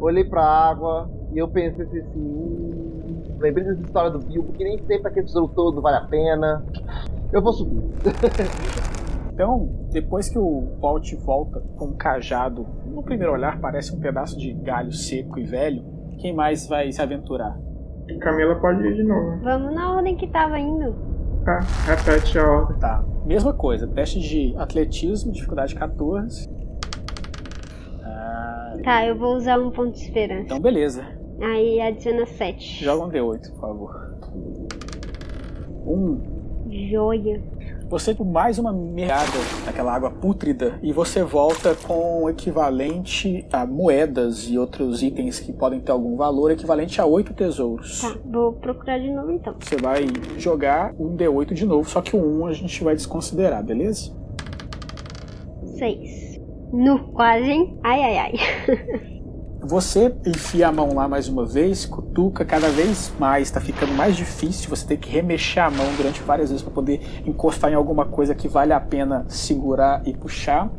olhei 0.00 0.24
pra 0.24 0.44
água, 0.44 1.08
e 1.32 1.38
eu 1.38 1.48
pensei 1.48 1.84
assim, 1.84 2.00
hum, 2.16 3.22
lembrei 3.38 3.64
dessa 3.64 3.82
história 3.82 4.10
do 4.10 4.18
Bilbo, 4.18 4.52
que 4.52 4.64
nem 4.64 4.78
sempre 4.86 5.08
aquele 5.08 5.26
tesouro 5.26 5.52
todo 5.54 5.80
vale 5.80 5.96
a 5.98 6.06
pena. 6.06 6.64
Eu 7.32 7.42
vou 7.42 7.52
subir. 7.52 7.82
Então, 9.32 9.70
depois 9.90 10.28
que 10.28 10.38
o 10.38 10.76
Walt 10.82 11.14
volta 11.24 11.62
com 11.78 11.86
um 11.86 11.96
cajado, 11.96 12.66
no 12.84 13.02
primeiro 13.02 13.32
olhar 13.32 13.58
parece 13.58 13.96
um 13.96 13.98
pedaço 13.98 14.38
de 14.38 14.52
galho 14.52 14.92
seco 14.92 15.38
e 15.38 15.44
velho, 15.46 15.82
quem 16.18 16.34
mais 16.34 16.68
vai 16.68 16.92
se 16.92 17.00
aventurar? 17.00 17.58
Camila 18.20 18.60
pode 18.60 18.86
ir 18.86 18.96
de 18.96 19.02
novo. 19.02 19.40
Vamos 19.42 19.74
na 19.74 19.94
ordem 19.94 20.14
que 20.14 20.26
tava 20.26 20.58
indo. 20.58 20.94
Tá, 21.44 21.60
repete 21.86 22.38
a 22.38 22.46
ordem. 22.46 22.78
Tá, 22.78 23.02
mesma 23.24 23.52
coisa, 23.52 23.86
teste 23.88 24.20
de 24.20 24.54
atletismo, 24.56 25.32
dificuldade 25.32 25.74
14. 25.74 26.48
Ah, 28.04 28.76
Tá, 28.84 29.06
eu 29.06 29.16
vou 29.16 29.36
usar 29.36 29.58
um 29.58 29.70
ponto 29.70 29.92
de 29.92 30.02
esperança. 30.04 30.42
então 30.44 30.60
beleza, 30.60 31.04
Aí 31.42 31.80
adiciona 31.80 32.26
sete. 32.26 32.84
joga 32.84 33.04
um 33.06 33.08
D8, 33.10 33.50
por 33.52 33.60
favor. 33.60 34.14
Um. 35.86 36.20
Joia. 36.90 37.42
Você 37.90 38.16
mais 38.24 38.56
uma 38.56 38.72
mergada 38.72 39.36
naquela 39.66 39.92
água 39.92 40.12
pútrida 40.12 40.78
e 40.80 40.92
você 40.92 41.24
volta 41.24 41.74
com 41.74 42.22
o 42.22 42.30
equivalente 42.30 43.44
a 43.52 43.66
moedas 43.66 44.48
e 44.48 44.56
outros 44.56 45.02
itens 45.02 45.40
que 45.40 45.52
podem 45.52 45.80
ter 45.80 45.90
algum 45.90 46.16
valor, 46.16 46.52
equivalente 46.52 47.00
a 47.00 47.04
oito 47.04 47.34
tesouros. 47.34 48.00
Tá, 48.00 48.16
vou 48.24 48.52
procurar 48.52 48.98
de 49.00 49.10
novo 49.10 49.32
então. 49.32 49.56
Você 49.58 49.76
vai 49.76 50.06
jogar 50.38 50.94
um 51.00 51.16
D8 51.16 51.52
de 51.52 51.66
novo, 51.66 51.90
só 51.90 52.00
que 52.00 52.14
o 52.14 52.42
1 52.42 52.46
a 52.46 52.52
gente 52.52 52.84
vai 52.84 52.94
desconsiderar, 52.94 53.64
beleza? 53.64 54.12
Seis. 55.76 56.40
No, 56.72 57.08
quase, 57.08 57.50
hein? 57.50 57.76
Ai, 57.82 58.02
ai, 58.02 58.18
ai. 58.18 58.32
Você 59.62 60.14
enfia 60.26 60.68
a 60.68 60.72
mão 60.72 60.94
lá 60.94 61.06
mais 61.06 61.28
uma 61.28 61.44
vez, 61.44 61.84
cutuca 61.84 62.44
cada 62.44 62.70
vez 62.70 63.12
mais, 63.18 63.50
tá 63.50 63.60
ficando 63.60 63.92
mais 63.92 64.16
difícil, 64.16 64.70
você 64.70 64.86
tem 64.86 64.96
que 64.96 65.10
remexer 65.10 65.62
a 65.62 65.70
mão 65.70 65.86
durante 65.96 66.22
várias 66.22 66.48
vezes 66.48 66.62
para 66.62 66.72
poder 66.72 67.00
encostar 67.26 67.70
em 67.70 67.74
alguma 67.74 68.06
coisa 68.06 68.34
que 68.34 68.48
vale 68.48 68.72
a 68.72 68.80
pena 68.80 69.26
segurar 69.28 70.02
e 70.06 70.16
puxar. 70.16 70.70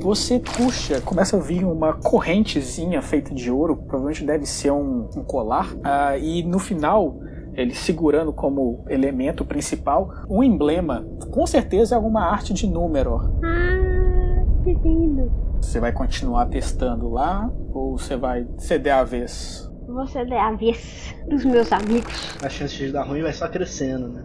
Você 0.00 0.38
puxa, 0.38 1.00
começa 1.00 1.36
a 1.36 1.40
vir 1.40 1.64
uma 1.64 1.94
correntezinha 1.94 3.02
feita 3.02 3.34
de 3.34 3.50
ouro, 3.50 3.76
provavelmente 3.76 4.24
deve 4.24 4.46
ser 4.46 4.70
um, 4.70 5.10
um 5.14 5.24
colar, 5.24 5.74
ah, 5.82 6.16
e 6.16 6.42
no 6.42 6.58
final, 6.58 7.18
ele 7.52 7.74
segurando 7.74 8.32
como 8.32 8.84
elemento 8.88 9.44
principal, 9.44 10.08
um 10.28 10.42
emblema, 10.42 11.04
com 11.30 11.46
certeza 11.46 11.94
é 11.94 11.96
alguma 11.96 12.22
arte 12.22 12.54
de 12.54 12.66
número. 12.66 13.16
Ah, 13.44 14.44
que 14.64 14.72
lindo. 14.72 15.49
Você 15.60 15.78
vai 15.78 15.92
continuar 15.92 16.46
testando 16.46 17.08
lá 17.08 17.50
ou 17.72 17.96
você 17.96 18.16
vai 18.16 18.46
ceder 18.58 18.94
a 18.94 19.04
vez? 19.04 19.70
Você 19.86 20.18
é 20.18 20.40
a 20.40 20.52
vez 20.52 21.14
dos 21.28 21.44
meus 21.44 21.72
amigos. 21.72 22.36
A 22.42 22.48
chance 22.48 22.76
de 22.76 22.90
dar 22.90 23.02
ruim 23.02 23.22
vai 23.22 23.32
só 23.32 23.48
crescendo, 23.48 24.08
né? 24.08 24.24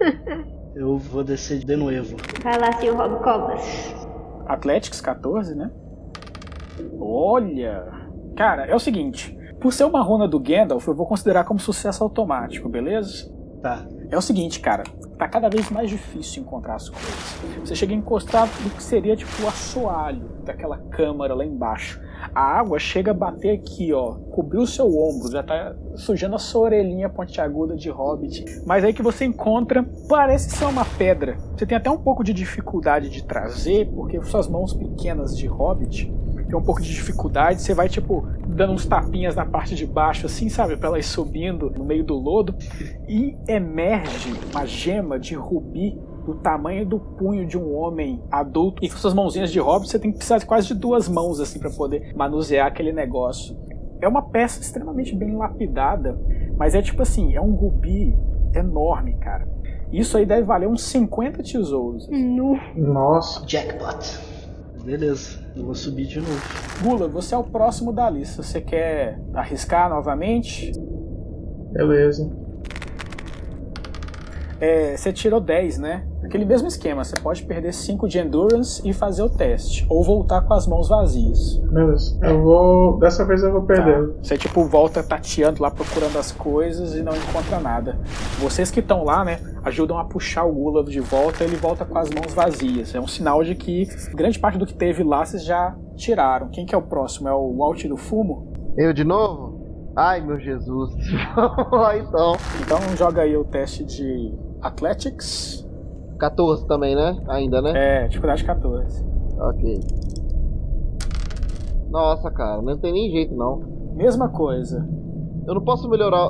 Eu 0.74 0.96
vou 0.96 1.24
descer 1.24 1.58
de 1.58 1.76
novo. 1.76 2.16
Vai 2.42 2.58
lá, 2.58 2.72
senhor 2.72 2.96
Rob 2.96 3.22
Cobas. 3.22 3.94
Athletics 4.46 5.00
14, 5.00 5.54
né? 5.54 5.70
Olha! 7.00 7.84
Cara, 8.36 8.66
é 8.66 8.74
o 8.74 8.78
seguinte. 8.78 9.36
Por 9.60 9.72
ser 9.72 9.84
uma 9.84 10.00
runa 10.00 10.28
do 10.28 10.38
Gandalf, 10.38 10.86
eu 10.86 10.94
vou 10.94 11.06
considerar 11.06 11.44
como 11.44 11.58
sucesso 11.58 12.04
automático, 12.04 12.68
beleza? 12.68 13.28
Tá. 13.60 13.84
É 14.08 14.16
o 14.16 14.22
seguinte, 14.22 14.60
cara. 14.60 14.84
Tá 15.18 15.26
cada 15.26 15.48
vez 15.48 15.68
mais 15.68 15.90
difícil 15.90 16.42
encontrar 16.42 16.76
as 16.76 16.88
coisas. 16.88 17.40
Você 17.64 17.74
chega 17.74 17.92
a 17.92 17.96
encostar 17.96 18.46
do 18.62 18.70
que 18.70 18.82
seria 18.82 19.16
tipo 19.16 19.42
o 19.42 19.48
assoalho 19.48 20.28
daquela 20.44 20.78
câmara 20.78 21.34
lá 21.34 21.44
embaixo. 21.44 22.00
A 22.32 22.40
água 22.40 22.78
chega 22.78 23.10
a 23.10 23.14
bater 23.14 23.50
aqui, 23.50 23.92
ó. 23.92 24.14
Cobriu 24.30 24.62
o 24.62 24.66
seu 24.66 24.86
ombro, 24.86 25.30
já 25.30 25.42
tá 25.42 25.74
sujando 25.96 26.36
a 26.36 26.38
sua 26.38 26.62
orelhinha 26.62 27.08
pontiaguda 27.08 27.74
de 27.76 27.90
hobbit. 27.90 28.44
Mas 28.64 28.84
aí 28.84 28.92
que 28.92 29.02
você 29.02 29.24
encontra, 29.24 29.84
parece 30.08 30.50
ser 30.50 30.66
uma 30.66 30.84
pedra. 30.84 31.36
Você 31.56 31.66
tem 31.66 31.76
até 31.76 31.90
um 31.90 31.98
pouco 31.98 32.22
de 32.22 32.32
dificuldade 32.32 33.10
de 33.10 33.24
trazer, 33.24 33.88
porque 33.94 34.22
suas 34.22 34.46
mãos 34.46 34.72
pequenas 34.72 35.36
de 35.36 35.46
hobbit 35.48 36.12
tem 36.48 36.56
um 36.56 36.62
pouco 36.62 36.80
de 36.80 36.88
dificuldade, 36.88 37.60
você 37.60 37.74
vai 37.74 37.88
tipo 37.88 38.26
dando 38.46 38.72
uns 38.72 38.86
tapinhas 38.86 39.36
na 39.36 39.44
parte 39.44 39.74
de 39.74 39.86
baixo 39.86 40.26
assim, 40.26 40.48
sabe, 40.48 40.76
para 40.76 40.88
ela 40.88 40.98
ir 40.98 41.02
subindo 41.02 41.70
no 41.70 41.84
meio 41.84 42.02
do 42.02 42.14
lodo 42.14 42.54
e 43.06 43.36
emerge 43.46 44.32
uma 44.50 44.64
gema 44.66 45.18
de 45.18 45.34
rubi 45.34 45.96
do 46.24 46.34
tamanho 46.36 46.86
do 46.86 46.98
punho 46.98 47.46
de 47.46 47.56
um 47.56 47.74
homem 47.76 48.22
adulto 48.30 48.84
e 48.84 48.88
com 48.88 48.96
suas 48.96 49.14
mãozinhas 49.14 49.50
de 49.50 49.60
hobbit 49.60 49.90
você 49.90 49.98
tem 49.98 50.10
que 50.10 50.18
precisar 50.18 50.38
de 50.38 50.46
quase 50.46 50.68
de 50.68 50.74
duas 50.74 51.08
mãos 51.08 51.38
assim 51.38 51.58
para 51.58 51.70
poder 51.70 52.14
manusear 52.16 52.66
aquele 52.66 52.92
negócio. 52.92 53.56
É 54.00 54.08
uma 54.08 54.22
peça 54.22 54.60
extremamente 54.60 55.14
bem 55.14 55.36
lapidada, 55.36 56.18
mas 56.56 56.74
é 56.74 56.80
tipo 56.80 57.02
assim, 57.02 57.34
é 57.34 57.40
um 57.40 57.54
rubi 57.54 58.16
enorme, 58.54 59.14
cara. 59.14 59.48
Isso 59.92 60.16
aí 60.16 60.26
deve 60.26 60.42
valer 60.42 60.68
uns 60.68 60.82
50 60.84 61.42
tesouros. 61.42 62.08
Nossa. 62.76 63.44
Jackpot. 63.46 64.27
Beleza, 64.88 65.38
eu 65.54 65.66
vou 65.66 65.74
subir 65.74 66.06
de 66.06 66.18
novo. 66.18 66.40
Gula, 66.82 67.06
você 67.06 67.34
é 67.34 67.38
o 67.38 67.44
próximo 67.44 67.92
da 67.92 68.08
lista. 68.08 68.42
Você 68.42 68.58
quer 68.58 69.20
arriscar 69.34 69.90
novamente? 69.90 70.72
Beleza. 71.70 72.26
É, 74.58 74.96
você 74.96 75.12
tirou 75.12 75.42
10, 75.42 75.76
né? 75.76 76.07
Aquele 76.28 76.44
mesmo 76.44 76.68
esquema, 76.68 77.02
você 77.02 77.14
pode 77.16 77.42
perder 77.44 77.72
5 77.72 78.06
de 78.06 78.18
endurance 78.18 78.86
e 78.86 78.92
fazer 78.92 79.22
o 79.22 79.30
teste. 79.30 79.86
Ou 79.88 80.04
voltar 80.04 80.42
com 80.42 80.52
as 80.52 80.66
mãos 80.66 80.86
vazias. 80.86 81.56
Beleza. 81.56 82.18
Eu 82.22 82.42
vou. 82.42 82.98
Dessa 82.98 83.24
vez 83.24 83.42
eu 83.42 83.50
vou 83.50 83.62
perder. 83.62 84.08
Tá? 84.08 84.14
Você 84.22 84.36
tipo 84.36 84.62
volta 84.64 85.02
tateando 85.02 85.62
lá, 85.62 85.70
procurando 85.70 86.18
as 86.18 86.30
coisas 86.30 86.94
e 86.94 87.02
não 87.02 87.14
encontra 87.16 87.58
nada. 87.58 87.98
Vocês 88.38 88.70
que 88.70 88.80
estão 88.80 89.04
lá, 89.04 89.24
né, 89.24 89.40
ajudam 89.64 89.98
a 89.98 90.04
puxar 90.04 90.44
o 90.44 90.52
Gula 90.52 90.84
de 90.84 91.00
volta 91.00 91.44
ele 91.44 91.56
volta 91.56 91.86
com 91.86 91.96
as 91.96 92.10
mãos 92.10 92.34
vazias. 92.34 92.94
É 92.94 93.00
um 93.00 93.06
sinal 93.06 93.42
de 93.42 93.54
que 93.54 93.88
grande 94.14 94.38
parte 94.38 94.58
do 94.58 94.66
que 94.66 94.74
teve 94.74 95.02
lá 95.02 95.24
vocês 95.24 95.42
já 95.42 95.74
tiraram. 95.96 96.50
Quem 96.50 96.66
que 96.66 96.74
é 96.74 96.78
o 96.78 96.82
próximo? 96.82 97.26
É 97.26 97.32
o 97.32 97.56
Walt 97.56 97.86
do 97.86 97.96
Fumo? 97.96 98.52
Eu 98.76 98.92
de 98.92 99.02
novo? 99.02 99.62
Ai 99.96 100.20
meu 100.20 100.38
Jesus. 100.38 100.92
Vamos 101.34 101.72
lá 101.72 101.96
então. 101.96 102.36
Então 102.60 102.96
joga 102.98 103.22
aí 103.22 103.34
o 103.34 103.44
teste 103.44 103.82
de 103.82 104.34
Athletics. 104.60 105.66
14 106.18 106.66
também, 106.66 106.94
né? 106.94 107.16
Ainda, 107.28 107.62
né? 107.62 107.72
É, 108.04 108.08
dificuldade 108.08 108.44
14. 108.44 109.04
Ok. 109.38 109.80
Nossa, 111.90 112.30
cara, 112.30 112.60
não 112.60 112.76
tem 112.76 112.92
nem 112.92 113.10
jeito 113.10 113.34
não. 113.34 113.60
Mesma 113.94 114.28
coisa. 114.28 114.86
Eu 115.46 115.54
não 115.54 115.64
posso 115.64 115.88
melhorar. 115.88 116.28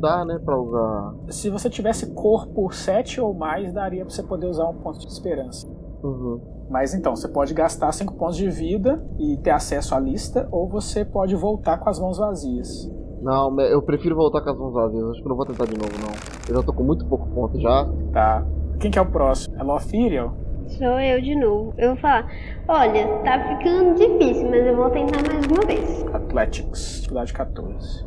Dá, 0.00 0.24
né, 0.24 0.40
pra 0.42 0.58
usar. 0.58 1.14
Se 1.28 1.50
você 1.50 1.68
tivesse 1.68 2.14
corpo 2.14 2.72
7 2.72 3.20
ou 3.20 3.34
mais, 3.34 3.72
daria 3.72 4.04
pra 4.04 4.14
você 4.14 4.22
poder 4.22 4.46
usar 4.46 4.66
um 4.68 4.74
ponto 4.74 4.98
de 4.98 5.06
esperança. 5.06 5.68
Uhum. 6.02 6.40
Mas 6.70 6.94
então, 6.94 7.14
você 7.14 7.28
pode 7.28 7.52
gastar 7.52 7.92
5 7.92 8.14
pontos 8.14 8.36
de 8.36 8.48
vida 8.48 9.04
e 9.18 9.36
ter 9.36 9.50
acesso 9.50 9.94
à 9.94 10.00
lista, 10.00 10.48
ou 10.50 10.66
você 10.66 11.04
pode 11.04 11.34
voltar 11.36 11.78
com 11.78 11.90
as 11.90 12.00
mãos 12.00 12.16
vazias. 12.16 12.90
Não, 13.20 13.58
eu 13.60 13.82
prefiro 13.82 14.16
voltar 14.16 14.40
com 14.40 14.50
as 14.50 14.58
mãos 14.58 14.72
vazias. 14.72 15.10
Acho 15.10 15.22
que 15.22 15.28
não 15.28 15.36
vou 15.36 15.44
tentar 15.46 15.66
de 15.66 15.78
novo, 15.78 15.92
não. 16.00 16.14
Eu 16.48 16.60
já 16.60 16.62
tô 16.62 16.72
com 16.72 16.82
muito 16.82 17.06
pouco 17.06 17.28
ponto 17.28 17.60
já. 17.60 17.86
Tá. 18.12 18.46
Quem 18.80 18.90
que 18.90 18.98
é 18.98 19.02
o 19.02 19.06
próximo? 19.06 19.56
É 19.58 19.62
Lothiriel? 19.62 20.34
Sou 20.68 21.00
eu 21.00 21.20
de 21.20 21.34
novo. 21.34 21.74
Eu 21.76 21.90
vou 21.90 21.96
falar: 21.98 22.30
olha, 22.68 23.06
tá 23.24 23.56
ficando 23.56 23.94
difícil, 23.94 24.48
mas 24.50 24.66
eu 24.66 24.76
vou 24.76 24.90
tentar 24.90 25.22
mais 25.22 25.46
uma 25.46 25.66
vez. 25.66 26.04
Athletics, 26.12 26.96
dificuldade 26.96 27.32
14. 27.32 28.06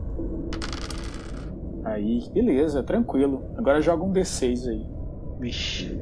Aí, 1.86 2.24
beleza, 2.34 2.84
tranquilo. 2.84 3.44
Agora 3.58 3.82
joga 3.82 4.04
um 4.04 4.12
D6 4.12 4.70
aí. 4.70 4.86
Vixe. 5.40 6.02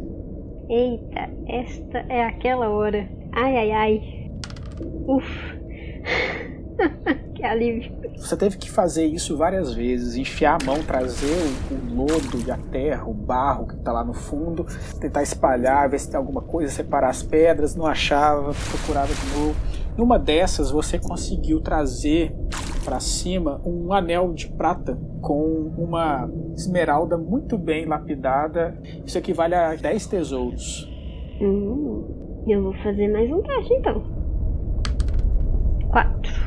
Eita, 0.69 1.29
esta 1.47 1.99
é 2.09 2.23
aquela 2.23 2.69
hora. 2.69 3.07
Ai, 3.33 3.57
ai, 3.57 3.71
ai. 3.71 4.31
Uf. 5.07 5.55
que 7.45 7.51
alívio. 7.51 7.91
Você 8.17 8.35
teve 8.35 8.57
que 8.57 8.69
fazer 8.69 9.05
isso 9.05 9.37
várias 9.37 9.73
vezes, 9.73 10.15
enfiar 10.15 10.57
a 10.61 10.65
mão, 10.65 10.81
trazer 10.83 11.35
o, 11.71 11.73
o 11.73 11.95
lodo 11.95 12.43
e 12.45 12.51
a 12.51 12.57
terra, 12.57 13.05
o 13.05 13.13
barro 13.13 13.67
que 13.67 13.77
tá 13.77 13.91
lá 13.91 14.03
no 14.03 14.13
fundo, 14.13 14.65
tentar 14.99 15.21
espalhar, 15.21 15.89
ver 15.89 15.99
se 15.99 16.09
tem 16.09 16.17
alguma 16.17 16.41
coisa, 16.41 16.71
separar 16.71 17.09
as 17.09 17.21
pedras, 17.21 17.75
não 17.75 17.85
achava, 17.85 18.53
procurava 18.71 19.13
de 19.13 19.37
novo. 19.37 19.55
Numa 19.95 20.17
dessas 20.17 20.71
você 20.71 20.97
conseguiu 20.97 21.61
trazer 21.61 22.35
para 22.83 22.99
cima 22.99 23.61
um 23.63 23.93
anel 23.93 24.33
de 24.33 24.47
prata 24.47 24.97
com 25.21 25.71
uma 25.77 26.29
esmeralda 26.55 27.17
muito 27.17 27.57
bem 27.57 27.85
lapidada. 27.85 28.77
Isso 29.05 29.17
equivale 29.17 29.55
a 29.55 29.75
10 29.75 30.07
tesouros. 30.07 30.91
Hum, 31.41 32.43
eu 32.47 32.63
vou 32.63 32.73
fazer 32.83 33.07
mais 33.07 33.31
um 33.31 33.41
teste 33.41 33.73
então. 33.73 34.03
Quatro. 35.89 36.44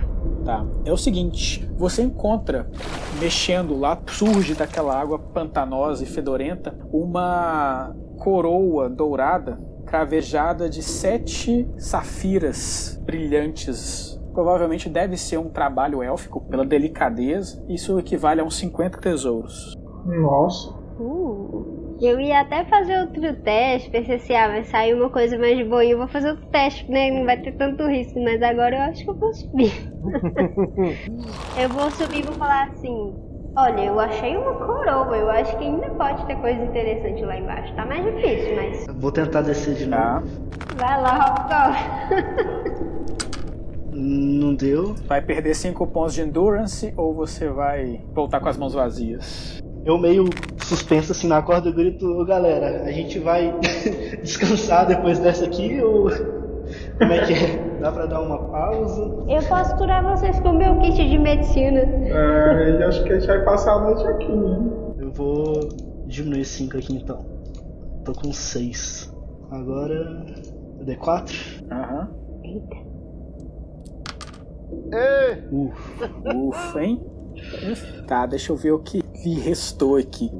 Tá. 0.48 0.64
É 0.82 0.90
o 0.90 0.96
seguinte, 0.96 1.70
você 1.76 2.00
encontra 2.00 2.70
mexendo 3.20 3.78
lá, 3.78 4.00
surge 4.06 4.54
daquela 4.54 4.98
água 4.98 5.18
pantanosa 5.18 6.04
e 6.04 6.06
fedorenta 6.06 6.74
uma 6.90 7.94
coroa 8.16 8.88
dourada 8.88 9.60
cravejada 9.84 10.66
de 10.66 10.82
sete 10.82 11.70
safiras 11.76 12.98
brilhantes. 13.04 14.18
Provavelmente 14.32 14.88
deve 14.88 15.18
ser 15.18 15.36
um 15.36 15.50
trabalho 15.50 16.02
élfico 16.02 16.40
pela 16.40 16.64
delicadeza. 16.64 17.62
Isso 17.68 17.98
equivale 17.98 18.40
a 18.40 18.44
uns 18.44 18.56
50 18.56 19.00
tesouros. 19.00 19.74
Nossa. 20.06 20.70
Uh, 20.98 21.77
eu 22.00 22.20
ia 22.20 22.40
até 22.40 22.64
fazer 22.64 23.00
outro 23.00 23.34
teste, 23.42 23.90
pensei 23.90 24.16
assim, 24.16 24.34
ah, 24.34 24.48
vai 24.48 24.64
sair 24.64 24.94
uma 24.94 25.10
coisa 25.10 25.36
mais 25.38 25.66
boa 25.66 25.84
e 25.84 25.90
eu 25.90 25.98
vou 25.98 26.08
fazer 26.08 26.30
outro 26.30 26.46
teste, 26.46 26.88
né? 26.90 27.10
Não 27.10 27.24
vai 27.24 27.36
ter 27.40 27.52
tanto 27.52 27.86
risco, 27.88 28.22
mas 28.22 28.40
agora 28.42 28.76
eu 28.76 28.82
acho 28.82 29.04
que 29.04 29.10
eu 29.10 29.14
vou 29.16 29.32
subir. 29.34 29.72
eu 31.60 31.68
vou 31.70 31.90
subir 31.90 32.20
e 32.20 32.22
vou 32.22 32.34
falar 32.34 32.68
assim, 32.68 33.14
olha, 33.56 33.80
eu 33.82 33.98
achei 33.98 34.36
uma 34.36 34.54
coroa, 34.54 35.16
eu 35.16 35.28
acho 35.30 35.56
que 35.58 35.64
ainda 35.64 35.90
pode 35.90 36.24
ter 36.26 36.36
coisa 36.36 36.62
interessante 36.62 37.24
lá 37.24 37.36
embaixo. 37.36 37.74
Tá 37.74 37.84
mais 37.84 38.04
difícil, 38.04 38.54
mas. 38.54 38.86
Vou 38.96 39.10
tentar 39.12 39.42
descer 39.42 39.74
de 39.74 39.88
Tá? 39.88 40.20
novo. 40.20 40.48
Vai 40.76 41.00
lá, 41.00 41.18
Robocop. 41.18 42.88
Não 43.90 44.54
deu. 44.54 44.94
Vai 45.06 45.20
perder 45.20 45.54
5 45.54 45.84
pontos 45.88 46.14
de 46.14 46.22
endurance 46.22 46.92
ou 46.96 47.12
você 47.12 47.48
vai 47.48 48.00
voltar 48.14 48.38
com 48.38 48.48
as 48.48 48.56
mãos 48.56 48.72
vazias? 48.74 49.60
Eu 49.88 49.96
meio 49.96 50.26
suspenso 50.62 51.12
assim 51.12 51.26
na 51.26 51.40
corda, 51.40 51.70
eu 51.70 51.72
grito, 51.72 52.04
"Ô, 52.06 52.22
galera, 52.22 52.82
a 52.82 52.92
gente 52.92 53.18
vai 53.18 53.58
descansar 54.20 54.86
depois 54.86 55.18
dessa 55.18 55.46
aqui 55.46 55.80
ou 55.80 56.10
como 56.98 57.10
é 57.10 57.24
que 57.24 57.32
é? 57.32 57.78
Dá 57.80 57.90
pra 57.90 58.04
dar 58.04 58.20
uma 58.20 58.36
pausa? 58.50 59.02
Eu 59.26 59.42
posso 59.48 59.74
curar 59.78 60.04
vocês 60.04 60.38
com 60.40 60.50
o 60.50 60.58
meu 60.58 60.78
kit 60.80 61.08
de 61.08 61.16
medicina. 61.16 61.80
É, 61.80 62.68
ele 62.68 62.84
acho 62.84 63.02
que 63.02 63.14
a 63.14 63.18
gente 63.18 63.26
vai 63.28 63.42
passar 63.46 63.76
a 63.76 63.80
noite 63.80 64.06
aqui, 64.08 64.30
né? 64.30 64.58
Eu 64.98 65.10
vou 65.10 65.66
diminuir 66.06 66.44
5 66.44 66.76
aqui 66.76 66.94
então. 66.94 67.24
Tô 68.04 68.12
com 68.12 68.30
6. 68.30 69.10
Agora. 69.50 70.22
D4? 70.84 71.64
Aham. 71.72 72.10
Eita. 72.44 72.76
Ê! 74.92 75.38
Ufa. 75.50 76.10
Ufa, 76.36 76.82
hein? 76.84 77.02
Tá, 78.06 78.26
deixa 78.26 78.52
eu 78.52 78.56
ver 78.56 78.72
o 78.72 78.78
que 78.78 79.02
lhe 79.24 79.40
restou 79.40 79.96
aqui. 79.96 80.30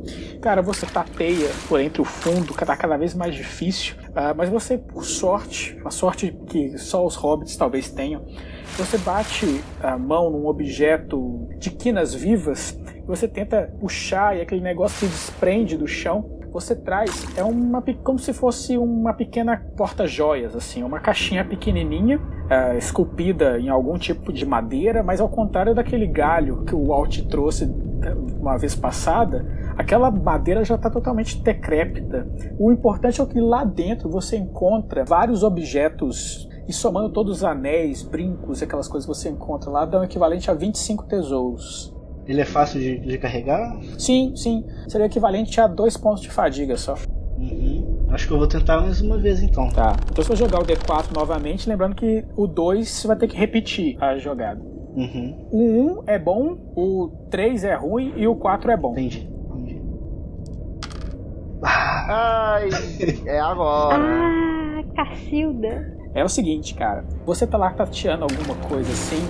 Cara, 0.41 0.63
você 0.63 0.87
tapeia 0.87 1.51
por 1.69 1.81
entre 1.81 2.01
o 2.01 2.05
fundo, 2.05 2.55
tá 2.55 2.77
cada 2.77 2.97
vez 2.97 3.15
mais 3.15 3.35
difícil, 3.35 3.97
ah, 4.15 4.33
mas 4.35 4.49
você, 4.49 4.79
por 4.79 5.05
sorte, 5.05 5.77
uma 5.81 5.91
sorte 5.91 6.37
que 6.47 6.79
só 6.79 7.05
os 7.05 7.15
hobbits 7.15 7.57
talvez 7.57 7.91
tenham, 7.91 8.25
você 8.77 8.97
bate 8.99 9.61
a 9.83 9.99
mão 9.99 10.31
num 10.31 10.47
objeto 10.47 11.49
de 11.59 11.71
quinas 11.71 12.15
vivas 12.15 12.79
e 12.95 13.07
você 13.07 13.27
tenta 13.27 13.73
puxar 13.81 14.37
e 14.37 14.41
aquele 14.41 14.61
negócio 14.61 14.99
se 14.99 15.07
desprende 15.07 15.77
do 15.77 15.87
chão. 15.87 16.38
Você 16.53 16.75
traz, 16.75 17.27
é 17.37 17.45
uma 17.45 17.83
como 18.03 18.19
se 18.19 18.33
fosse 18.33 18.79
uma 18.79 19.13
pequena 19.13 19.57
porta-joias, 19.77 20.57
assim, 20.57 20.83
uma 20.83 20.99
caixinha 20.99 21.45
pequenininha, 21.45 22.21
ah, 22.51 22.75
esculpida 22.77 23.59
em 23.59 23.69
algum 23.69 23.99
tipo 23.99 24.33
de 24.33 24.47
madeira, 24.47 25.03
mas 25.03 25.21
ao 25.21 25.29
contrário 25.29 25.75
daquele 25.75 26.07
galho 26.07 26.65
que 26.65 26.75
o 26.75 26.93
Alt 26.93 27.21
trouxe 27.29 27.65
eh, 28.03 28.15
uma 28.41 28.57
vez 28.57 28.75
passada, 28.75 29.47
aquela 29.77 30.11
madeira 30.11 30.65
já 30.65 30.77
está 30.77 30.89
totalmente 30.89 31.43
decrépita. 31.43 32.27
O 32.59 32.73
importante 32.73 33.21
é 33.21 33.27
que 33.27 33.41
lá 33.41 33.65
dentro 33.65 34.09
você 34.09 34.37
encontra 34.37 35.05
vários 35.05 35.43
objetos 35.43 36.49
e 36.67 36.73
somando 36.73 37.11
todos 37.11 37.39
os 37.39 37.45
anéis, 37.45 38.03
brincos, 38.03 38.63
aquelas 38.63 38.89
coisas 38.89 39.09
que 39.09 39.15
você 39.15 39.31
encontra 39.31 39.71
lá, 39.71 39.85
dão 39.85 40.05
equivalente 40.05 40.51
a 40.51 40.55
25 40.55 41.05
tesouros. 41.05 41.98
Ele 42.29 42.43
é 42.43 42.45
fácil 42.45 42.79
de, 42.79 42.99
de 42.99 43.17
carregar? 43.17 43.75
Sim, 43.99 44.37
sim, 44.37 44.63
seria 44.87 45.07
equivalente 45.07 45.59
a 45.61 45.67
dois 45.67 45.97
pontos 45.97 46.21
de 46.21 46.31
fadiga 46.31 46.77
só. 46.77 46.95
Uhum. 47.39 48.07
Acho 48.11 48.27
que 48.27 48.33
eu 48.35 48.39
vou 48.39 48.47
tentar 48.47 48.81
mais 48.83 49.01
uma 49.01 49.17
vez 49.17 49.43
então. 49.43 49.69
Tá. 49.71 49.97
Então 50.11 50.23
se 50.23 50.31
eu 50.31 50.37
jogar 50.37 50.61
o 50.61 50.67
D4 50.67 51.15
novamente, 51.15 51.69
lembrando 51.69 51.95
que 51.95 52.25
o 52.37 52.47
2 52.47 52.87
você 52.87 53.07
vai 53.07 53.17
ter 53.17 53.29
que 53.29 53.37
repetir 53.37 53.97
a 54.03 54.19
jogada. 54.19 54.61
Uhum. 54.95 55.49
O 55.51 56.01
1 56.01 56.03
é 56.07 56.19
bom, 56.19 56.59
o 56.77 57.09
3 57.31 57.65
é 57.65 57.75
ruim 57.75 58.13
e 58.17 58.27
o 58.27 58.37
4 58.37 58.71
é 58.71 58.77
bom. 58.77 58.93
Entendi. 58.93 59.31
Entendi. 59.51 59.81
Ai, 61.63 62.69
é 63.27 63.41
agora. 63.41 63.97
Ah, 63.97 64.83
Cacilda. 64.95 65.98
É 66.15 66.25
o 66.25 66.29
seguinte, 66.29 66.75
cara. 66.75 67.05
Você 67.25 67.47
tá 67.47 67.59
lá 67.59 67.71
tateando 67.71 68.25
alguma 68.25 68.55
coisa 68.69 68.91
assim. 68.91 69.23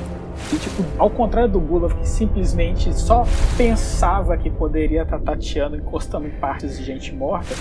E, 0.53 0.57
tipo, 0.57 0.85
ao 0.97 1.11
contrário 1.11 1.51
do 1.51 1.61
Gulov, 1.61 1.95
que 1.95 2.09
simplesmente 2.09 2.93
só 2.93 3.25
pensava 3.57 4.37
que 4.37 4.49
poderia 4.49 5.03
estar 5.03 5.19
tateando, 5.19 5.77
encostando 5.77 6.27
em 6.27 6.31
partes 6.31 6.79
de 6.79 6.85
gente 6.85 7.13
morta, 7.15 7.55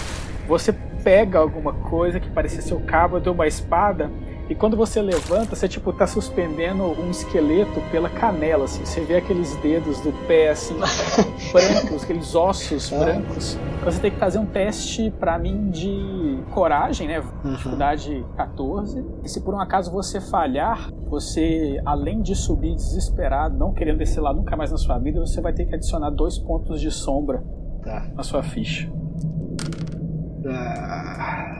você 0.47 0.73
pega 1.03 1.39
alguma 1.39 1.73
coisa 1.73 2.19
que 2.19 2.29
parecia 2.29 2.61
ser 2.61 2.75
o 2.75 2.79
cabo 2.81 3.19
de 3.19 3.29
uma 3.29 3.47
espada. 3.47 4.09
E 4.49 4.55
quando 4.55 4.77
você 4.77 5.01
levanta, 5.01 5.55
você 5.55 5.67
tipo 5.67 5.91
tá 5.91 6.07
suspendendo 6.07 6.83
um 6.83 7.11
esqueleto 7.11 7.81
pela 7.91 8.09
canela, 8.09 8.63
assim. 8.65 8.85
Você 8.85 9.01
vê 9.01 9.17
aqueles 9.17 9.55
dedos 9.57 9.99
do 9.99 10.13
pé 10.25 10.49
assim, 10.51 10.75
brancos, 11.51 12.03
aqueles 12.03 12.33
ossos 12.33 12.89
brancos. 12.89 13.57
Você 13.83 13.99
tem 13.99 14.11
que 14.11 14.17
fazer 14.17 14.39
um 14.39 14.45
teste 14.45 15.11
pra 15.19 15.37
mim 15.37 15.69
de 15.69 16.39
coragem, 16.53 17.07
né? 17.09 17.21
Dificuldade 17.43 18.25
14. 18.37 19.05
E 19.23 19.27
se 19.29 19.41
por 19.41 19.53
um 19.53 19.59
acaso 19.59 19.91
você 19.91 20.21
falhar, 20.21 20.89
você, 21.09 21.81
além 21.85 22.21
de 22.21 22.33
subir 22.33 22.73
desesperado, 22.75 23.57
não 23.57 23.73
querendo 23.73 23.97
descer 23.97 24.21
lá 24.21 24.33
nunca 24.33 24.55
mais 24.55 24.71
na 24.71 24.77
sua 24.77 24.97
vida, 24.97 25.19
você 25.19 25.41
vai 25.41 25.51
ter 25.51 25.65
que 25.65 25.75
adicionar 25.75 26.09
dois 26.09 26.37
pontos 26.37 26.79
de 26.79 26.89
sombra 26.91 27.43
Tá. 27.83 28.07
na 28.15 28.23
sua 28.23 28.43
ficha. 28.43 28.89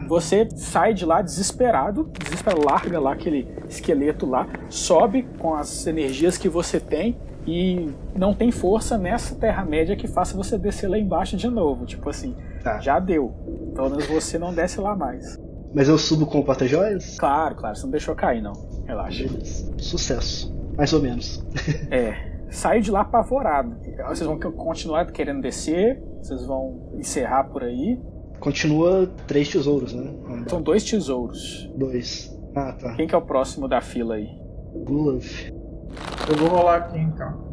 Você 0.07 0.47
sai 0.55 0.93
de 0.93 1.05
lá 1.05 1.21
desesperado, 1.21 2.09
desesperado, 2.23 2.63
larga 2.65 2.99
lá 2.99 3.13
aquele 3.13 3.47
esqueleto 3.67 4.25
lá, 4.25 4.47
sobe 4.69 5.23
com 5.38 5.53
as 5.53 5.85
energias 5.85 6.38
que 6.38 6.47
você 6.47 6.79
tem 6.79 7.17
e 7.45 7.89
não 8.15 8.33
tem 8.33 8.51
força 8.51 8.97
nessa 8.97 9.35
Terra-média 9.35 9.95
que 9.95 10.07
faça 10.07 10.35
você 10.35 10.57
descer 10.57 10.88
lá 10.89 10.97
embaixo 10.97 11.35
de 11.35 11.49
novo. 11.49 11.85
Tipo 11.85 12.09
assim, 12.09 12.35
Tá. 12.63 12.79
já 12.79 12.99
deu. 12.99 13.33
Pelo 13.75 13.89
menos 13.89 14.05
você 14.07 14.38
não 14.38 14.53
desce 14.53 14.79
lá 14.79 14.95
mais. 14.95 15.38
Mas 15.73 15.88
eu 15.89 15.97
subo 15.97 16.25
com 16.25 16.39
o 16.39 16.43
porta-joias? 16.43 17.17
Claro, 17.17 17.55
claro, 17.55 17.75
você 17.75 17.83
não 17.83 17.91
deixou 17.91 18.15
cair, 18.15 18.41
não. 18.41 18.53
Relaxa. 18.85 19.25
Sucesso. 19.77 20.55
Mais 20.77 20.93
ou 20.93 21.01
menos. 21.01 21.45
É, 21.91 22.15
saiu 22.49 22.81
de 22.81 22.91
lá 22.91 23.01
apavorado. 23.01 23.75
Vocês 24.07 24.27
vão 24.27 24.39
continuar 24.39 25.05
querendo 25.11 25.41
descer, 25.41 26.01
vocês 26.21 26.45
vão 26.45 26.91
encerrar 26.97 27.45
por 27.45 27.63
aí. 27.63 27.99
Continua 28.39 29.07
três 29.25 29.49
tesouros, 29.49 29.93
né? 29.93 30.13
São 30.47 30.61
dois 30.61 30.83
tesouros. 30.83 31.69
Dois. 31.75 32.35
Ah, 32.55 32.73
tá. 32.73 32.95
Quem 32.95 33.07
que 33.07 33.15
é 33.15 33.17
o 33.17 33.21
próximo 33.21 33.67
da 33.67 33.81
fila 33.81 34.15
aí? 34.15 34.27
Gulav. 34.85 35.25
Eu 36.29 36.35
vou 36.38 36.49
rolar 36.49 36.75
aqui 36.77 36.99
então. 36.99 37.47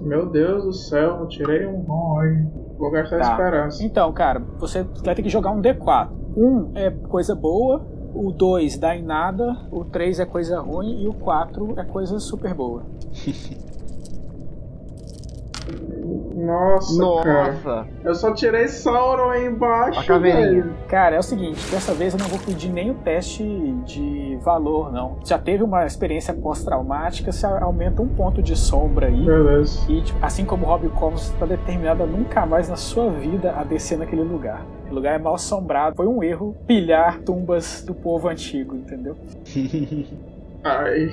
Meu 0.00 0.26
Deus 0.28 0.64
do 0.64 0.72
céu, 0.72 1.18
eu 1.20 1.28
tirei 1.28 1.64
um 1.66 1.78
bom 1.80 2.18
aí. 2.18 2.44
Vou 2.76 2.90
gastar 2.90 3.20
Tá. 3.20 3.30
esperança. 3.30 3.84
Então, 3.84 4.12
cara, 4.12 4.40
você 4.58 4.82
vai 5.04 5.14
ter 5.14 5.22
que 5.22 5.28
jogar 5.28 5.52
um 5.52 5.62
D4. 5.62 6.10
Um 6.36 6.72
é 6.76 6.90
coisa 6.90 7.34
boa, 7.36 7.86
o 8.14 8.32
2 8.32 8.78
dá 8.78 8.96
em 8.96 9.04
nada, 9.04 9.56
o 9.70 9.84
3 9.84 10.18
é 10.18 10.26
coisa 10.26 10.60
ruim 10.60 11.02
e 11.02 11.08
o 11.08 11.12
4 11.14 11.78
é 11.78 11.84
coisa 11.84 12.18
super 12.18 12.52
boa. 12.54 12.82
Nossa, 16.42 17.22
cara. 17.22 17.52
Nossa! 17.52 17.86
Eu 18.04 18.14
só 18.14 18.34
tirei 18.34 18.66
Sauron 18.66 19.30
aí 19.30 19.46
embaixo. 19.46 20.00
A 20.00 20.04
caveirinha. 20.04 20.62
velho. 20.62 20.74
Cara, 20.88 21.16
é 21.16 21.18
o 21.18 21.22
seguinte, 21.22 21.60
dessa 21.70 21.94
vez 21.94 22.12
eu 22.12 22.18
não 22.18 22.26
vou 22.26 22.38
pedir 22.38 22.68
nem 22.70 22.90
o 22.90 22.94
teste 22.94 23.44
de 23.86 24.36
valor, 24.42 24.92
não. 24.92 25.18
Já 25.24 25.38
teve 25.38 25.62
uma 25.62 25.86
experiência 25.86 26.34
pós-traumática, 26.34 27.30
você 27.30 27.46
aumenta 27.46 28.02
um 28.02 28.08
ponto 28.08 28.42
de 28.42 28.56
sombra 28.56 29.06
aí. 29.06 29.24
Beleza. 29.24 29.80
E, 29.88 30.02
tipo, 30.02 30.18
assim 30.24 30.44
como 30.44 30.66
o 30.66 30.68
Rob 30.68 30.88
Combs 30.90 31.28
está 31.28 31.46
determinado 31.46 32.02
a 32.02 32.06
nunca 32.06 32.44
mais 32.44 32.68
na 32.68 32.76
sua 32.76 33.08
vida 33.10 33.54
a 33.56 33.62
descer 33.62 33.96
naquele 33.96 34.22
lugar. 34.22 34.66
O 34.90 34.94
lugar 34.94 35.14
é 35.14 35.18
mal 35.18 35.34
assombrado. 35.34 35.96
Foi 35.96 36.06
um 36.06 36.22
erro 36.22 36.56
pilhar 36.66 37.20
tumbas 37.20 37.82
do 37.86 37.94
povo 37.94 38.28
antigo, 38.28 38.74
entendeu? 38.74 39.16
Ai. 40.64 41.10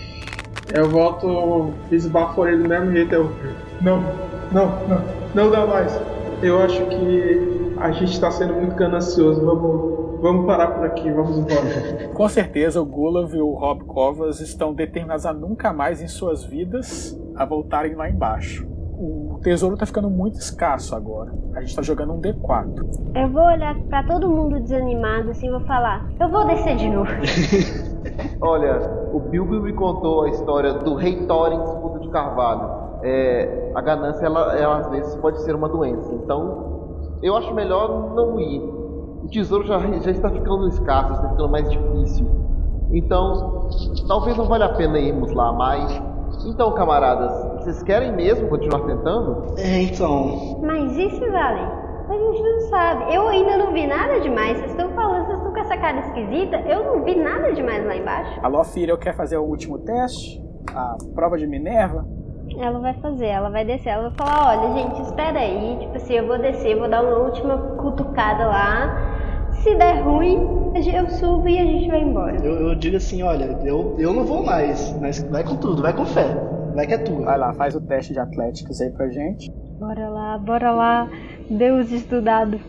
Eu 0.74 0.90
volto 0.90 1.74
esbaforei 1.92 2.58
do 2.58 2.68
mesmo 2.68 2.92
jeito. 2.92 3.14
Eu. 3.16 3.32
Não, 3.82 4.02
não, 4.52 4.68
não, 4.88 5.02
não 5.34 5.52
dá 5.52 5.66
mais. 5.66 6.00
Eu 6.42 6.62
acho 6.62 6.86
que 6.86 7.74
a 7.80 7.92
gente 7.92 8.20
tá 8.20 8.30
sendo 8.32 8.54
muito 8.54 8.76
ganancioso. 8.76 9.46
Vamos, 9.46 10.22
vamos 10.22 10.46
parar 10.46 10.68
por 10.68 10.86
aqui, 10.86 11.10
vamos 11.12 11.38
embora. 11.38 12.10
Com 12.14 12.28
certeza 12.28 12.82
o 12.82 12.86
Gulav 12.86 13.34
e 13.36 13.42
o 13.42 13.54
Rob 13.54 13.84
Covas 13.86 14.40
estão 14.40 14.74
determinados 14.74 15.26
a 15.26 15.34
nunca 15.34 15.72
mais 15.72 16.02
em 16.02 16.08
suas 16.08 16.44
vidas 16.44 17.20
a 17.36 17.46
voltarem 17.46 17.96
lá 17.96 18.10
embaixo. 18.10 18.68
O 19.02 19.40
tesouro 19.42 19.78
tá 19.78 19.86
ficando 19.86 20.10
muito 20.10 20.38
escasso 20.38 20.94
agora. 20.94 21.34
A 21.56 21.62
gente 21.62 21.74
tá 21.74 21.82
jogando 21.82 22.14
um 22.14 22.20
D4. 22.20 23.16
Eu 23.16 23.30
vou 23.30 23.44
olhar 23.44 23.74
pra 23.84 24.04
todo 24.04 24.30
mundo 24.30 24.60
desanimado 24.60 25.30
assim 25.30 25.48
e 25.48 25.52
vou 25.52 25.62
falar: 25.62 26.10
Eu 26.20 26.30
vou 26.30 26.46
descer 26.46 26.76
de 26.76 26.90
novo. 26.90 27.10
Olha, 28.42 28.80
o 29.14 29.20
Bilbo 29.20 29.62
me 29.62 29.72
contou 29.72 30.24
a 30.24 30.30
história 30.30 30.74
do 30.74 30.96
rei 30.96 31.26
Thorin 31.26 31.64
escudo 31.64 32.00
de 32.02 32.10
carvalho. 32.10 32.79
É, 33.04 33.72
a 33.76 33.82
ganância, 33.82 34.26
ela, 34.26 34.58
ela 34.58 34.78
às 34.78 34.89
vezes 34.89 35.16
pode 35.16 35.41
ser 35.41 35.56
uma 35.56 35.70
doença. 35.70 36.14
Então, 36.14 37.00
eu 37.22 37.36
acho 37.36 37.54
melhor 37.54 38.14
não 38.14 38.39
ir. 38.39 38.62
O 39.24 39.28
tesouro 39.30 39.66
já, 39.66 39.78
já 39.80 40.12
está 40.12 40.30
ficando 40.30 40.68
escasso, 40.68 41.14
está 41.14 41.30
ficando 41.30 41.50
mais 41.50 41.70
difícil. 41.70 42.28
Então, 42.91 43.70
talvez 44.08 44.36
não 44.38 44.45
valha 44.45 44.66
a 44.66 44.74
pena 44.74 44.97
irmos 44.97 45.32
lá 45.34 45.52
mais. 45.54 46.02
Então, 46.45 46.72
camaradas, 46.74 47.32
vocês 47.60 47.84
querem 47.84 48.12
mesmo 48.16 48.47
continuar 48.47 48.82
tentando? 48.82 49.54
É, 49.58 49.84
então. 49.84 50.60
Mas 50.62 50.95
e 50.97 51.10
se 51.10 51.30
vale? 51.30 51.62
A 52.10 52.14
gente 52.14 52.41
não 52.41 52.60
sabe. 52.70 53.14
Eu 53.14 53.28
ainda 53.28 53.58
não 53.58 53.72
vi 53.72 53.86
nada 53.86 54.20
demais. 54.20 54.58
Vocês 54.58 54.72
estão 54.72 54.89
falando, 54.91 55.26
vocês 55.26 55.38
estão 55.38 55.54
com 55.54 55.60
essa 55.60 55.78
cara 55.78 56.00
esquisita. 56.00 56.58
Eu 56.62 56.84
não 56.84 57.04
vi 57.04 57.16
nada 57.16 57.52
demais 57.54 57.86
lá 57.86 57.95
embaixo. 57.95 58.39
A 58.41 58.47
Lofira 58.47 58.97
quer 58.97 59.16
fazer 59.16 59.38
o 59.38 59.43
último 59.43 59.78
teste? 59.80 60.41
A 60.74 60.97
prova 61.14 61.38
de 61.38 61.45
Minerva? 61.45 62.06
Ela 62.58 62.80
vai 62.80 62.93
fazer, 62.95 63.28
ela 63.28 63.50
vai 63.50 63.66
descer. 63.66 63.89
Ela 63.89 64.10
vai 64.10 64.28
falar: 64.28 64.58
Olha, 64.58 64.74
gente, 64.74 65.02
espera 65.02 65.39
aí. 65.39 65.78
Tipo 65.80 65.97
assim, 65.97 66.14
eu 66.14 66.28
vou 66.28 66.39
descer, 66.39 66.78
vou 66.78 66.89
dar 66.89 67.04
uma 67.04 67.18
última 67.18 67.58
cutucada 67.78 68.47
lá. 68.47 69.10
Se 69.64 69.76
der 69.76 70.02
ruim, 70.02 70.60
eu 70.76 71.10
subo 71.10 71.47
e 71.47 71.58
a 71.58 71.66
gente 71.66 71.89
vai 71.89 72.02
embora. 72.02 72.38
Eu, 72.38 72.70
eu 72.70 72.76
digo 72.76 72.97
assim, 72.97 73.22
olha, 73.24 73.60
eu, 73.66 73.95
eu 73.97 74.14
não 74.14 74.24
vou 74.24 74.43
mais, 74.43 74.97
mas 75.00 75.22
vai 75.24 75.43
com 75.43 75.58
tudo, 75.58 75.82
vai 75.82 75.93
com 75.93 76.06
fé. 76.06 76.28
Vai 76.74 76.88
que 76.88 76.93
é 76.93 76.97
tua. 76.97 77.26
Vai 77.26 77.38
lá, 77.38 77.54
faz 77.54 77.76
o 77.76 77.82
teste 77.82 78.14
de 78.14 78.20
atléticos 78.20 78.80
aí 78.80 78.89
pra 78.91 79.10
gente. 79.10 79.52
Bora 79.80 80.08
lá, 80.10 80.38
bora 80.38 80.72
lá. 80.72 81.10
Deus 81.50 81.91
estudado. 81.91 82.60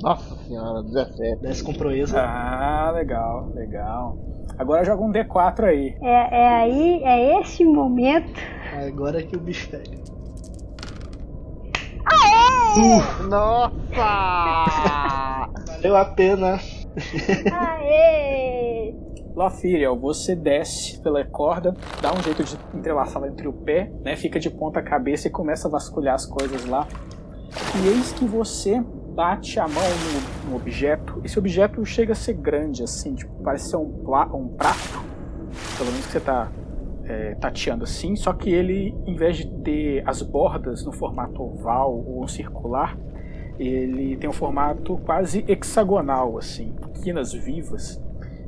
Nossa 0.00 0.36
senhora, 0.44 0.82
17. 0.82 1.42
Desce 1.42 1.64
com 1.64 1.72
proeza. 1.72 2.20
Ah, 2.20 2.90
legal, 2.94 3.50
legal. 3.54 4.16
Agora 4.62 4.84
joga 4.84 5.02
um 5.02 5.10
D4 5.10 5.64
aí. 5.64 5.96
É, 6.00 6.36
é 6.40 6.48
aí, 6.48 7.02
é 7.02 7.40
esse 7.40 7.64
momento. 7.64 8.40
Agora 8.86 9.18
é 9.18 9.22
que 9.24 9.34
o 9.34 9.40
bicho 9.40 9.68
pega. 9.68 10.00
Nossa! 13.28 13.72
Valeu 15.66 15.96
a 15.96 16.04
pena. 16.04 16.60
Aê! 17.52 18.94
Lofiriel, 19.34 19.98
você 19.98 20.36
desce 20.36 21.02
pela 21.02 21.24
corda, 21.24 21.74
dá 22.00 22.12
um 22.12 22.22
jeito 22.22 22.44
de 22.44 22.56
entrelaçá-la 22.72 23.26
entre 23.26 23.48
o 23.48 23.52
pé, 23.52 23.90
né? 24.04 24.14
Fica 24.14 24.38
de 24.38 24.48
ponta 24.48 24.80
cabeça 24.80 25.26
e 25.26 25.30
começa 25.30 25.66
a 25.66 25.70
vasculhar 25.72 26.14
as 26.14 26.24
coisas 26.24 26.64
lá. 26.66 26.86
E 27.82 27.88
eis 27.88 28.12
que 28.12 28.24
você 28.24 28.80
bate 29.14 29.60
a 29.60 29.68
mão 29.68 29.82
no, 30.44 30.50
no 30.50 30.56
objeto. 30.56 31.20
Esse 31.24 31.38
objeto 31.38 31.84
chega 31.84 32.12
a 32.12 32.16
ser 32.16 32.34
grande, 32.34 32.82
assim, 32.82 33.14
tipo, 33.14 33.32
parece 33.42 33.70
ser 33.70 33.76
um, 33.76 34.04
um 34.34 34.48
prato. 34.48 35.02
Pelo 35.76 35.90
menos 35.90 36.06
que 36.06 36.12
você 36.12 36.20
tá 36.20 36.50
é, 37.04 37.34
tateando 37.34 37.84
assim, 37.84 38.16
só 38.16 38.32
que 38.32 38.50
ele, 38.50 38.94
em 39.06 39.14
vez 39.14 39.36
de 39.36 39.46
ter 39.62 40.02
as 40.06 40.22
bordas 40.22 40.84
no 40.84 40.92
formato 40.92 41.42
oval 41.42 41.92
ou 42.06 42.26
circular, 42.26 42.96
ele 43.58 44.16
tem 44.16 44.28
um 44.28 44.32
formato 44.32 44.96
quase 44.98 45.44
hexagonal, 45.46 46.38
assim, 46.38 46.74
quinas 47.02 47.32
vivas. 47.32 48.02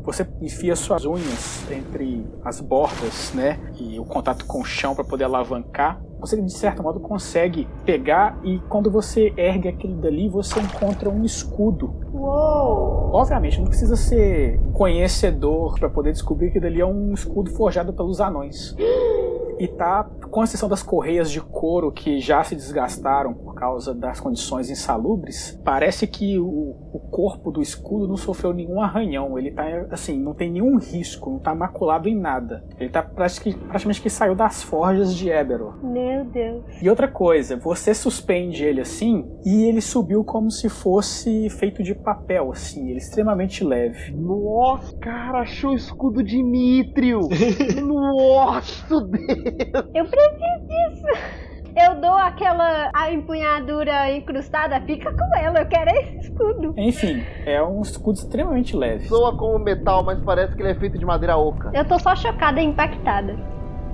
Você 0.04 0.26
enfia 0.40 0.76
suas 0.76 1.04
unhas 1.04 1.70
entre 1.70 2.26
as 2.44 2.60
bordas, 2.60 3.32
né, 3.34 3.58
e 3.78 3.98
o 3.98 4.04
contato 4.04 4.44
com 4.44 4.60
o 4.60 4.64
chão 4.64 4.94
para 4.94 5.04
poder 5.04 5.24
alavancar. 5.24 6.00
Você 6.20 6.40
de 6.40 6.52
certo 6.52 6.82
modo 6.82 7.00
consegue 7.00 7.66
pegar 7.84 8.38
e 8.44 8.58
quando 8.68 8.90
você 8.90 9.32
ergue 9.36 9.68
aquilo 9.68 9.96
dali, 9.96 10.28
você 10.28 10.60
encontra 10.60 11.10
um 11.10 11.24
escudo 11.24 12.04
Uou! 12.24 13.10
Obviamente, 13.12 13.58
não 13.58 13.66
precisa 13.66 13.96
ser 13.96 14.58
conhecedor 14.72 15.78
para 15.78 15.90
poder 15.90 16.12
descobrir 16.12 16.52
que 16.52 16.60
dali 16.60 16.80
é 16.80 16.86
um 16.86 17.12
escudo 17.12 17.50
forjado 17.50 17.92
pelos 17.92 18.20
anões. 18.20 18.74
E 19.56 19.68
tá, 19.68 20.10
com 20.32 20.42
exceção 20.42 20.68
das 20.68 20.82
correias 20.82 21.30
de 21.30 21.40
couro 21.40 21.92
que 21.92 22.18
já 22.18 22.42
se 22.42 22.56
desgastaram 22.56 23.32
por 23.54 23.60
causa 23.60 23.94
das 23.94 24.18
condições 24.18 24.68
insalubres, 24.68 25.58
parece 25.64 26.08
que 26.08 26.38
o, 26.40 26.74
o 26.92 26.98
corpo 26.98 27.52
do 27.52 27.62
escudo 27.62 28.08
não 28.08 28.16
sofreu 28.16 28.52
nenhum 28.52 28.82
arranhão. 28.82 29.38
Ele 29.38 29.52
tá, 29.52 29.64
assim, 29.90 30.18
não 30.18 30.34
tem 30.34 30.50
nenhum 30.50 30.76
risco, 30.76 31.30
não 31.30 31.38
tá 31.38 31.54
maculado 31.54 32.08
em 32.08 32.18
nada. 32.18 32.64
Ele 32.78 32.90
tá 32.90 33.00
praticamente, 33.00 33.64
praticamente 33.64 34.02
que 34.02 34.10
saiu 34.10 34.34
das 34.34 34.62
forjas 34.62 35.14
de 35.14 35.30
Eberron. 35.30 35.72
Meu 35.84 36.24
Deus. 36.24 36.64
E 36.82 36.90
outra 36.90 37.06
coisa, 37.06 37.56
você 37.56 37.94
suspende 37.94 38.64
ele 38.64 38.80
assim 38.80 39.24
e 39.46 39.64
ele 39.64 39.80
subiu 39.80 40.24
como 40.24 40.50
se 40.50 40.68
fosse 40.68 41.48
feito 41.50 41.82
de 41.82 41.94
papel, 41.94 42.50
assim, 42.50 42.88
ele 42.88 42.94
é 42.94 42.96
extremamente 42.98 43.62
leve. 43.62 44.12
Nossa, 44.12 44.96
cara, 44.98 45.42
achou 45.42 45.70
o 45.70 45.76
escudo 45.76 46.24
de 46.24 46.42
Mithril! 46.42 47.20
Nossa, 47.86 49.00
Deus! 49.00 49.90
Eu 49.94 50.04
preciso 50.06 50.66
disso. 50.66 51.44
Eu 51.76 52.00
dou 52.00 52.14
aquela 52.14 52.90
a 52.94 53.10
empunhadura 53.10 54.12
incrustada, 54.12 54.80
fica 54.82 55.12
com 55.12 55.36
ela. 55.36 55.60
Eu 55.60 55.66
quero 55.66 55.90
esse 55.90 56.28
escudo. 56.28 56.72
Enfim, 56.76 57.24
é 57.44 57.60
um 57.62 57.82
escudo 57.82 58.18
extremamente 58.18 58.76
leve. 58.76 59.08
Soa 59.08 59.36
como 59.36 59.58
metal, 59.58 60.04
mas 60.04 60.20
parece 60.20 60.54
que 60.54 60.62
ele 60.62 60.70
é 60.70 60.74
feito 60.74 60.96
de 60.98 61.04
madeira 61.04 61.36
oca. 61.36 61.70
Eu 61.74 61.84
tô 61.84 61.98
só 61.98 62.14
chocada 62.14 62.60
e 62.60 62.64
impactada. 62.64 63.36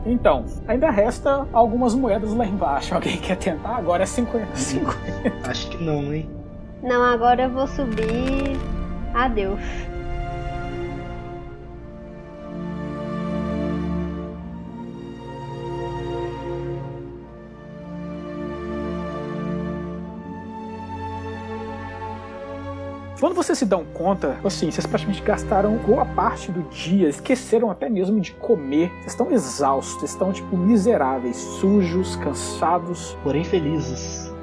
Então, 0.04 0.44
ainda 0.66 0.90
resta 0.90 1.46
algumas 1.52 1.94
moedas 1.94 2.34
lá 2.34 2.44
embaixo. 2.46 2.94
Alguém 2.94 3.16
quer 3.18 3.36
tentar? 3.36 3.76
Agora 3.76 4.02
é 4.02 4.06
50. 4.06 4.56
50. 4.56 5.50
Acho 5.50 5.70
que 5.70 5.82
não, 5.82 6.12
hein? 6.12 6.28
Não, 6.82 7.02
agora 7.02 7.42
eu 7.42 7.50
vou 7.50 7.66
subir. 7.66 8.58
Adeus. 9.14 9.60
Quando 23.20 23.34
vocês 23.34 23.58
se 23.58 23.66
dão 23.66 23.84
conta, 23.84 24.38
assim, 24.42 24.70
vocês 24.70 24.86
praticamente 24.86 25.22
gastaram 25.22 25.76
boa 25.76 26.06
parte 26.06 26.50
do 26.50 26.62
dia, 26.70 27.06
esqueceram 27.06 27.70
até 27.70 27.90
mesmo 27.90 28.18
de 28.18 28.32
comer. 28.32 28.88
Vocês 29.00 29.08
estão 29.08 29.30
exaustos, 29.30 29.96
vocês 29.96 30.12
estão, 30.12 30.32
tipo, 30.32 30.56
miseráveis, 30.56 31.36
sujos, 31.36 32.16
cansados. 32.16 33.14
Porém 33.22 33.44
felizes. 33.44 34.34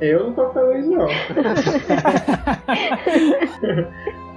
Eu 0.00 0.26
não 0.26 0.32
tô 0.32 0.48
feliz, 0.50 0.86
não. 0.86 1.08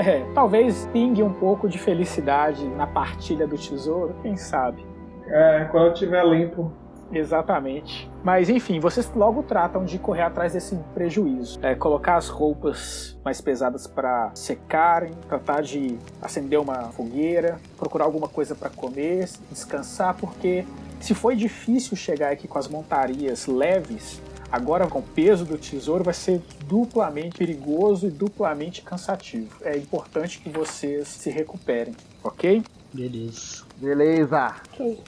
É, 0.00 0.24
talvez 0.32 0.88
pingue 0.92 1.24
um 1.24 1.32
pouco 1.32 1.68
de 1.68 1.76
felicidade 1.76 2.64
na 2.68 2.86
partilha 2.86 3.48
do 3.48 3.58
tesouro, 3.58 4.14
quem 4.22 4.36
sabe. 4.36 4.86
É, 5.26 5.66
quando 5.72 5.86
eu 5.86 5.94
tiver 5.94 6.24
limpo. 6.24 6.72
Exatamente. 7.12 8.08
Mas 8.28 8.50
enfim, 8.50 8.78
vocês 8.78 9.10
logo 9.16 9.42
tratam 9.42 9.86
de 9.86 9.98
correr 9.98 10.20
atrás 10.20 10.52
desse 10.52 10.76
prejuízo. 10.92 11.58
É, 11.62 11.74
colocar 11.74 12.16
as 12.16 12.28
roupas 12.28 13.16
mais 13.24 13.40
pesadas 13.40 13.86
para 13.86 14.30
secarem, 14.34 15.14
tratar 15.26 15.62
de 15.62 15.96
acender 16.20 16.60
uma 16.60 16.90
fogueira, 16.90 17.58
procurar 17.78 18.04
alguma 18.04 18.28
coisa 18.28 18.54
para 18.54 18.68
comer, 18.68 19.30
descansar, 19.50 20.14
porque 20.14 20.66
se 21.00 21.14
foi 21.14 21.36
difícil 21.36 21.96
chegar 21.96 22.30
aqui 22.30 22.46
com 22.46 22.58
as 22.58 22.68
montarias 22.68 23.46
leves, 23.46 24.20
agora 24.52 24.86
com 24.86 24.98
o 24.98 25.02
peso 25.02 25.46
do 25.46 25.56
tesouro 25.56 26.04
vai 26.04 26.12
ser 26.12 26.42
duplamente 26.66 27.38
perigoso 27.38 28.08
e 28.08 28.10
duplamente 28.10 28.82
cansativo. 28.82 29.56
É 29.62 29.74
importante 29.74 30.38
que 30.38 30.50
vocês 30.50 31.08
se 31.08 31.30
recuperem, 31.30 31.94
ok? 32.22 32.62
Beleza. 32.92 33.64
Beleza. 33.78 34.54
Ok. 34.74 35.00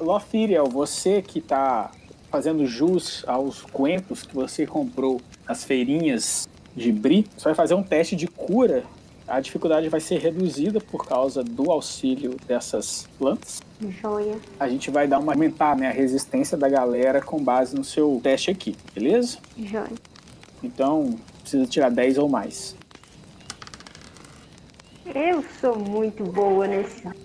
Lofiriel, 0.00 0.66
você 0.66 1.20
que 1.20 1.42
tá 1.42 1.90
fazendo 2.30 2.66
jus 2.66 3.24
aos 3.26 3.62
coentos 3.62 4.22
que 4.22 4.34
você 4.34 4.66
comprou 4.66 5.20
nas 5.48 5.64
feirinhas 5.64 6.48
de 6.74 6.92
Bri, 6.92 7.26
você 7.36 7.44
vai 7.44 7.54
fazer 7.54 7.74
um 7.74 7.82
teste 7.82 8.14
de 8.14 8.26
cura. 8.26 8.84
A 9.26 9.40
dificuldade 9.40 9.88
vai 9.88 9.98
ser 9.98 10.18
reduzida 10.18 10.80
por 10.80 11.04
causa 11.04 11.42
do 11.42 11.70
auxílio 11.72 12.36
dessas 12.46 13.08
plantas. 13.18 13.60
Joia. 13.80 14.38
A 14.58 14.68
gente 14.68 14.88
vai 14.88 15.08
dar 15.08 15.18
uma 15.18 15.32
aumentar 15.32 15.76
né, 15.76 15.88
a 15.88 15.92
resistência 15.92 16.56
da 16.56 16.68
galera 16.68 17.20
com 17.20 17.42
base 17.42 17.74
no 17.74 17.82
seu 17.82 18.20
teste 18.22 18.52
aqui, 18.52 18.76
beleza? 18.94 19.38
Joia. 19.58 19.90
Então, 20.62 21.18
precisa 21.40 21.66
tirar 21.66 21.90
10 21.90 22.18
ou 22.18 22.28
mais. 22.28 22.76
Eu 25.12 25.44
sou 25.60 25.78
muito 25.78 26.22
boa 26.24 26.66
nesse. 26.66 27.02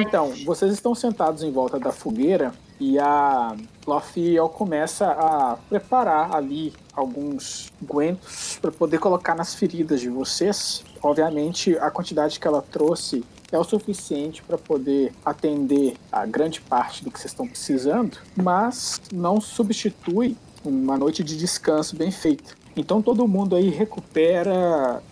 Então, 0.00 0.32
vocês 0.44 0.72
estão 0.72 0.94
sentados 0.94 1.42
em 1.42 1.50
volta 1.50 1.78
da 1.78 1.92
fogueira 1.92 2.52
e 2.80 2.98
a 2.98 3.56
Lofiel 3.86 4.48
começa 4.48 5.06
a 5.06 5.56
preparar 5.68 6.34
ali 6.34 6.72
alguns 6.92 7.72
guentos 7.82 8.58
para 8.60 8.70
poder 8.70 8.98
colocar 8.98 9.34
nas 9.34 9.54
feridas 9.54 10.00
de 10.00 10.08
vocês. 10.08 10.84
Obviamente, 11.02 11.76
a 11.78 11.90
quantidade 11.90 12.38
que 12.38 12.46
ela 12.46 12.62
trouxe 12.62 13.24
é 13.50 13.58
o 13.58 13.64
suficiente 13.64 14.42
para 14.42 14.58
poder 14.58 15.12
atender 15.24 15.96
a 16.12 16.26
grande 16.26 16.60
parte 16.60 17.02
do 17.02 17.10
que 17.10 17.18
vocês 17.18 17.32
estão 17.32 17.48
precisando, 17.48 18.18
mas 18.36 19.00
não 19.12 19.40
substitui 19.40 20.36
uma 20.64 20.98
noite 20.98 21.24
de 21.24 21.36
descanso 21.36 21.96
bem 21.96 22.10
feita. 22.10 22.54
Então 22.76 23.00
todo 23.00 23.26
mundo 23.26 23.56
aí 23.56 23.70
recupera 23.70 25.02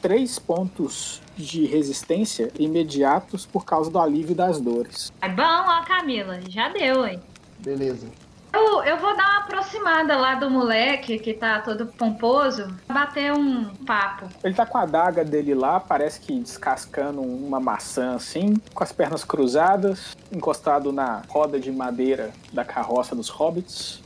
três 0.00 0.38
pontos 0.38 1.20
de 1.36 1.64
resistência 1.66 2.50
imediatos 2.58 3.46
por 3.46 3.64
causa 3.64 3.90
do 3.90 3.98
alívio 3.98 4.34
das 4.34 4.60
dores. 4.60 5.12
É 5.20 5.28
bom, 5.28 5.42
ó, 5.42 5.84
Camila. 5.84 6.38
Já 6.48 6.68
deu, 6.68 7.06
hein? 7.06 7.20
Beleza. 7.58 8.06
Eu, 8.54 8.84
eu 8.84 8.98
vou 8.98 9.16
dar 9.16 9.30
uma 9.30 9.38
aproximada 9.40 10.16
lá 10.16 10.36
do 10.36 10.48
moleque 10.48 11.18
que 11.18 11.34
tá 11.34 11.60
todo 11.60 11.86
pomposo, 11.86 12.72
bater 12.86 13.32
um 13.32 13.74
papo. 13.84 14.28
Ele 14.44 14.54
tá 14.54 14.64
com 14.64 14.78
a 14.78 14.82
adaga 14.82 15.24
dele 15.24 15.56
lá, 15.56 15.80
parece 15.80 16.20
que 16.20 16.38
descascando 16.38 17.20
uma 17.20 17.58
maçã 17.58 18.14
assim, 18.14 18.54
com 18.72 18.84
as 18.84 18.92
pernas 18.92 19.24
cruzadas, 19.24 20.16
encostado 20.30 20.92
na 20.92 21.22
roda 21.28 21.58
de 21.58 21.72
madeira 21.72 22.30
da 22.52 22.64
carroça 22.64 23.16
dos 23.16 23.28
hobbits. 23.28 24.00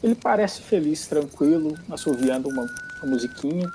Ele 0.00 0.14
parece 0.14 0.62
feliz, 0.62 1.08
tranquilo, 1.08 1.76
assoviando 1.90 2.48
uma, 2.48 2.66
uma 3.02 3.10
musiquinha, 3.10 3.68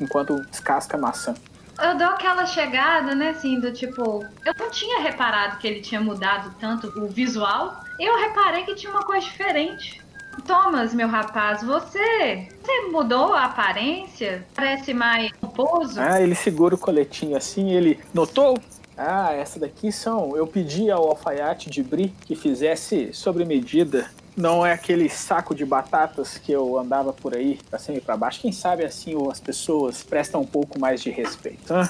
enquanto 0.00 0.40
descasca 0.50 0.96
a 0.96 1.00
maçã. 1.00 1.34
Eu 1.80 1.96
dou 1.96 2.08
aquela 2.08 2.44
chegada, 2.44 3.14
né, 3.14 3.30
assim, 3.30 3.60
do 3.60 3.72
tipo. 3.72 4.24
Eu 4.44 4.54
não 4.58 4.70
tinha 4.70 5.00
reparado 5.00 5.58
que 5.58 5.66
ele 5.66 5.80
tinha 5.80 6.00
mudado 6.00 6.54
tanto 6.58 6.88
o 6.98 7.06
visual. 7.06 7.84
Eu 7.98 8.18
reparei 8.18 8.64
que 8.64 8.74
tinha 8.74 8.90
uma 8.90 9.04
coisa 9.04 9.24
diferente. 9.24 10.02
Thomas, 10.46 10.94
meu 10.94 11.08
rapaz, 11.08 11.62
você. 11.62 12.48
Você 12.62 12.80
mudou 12.90 13.32
a 13.34 13.44
aparência? 13.44 14.46
Parece 14.54 14.94
mais 14.94 15.30
pomposo? 15.32 16.00
Ah, 16.00 16.20
ele 16.20 16.34
segura 16.34 16.74
o 16.74 16.78
coletinho 16.78 17.36
assim, 17.36 17.70
ele 17.70 18.00
notou? 18.14 18.58
Ah, 18.96 19.32
essa 19.32 19.60
daqui 19.60 19.92
são. 19.92 20.36
Eu 20.36 20.46
pedi 20.46 20.90
ao 20.90 21.08
alfaiate 21.08 21.70
de 21.70 21.82
Bri 21.82 22.12
que 22.22 22.34
fizesse 22.34 23.12
sobre 23.12 23.44
medida. 23.44 24.10
Não 24.38 24.64
é 24.64 24.72
aquele 24.72 25.08
saco 25.08 25.52
de 25.52 25.64
batatas 25.66 26.38
que 26.38 26.52
eu 26.52 26.78
andava 26.78 27.12
por 27.12 27.34
aí, 27.34 27.58
pra 27.68 27.76
cima 27.76 27.98
e 27.98 28.00
pra 28.00 28.16
baixo. 28.16 28.40
Quem 28.40 28.52
sabe 28.52 28.84
assim 28.84 29.16
as 29.28 29.40
pessoas 29.40 30.04
prestam 30.04 30.42
um 30.42 30.46
pouco 30.46 30.78
mais 30.78 31.02
de 31.02 31.10
respeito. 31.10 31.74
Hã? 31.74 31.88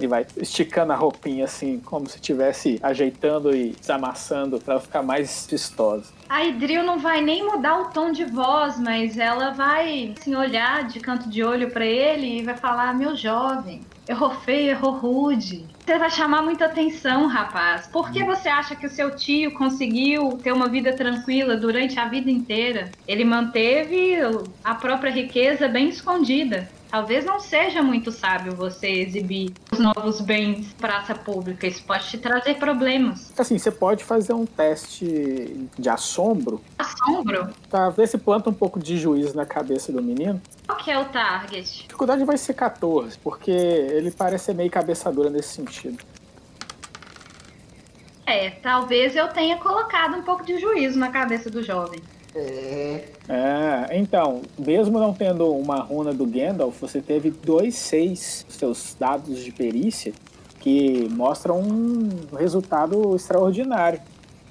E 0.00 0.06
vai 0.06 0.26
esticando 0.36 0.92
a 0.92 0.96
roupinha 0.96 1.44
assim, 1.44 1.78
como 1.78 2.08
se 2.08 2.16
estivesse 2.16 2.78
ajeitando 2.82 3.54
e 3.54 3.70
desamassando 3.70 4.58
pra 4.58 4.74
ela 4.74 4.82
ficar 4.82 5.02
mais 5.02 5.46
vistosa. 5.50 6.12
A 6.28 6.44
Idril 6.44 6.82
não 6.82 6.98
vai 6.98 7.20
nem 7.20 7.44
mudar 7.44 7.80
o 7.80 7.84
tom 7.86 8.12
de 8.12 8.24
voz, 8.24 8.78
mas 8.78 9.18
ela 9.18 9.50
vai 9.50 10.14
assim, 10.18 10.34
olhar 10.34 10.84
de 10.84 11.00
canto 11.00 11.28
de 11.28 11.42
olho 11.42 11.70
pra 11.70 11.84
ele 11.84 12.38
e 12.38 12.42
vai 12.42 12.56
falar: 12.56 12.94
Meu 12.94 13.16
jovem, 13.16 13.82
errou 14.08 14.30
feio, 14.30 14.70
errou 14.70 14.92
rude. 14.92 15.66
Você 15.84 15.98
vai 15.98 16.10
chamar 16.10 16.42
muita 16.42 16.66
atenção, 16.66 17.26
rapaz. 17.26 17.88
Por 17.88 18.10
que 18.12 18.22
você 18.22 18.48
acha 18.48 18.76
que 18.76 18.86
o 18.86 18.90
seu 18.90 19.16
tio 19.16 19.52
conseguiu 19.54 20.38
ter 20.42 20.52
uma 20.52 20.68
vida 20.68 20.92
tranquila 20.92 21.56
durante 21.56 21.98
a 21.98 22.06
vida 22.06 22.30
inteira? 22.30 22.90
Ele 23.08 23.24
manteve 23.24 24.18
a 24.62 24.74
própria 24.74 25.10
riqueza 25.10 25.66
bem 25.66 25.88
escondida. 25.88 26.68
Talvez 26.90 27.24
não 27.24 27.38
seja 27.38 27.82
muito 27.82 28.10
sábio 28.10 28.52
você 28.54 28.88
exibir 28.88 29.52
os 29.72 29.78
novos 29.78 30.20
bens 30.20 30.72
praça 30.74 31.14
pública. 31.14 31.66
Isso 31.66 31.84
pode 31.84 32.08
te 32.08 32.18
trazer 32.18 32.56
problemas. 32.56 33.32
Assim, 33.38 33.56
você 33.56 33.70
pode 33.70 34.02
fazer 34.02 34.32
um 34.32 34.44
teste 34.44 35.68
de 35.78 35.88
assombro 35.88 36.60
Assombro? 36.76 37.50
pra 37.68 37.90
ver 37.90 38.08
se 38.08 38.18
planta 38.18 38.50
um 38.50 38.52
pouco 38.52 38.80
de 38.80 38.98
juízo 38.98 39.36
na 39.36 39.46
cabeça 39.46 39.92
do 39.92 40.02
menino. 40.02 40.42
Qual 40.66 40.78
que 40.78 40.90
é 40.90 40.98
o 40.98 41.04
target? 41.04 41.80
A 41.80 41.82
dificuldade 41.82 42.24
vai 42.24 42.36
ser 42.36 42.54
14, 42.54 43.16
porque 43.18 43.52
ele 43.52 44.10
parece 44.10 44.46
ser 44.46 44.54
meio 44.54 44.70
cabeça 44.70 45.12
dura 45.12 45.30
nesse 45.30 45.54
sentido. 45.54 46.02
É, 48.26 48.50
talvez 48.50 49.14
eu 49.14 49.28
tenha 49.28 49.56
colocado 49.58 50.16
um 50.16 50.22
pouco 50.22 50.44
de 50.44 50.58
juízo 50.58 50.98
na 50.98 51.10
cabeça 51.10 51.48
do 51.48 51.62
jovem. 51.62 52.00
É. 52.34 53.04
É, 53.28 53.98
então, 53.98 54.42
mesmo 54.58 54.98
não 54.98 55.12
tendo 55.12 55.52
uma 55.52 55.76
runa 55.80 56.12
do 56.12 56.26
Gandalf, 56.26 56.80
você 56.80 57.00
teve 57.00 57.30
dois 57.30 57.74
seis 57.74 58.46
seus 58.48 58.96
dados 58.98 59.42
de 59.42 59.52
perícia 59.52 60.12
que 60.60 61.08
mostram 61.10 61.60
um 61.60 62.08
resultado 62.36 63.16
extraordinário. 63.16 64.00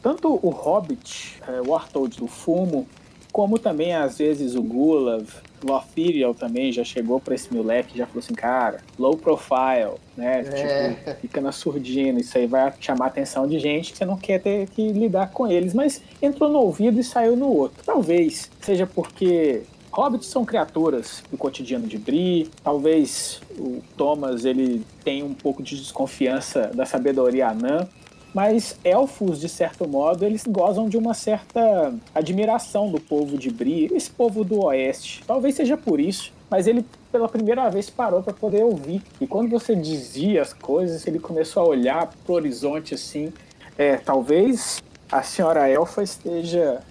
Tanto 0.01 0.39
o 0.41 0.49
Hobbit, 0.49 1.41
é, 1.47 1.61
o 1.61 1.71
Wartold 1.71 2.17
do 2.17 2.27
Fumo, 2.27 2.87
como 3.31 3.59
também 3.59 3.93
às 3.93 4.17
vezes 4.17 4.55
o 4.55 4.61
Gulav, 4.61 5.25
Lothiriel 5.63 6.33
também 6.33 6.71
já 6.71 6.83
chegou 6.83 7.19
pra 7.19 7.35
esse 7.35 7.53
moleque 7.53 7.95
e 7.95 7.97
já 7.97 8.05
falou 8.05 8.19
assim, 8.19 8.33
cara, 8.33 8.81
low 8.97 9.15
profile, 9.17 9.95
né? 10.15 10.41
É. 10.41 10.93
Tipo, 10.93 11.21
fica 11.21 11.41
na 11.41 11.51
surdina, 11.51 12.19
isso 12.19 12.37
aí 12.37 12.47
vai 12.47 12.73
chamar 12.79 13.05
a 13.05 13.07
atenção 13.07 13.47
de 13.47 13.59
gente 13.59 13.91
que 13.91 13.97
você 13.97 14.05
não 14.05 14.17
quer 14.17 14.39
ter 14.41 14.67
que 14.69 14.91
lidar 14.91 15.31
com 15.31 15.47
eles, 15.47 15.73
mas 15.73 16.01
entrou 16.21 16.49
no 16.49 16.59
ouvido 16.59 16.99
e 16.99 17.03
saiu 17.03 17.35
no 17.35 17.47
outro. 17.47 17.83
Talvez 17.83 18.49
seja 18.61 18.85
porque 18.85 19.63
hobbits 19.91 20.27
são 20.27 20.45
criaturas 20.45 21.23
do 21.31 21.37
cotidiano 21.37 21.87
de 21.87 21.97
Bri, 21.97 22.49
talvez 22.63 23.41
o 23.57 23.81
Thomas 23.97 24.45
ele 24.45 24.85
tem 25.03 25.23
um 25.23 25.33
pouco 25.33 25.63
de 25.63 25.75
desconfiança 25.75 26.71
da 26.73 26.85
sabedoria 26.85 27.49
anã, 27.49 27.87
mas 28.33 28.77
elfos, 28.83 29.39
de 29.39 29.49
certo 29.49 29.87
modo, 29.87 30.25
eles 30.25 30.43
gozam 30.47 30.87
de 30.87 30.97
uma 30.97 31.13
certa 31.13 31.93
admiração 32.13 32.91
do 32.91 32.99
povo 32.99 33.37
de 33.37 33.49
Bri, 33.49 33.89
esse 33.93 34.09
povo 34.09 34.43
do 34.43 34.63
oeste. 34.65 35.23
Talvez 35.25 35.55
seja 35.55 35.75
por 35.75 35.99
isso, 35.99 36.31
mas 36.49 36.67
ele 36.67 36.85
pela 37.11 37.27
primeira 37.27 37.69
vez 37.69 37.89
parou 37.89 38.21
para 38.21 38.33
poder 38.33 38.63
ouvir. 38.63 39.01
E 39.19 39.25
quando 39.25 39.49
você 39.49 39.75
dizia 39.75 40.41
as 40.41 40.53
coisas, 40.53 41.05
ele 41.07 41.19
começou 41.19 41.63
a 41.63 41.67
olhar 41.67 42.09
pro 42.23 42.35
horizonte 42.35 42.93
assim. 42.93 43.33
É, 43.77 43.97
talvez 43.97 44.81
a 45.11 45.23
senhora 45.23 45.67
elfa 45.67 46.03
esteja 46.03 46.81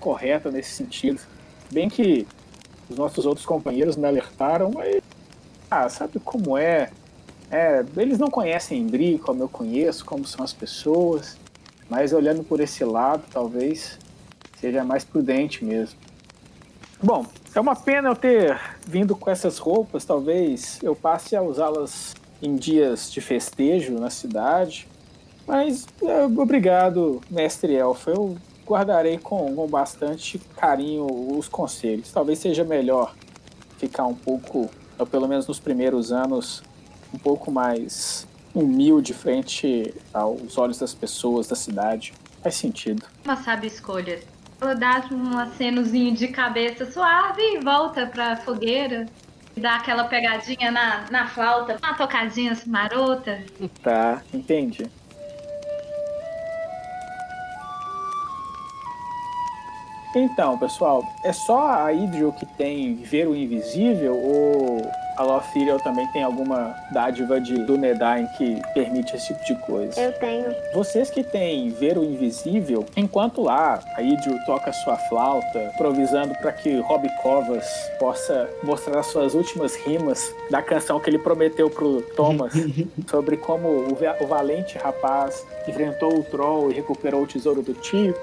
correta 0.00 0.50
nesse 0.50 0.72
sentido. 0.72 1.20
Bem 1.70 1.88
que 1.88 2.26
os 2.90 2.98
nossos 2.98 3.24
outros 3.24 3.46
companheiros 3.46 3.96
me 3.96 4.06
alertaram, 4.06 4.70
mas 4.72 5.02
ah, 5.70 5.88
sabe 5.88 6.20
como 6.20 6.58
é? 6.58 6.90
É, 7.50 7.84
eles 7.96 8.18
não 8.18 8.28
conhecem 8.28 8.86
Bri 8.86 9.18
como 9.18 9.42
eu 9.42 9.48
conheço, 9.48 10.04
como 10.04 10.26
são 10.26 10.44
as 10.44 10.52
pessoas, 10.52 11.36
mas 11.88 12.12
olhando 12.12 12.42
por 12.42 12.60
esse 12.60 12.84
lado, 12.84 13.24
talvez 13.30 13.98
seja 14.58 14.82
mais 14.82 15.04
prudente 15.04 15.64
mesmo. 15.64 15.98
Bom, 17.02 17.26
é 17.54 17.60
uma 17.60 17.76
pena 17.76 18.08
eu 18.08 18.16
ter 18.16 18.58
vindo 18.86 19.14
com 19.14 19.30
essas 19.30 19.58
roupas, 19.58 20.04
talvez 20.04 20.78
eu 20.82 20.96
passe 20.96 21.36
a 21.36 21.42
usá-las 21.42 22.14
em 22.42 22.56
dias 22.56 23.12
de 23.12 23.20
festejo 23.20 23.92
na 23.94 24.10
cidade, 24.10 24.88
mas 25.46 25.86
é, 26.02 26.24
obrigado, 26.24 27.20
mestre 27.30 27.74
Elfa, 27.74 28.10
eu 28.10 28.36
guardarei 28.66 29.18
com, 29.18 29.54
com 29.54 29.66
bastante 29.66 30.38
carinho 30.56 31.06
os 31.36 31.48
conselhos. 31.48 32.10
Talvez 32.10 32.38
seja 32.38 32.64
melhor 32.64 33.14
ficar 33.78 34.06
um 34.06 34.14
pouco, 34.14 34.70
ou 34.98 35.06
pelo 35.06 35.28
menos 35.28 35.46
nos 35.46 35.60
primeiros 35.60 36.10
anos, 36.10 36.62
um 37.14 37.18
pouco 37.18 37.50
mais 37.50 38.26
humilde 38.52 39.14
frente 39.14 39.94
aos 40.12 40.58
olhos 40.58 40.78
das 40.78 40.92
pessoas 40.92 41.46
da 41.46 41.56
cidade. 41.56 42.12
Faz 42.42 42.56
sentido. 42.56 43.06
Uma 43.24 43.36
sábia 43.36 43.68
escolha. 43.68 44.20
Ela 44.60 44.74
dá 44.74 45.04
um 45.10 45.38
acenozinho 45.38 46.14
de 46.14 46.28
cabeça 46.28 46.90
suave 46.90 47.40
e 47.40 47.60
volta 47.60 48.06
pra 48.06 48.36
fogueira. 48.36 49.06
Dá 49.56 49.76
aquela 49.76 50.04
pegadinha 50.04 50.70
na, 50.70 51.04
na 51.10 51.28
flauta, 51.28 51.78
uma 51.82 51.94
tocadinha 51.94 52.58
marota. 52.66 53.42
Tá, 53.82 54.22
entendi. 54.32 54.90
Então, 60.16 60.56
pessoal, 60.58 61.02
é 61.24 61.32
só 61.32 61.66
a 61.68 61.92
Idril 61.92 62.32
que 62.32 62.46
tem 62.46 62.94
ver 62.94 63.26
o 63.26 63.34
invisível 63.34 64.16
ou 64.16 64.80
a 65.16 65.22
Lothiriel 65.22 65.78
também 65.78 66.06
tem 66.12 66.24
alguma 66.24 66.74
dádiva 66.92 67.40
de 67.40 67.54
Dunedain 67.64 68.26
que 68.36 68.60
permite 68.74 69.14
esse 69.14 69.32
tipo 69.32 69.44
de 69.44 69.54
coisa? 69.64 70.00
Eu 70.00 70.12
tenho. 70.14 70.52
Vocês 70.72 71.08
que 71.08 71.22
têm 71.22 71.70
ver 71.70 71.96
o 71.96 72.04
invisível, 72.04 72.84
enquanto 72.96 73.42
lá 73.42 73.78
a 73.96 74.02
Idril 74.02 74.36
toca 74.44 74.72
sua 74.72 74.96
flauta, 74.96 75.70
improvisando 75.74 76.34
para 76.36 76.52
que 76.52 76.78
Rob 76.80 77.08
Covas 77.22 77.64
possa 77.98 78.48
mostrar 78.64 78.98
as 79.00 79.06
suas 79.06 79.34
últimas 79.34 79.76
rimas 79.76 80.32
da 80.50 80.60
canção 80.62 80.98
que 80.98 81.08
ele 81.10 81.18
prometeu 81.18 81.70
pro 81.70 82.02
Thomas 82.16 82.52
sobre 83.08 83.36
como 83.36 83.68
o, 83.68 83.94
va- 83.94 84.16
o 84.20 84.26
valente 84.26 84.76
rapaz 84.78 85.44
enfrentou 85.68 86.18
o 86.18 86.22
Troll 86.24 86.70
e 86.70 86.74
recuperou 86.74 87.22
o 87.22 87.26
tesouro 87.26 87.62
do 87.62 87.72
tio. 87.74 88.14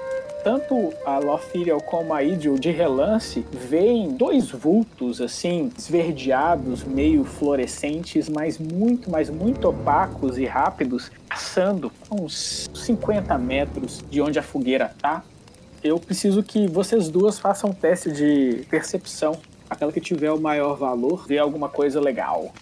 Tanto 0.42 0.92
a 1.06 1.18
Lothiriel 1.18 1.80
como 1.80 2.12
a 2.12 2.22
Idril, 2.22 2.58
de 2.58 2.72
relance, 2.72 3.46
veem 3.52 4.10
dois 4.16 4.50
vultos, 4.50 5.20
assim, 5.20 5.70
esverdeados, 5.78 6.82
meio 6.82 7.24
fluorescentes, 7.24 8.28
mas 8.28 8.58
muito, 8.58 9.08
mas 9.08 9.30
muito 9.30 9.68
opacos 9.68 10.38
e 10.38 10.44
rápidos, 10.44 11.12
passando 11.28 11.92
a 12.10 12.14
uns 12.16 12.68
50 12.74 13.38
metros 13.38 14.02
de 14.10 14.20
onde 14.20 14.36
a 14.36 14.42
fogueira 14.42 14.92
tá. 15.00 15.22
Eu 15.82 16.00
preciso 16.00 16.42
que 16.42 16.66
vocês 16.66 17.08
duas 17.08 17.38
façam 17.38 17.70
um 17.70 17.72
teste 17.72 18.10
de 18.10 18.66
percepção. 18.68 19.38
Aquela 19.70 19.92
que 19.92 20.00
tiver 20.00 20.32
o 20.32 20.40
maior 20.40 20.76
valor, 20.76 21.24
vê 21.26 21.38
alguma 21.38 21.68
coisa 21.68 22.00
legal. 22.00 22.52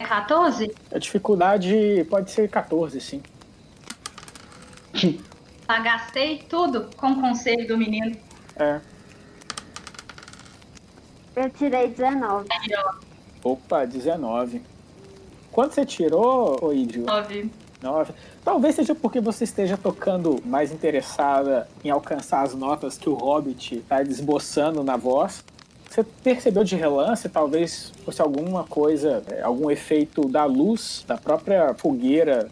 É 0.00 0.04
14? 0.04 0.72
A 0.92 0.98
dificuldade 0.98 2.04
pode 2.10 2.32
ser 2.32 2.48
14, 2.48 3.00
sim. 3.00 3.22
Tá, 5.70 5.78
gastei 5.78 6.38
tudo 6.48 6.88
com 6.96 7.12
o 7.12 7.20
conselho 7.20 7.64
do 7.68 7.78
menino. 7.78 8.16
É. 8.56 8.80
Eu 11.36 11.48
tirei 11.50 11.86
19. 11.86 12.48
Aí, 12.50 12.70
ó, 12.76 13.50
Opa, 13.52 13.84
19. 13.84 14.62
Quanto 15.52 15.76
você 15.76 15.86
tirou, 15.86 16.58
ô 16.60 16.72
Idio? 16.72 17.04
9. 17.04 17.52
9. 17.80 18.12
Talvez 18.44 18.74
seja 18.74 18.96
porque 18.96 19.20
você 19.20 19.44
esteja 19.44 19.76
tocando 19.76 20.42
mais 20.44 20.72
interessada 20.72 21.68
em 21.84 21.90
alcançar 21.90 22.42
as 22.42 22.52
notas 22.52 22.98
que 22.98 23.08
o 23.08 23.14
Hobbit 23.14 23.76
está 23.76 24.02
esboçando 24.02 24.82
na 24.82 24.96
voz. 24.96 25.44
Você 25.88 26.02
percebeu 26.02 26.64
de 26.64 26.74
relance, 26.74 27.28
talvez 27.28 27.92
fosse 28.04 28.20
alguma 28.20 28.64
coisa, 28.64 29.22
é, 29.28 29.42
algum 29.42 29.70
efeito 29.70 30.26
da 30.26 30.44
luz 30.46 31.04
da 31.06 31.16
própria 31.16 31.74
fogueira 31.74 32.50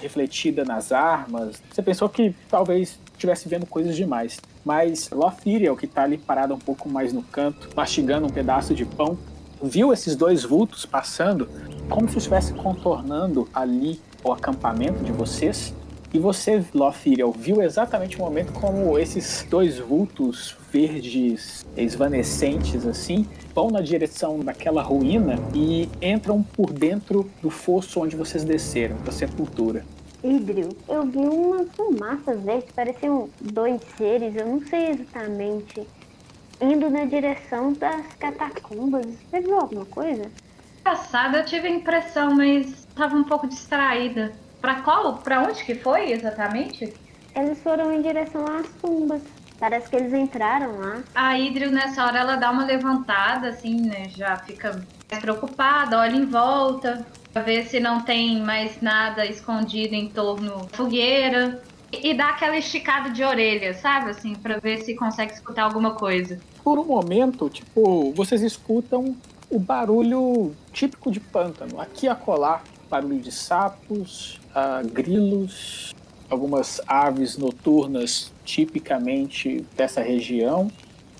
refletida 0.00 0.64
nas 0.64 0.92
armas. 0.92 1.62
Você 1.70 1.82
pensou 1.82 2.08
que 2.08 2.34
talvez 2.48 2.98
estivesse 3.12 3.48
vendo 3.48 3.66
coisas 3.66 3.96
demais. 3.96 4.40
Mas 4.64 5.10
Lothiriel, 5.10 5.76
que 5.76 5.86
está 5.86 6.02
ali 6.02 6.18
parada 6.18 6.54
um 6.54 6.58
pouco 6.58 6.88
mais 6.88 7.12
no 7.12 7.22
canto, 7.22 7.68
mastigando 7.74 8.26
um 8.26 8.30
pedaço 8.30 8.74
de 8.74 8.84
pão, 8.84 9.18
viu 9.62 9.92
esses 9.92 10.14
dois 10.14 10.44
vultos 10.44 10.86
passando 10.86 11.48
como 11.88 12.08
se 12.08 12.18
estivesse 12.18 12.52
contornando 12.52 13.48
ali 13.52 14.00
o 14.22 14.32
acampamento 14.32 15.02
de 15.02 15.12
vocês. 15.12 15.74
E 16.12 16.18
você, 16.18 16.64
Lothiriel, 16.74 17.30
viu 17.32 17.60
exatamente 17.60 18.16
o 18.16 18.20
momento 18.20 18.52
como 18.52 18.98
esses 18.98 19.46
dois 19.48 19.78
vultos 19.78 20.56
verdes 20.72 21.66
esvanecentes 21.76 22.86
assim 22.86 23.26
vão 23.54 23.68
na 23.68 23.80
direção 23.80 24.38
daquela 24.40 24.82
ruína 24.82 25.36
e 25.54 25.88
entram 26.00 26.42
por 26.42 26.72
dentro 26.72 27.30
do 27.42 27.50
fosso 27.50 28.00
onde 28.00 28.16
vocês 28.16 28.42
desceram, 28.44 28.96
da 29.04 29.12
sepultura. 29.12 29.84
Hidril, 30.24 30.76
eu 30.88 31.04
vi 31.04 31.18
umas 31.18 31.68
fumaças 31.76 32.40
verdes, 32.42 32.70
pareciam 32.74 33.28
dois 33.40 33.80
seres, 33.96 34.34
eu 34.34 34.46
não 34.46 34.60
sei 34.66 34.90
exatamente. 34.90 35.86
Indo 36.60 36.90
na 36.90 37.04
direção 37.04 37.72
das 37.74 38.06
catacumbas. 38.18 39.06
Você 39.30 39.40
viu 39.40 39.60
alguma 39.60 39.84
coisa? 39.86 40.22
Passado 40.82 41.36
eu 41.36 41.44
tive 41.44 41.68
a 41.68 41.70
impressão, 41.70 42.34
mas 42.34 42.84
tava 42.96 43.14
um 43.14 43.24
pouco 43.24 43.46
distraída. 43.46 44.32
Pra 44.60 44.76
qual? 44.82 45.18
Pra 45.18 45.42
onde 45.42 45.64
que 45.64 45.74
foi 45.74 46.12
exatamente? 46.12 46.92
Eles 47.34 47.62
foram 47.62 47.92
em 47.92 48.02
direção 48.02 48.44
às 48.44 48.66
tumbas. 48.80 49.22
Parece 49.58 49.90
que 49.90 49.96
eles 49.96 50.12
entraram 50.12 50.78
lá. 50.78 51.02
A 51.14 51.38
Idril 51.38 51.70
nessa 51.70 52.04
hora 52.04 52.18
ela 52.18 52.36
dá 52.36 52.50
uma 52.50 52.64
levantada, 52.64 53.48
assim, 53.48 53.80
né? 53.80 54.08
Já 54.16 54.36
fica 54.36 54.84
mais 55.10 55.20
preocupada, 55.20 55.98
olha 55.98 56.14
em 56.16 56.26
volta, 56.26 57.04
pra 57.32 57.42
ver 57.42 57.66
se 57.66 57.80
não 57.80 58.00
tem 58.00 58.40
mais 58.40 58.80
nada 58.80 59.26
escondido 59.26 59.94
em 59.94 60.08
torno 60.08 60.58
da 60.58 60.76
fogueira. 60.76 61.60
E 61.90 62.10
e 62.10 62.14
dá 62.14 62.30
aquela 62.30 62.56
esticada 62.56 63.10
de 63.10 63.24
orelha, 63.24 63.74
sabe? 63.74 64.10
Assim, 64.10 64.34
pra 64.34 64.58
ver 64.58 64.78
se 64.82 64.94
consegue 64.94 65.32
escutar 65.32 65.62
alguma 65.62 65.92
coisa. 65.92 66.38
Por 66.62 66.78
um 66.78 66.84
momento, 66.84 67.48
tipo, 67.48 68.12
vocês 68.12 68.42
escutam 68.42 69.16
o 69.50 69.58
barulho 69.58 70.54
típico 70.72 71.10
de 71.10 71.18
pântano. 71.18 71.80
Aqui 71.80 72.06
e 72.06 72.08
acolá, 72.08 72.62
barulho 72.88 73.20
de 73.20 73.32
sapos, 73.32 74.40
ah, 74.54 74.82
grilos, 74.82 75.94
algumas 76.28 76.80
aves 76.86 77.36
noturnas 77.36 78.32
tipicamente 78.44 79.64
dessa 79.76 80.00
região. 80.00 80.70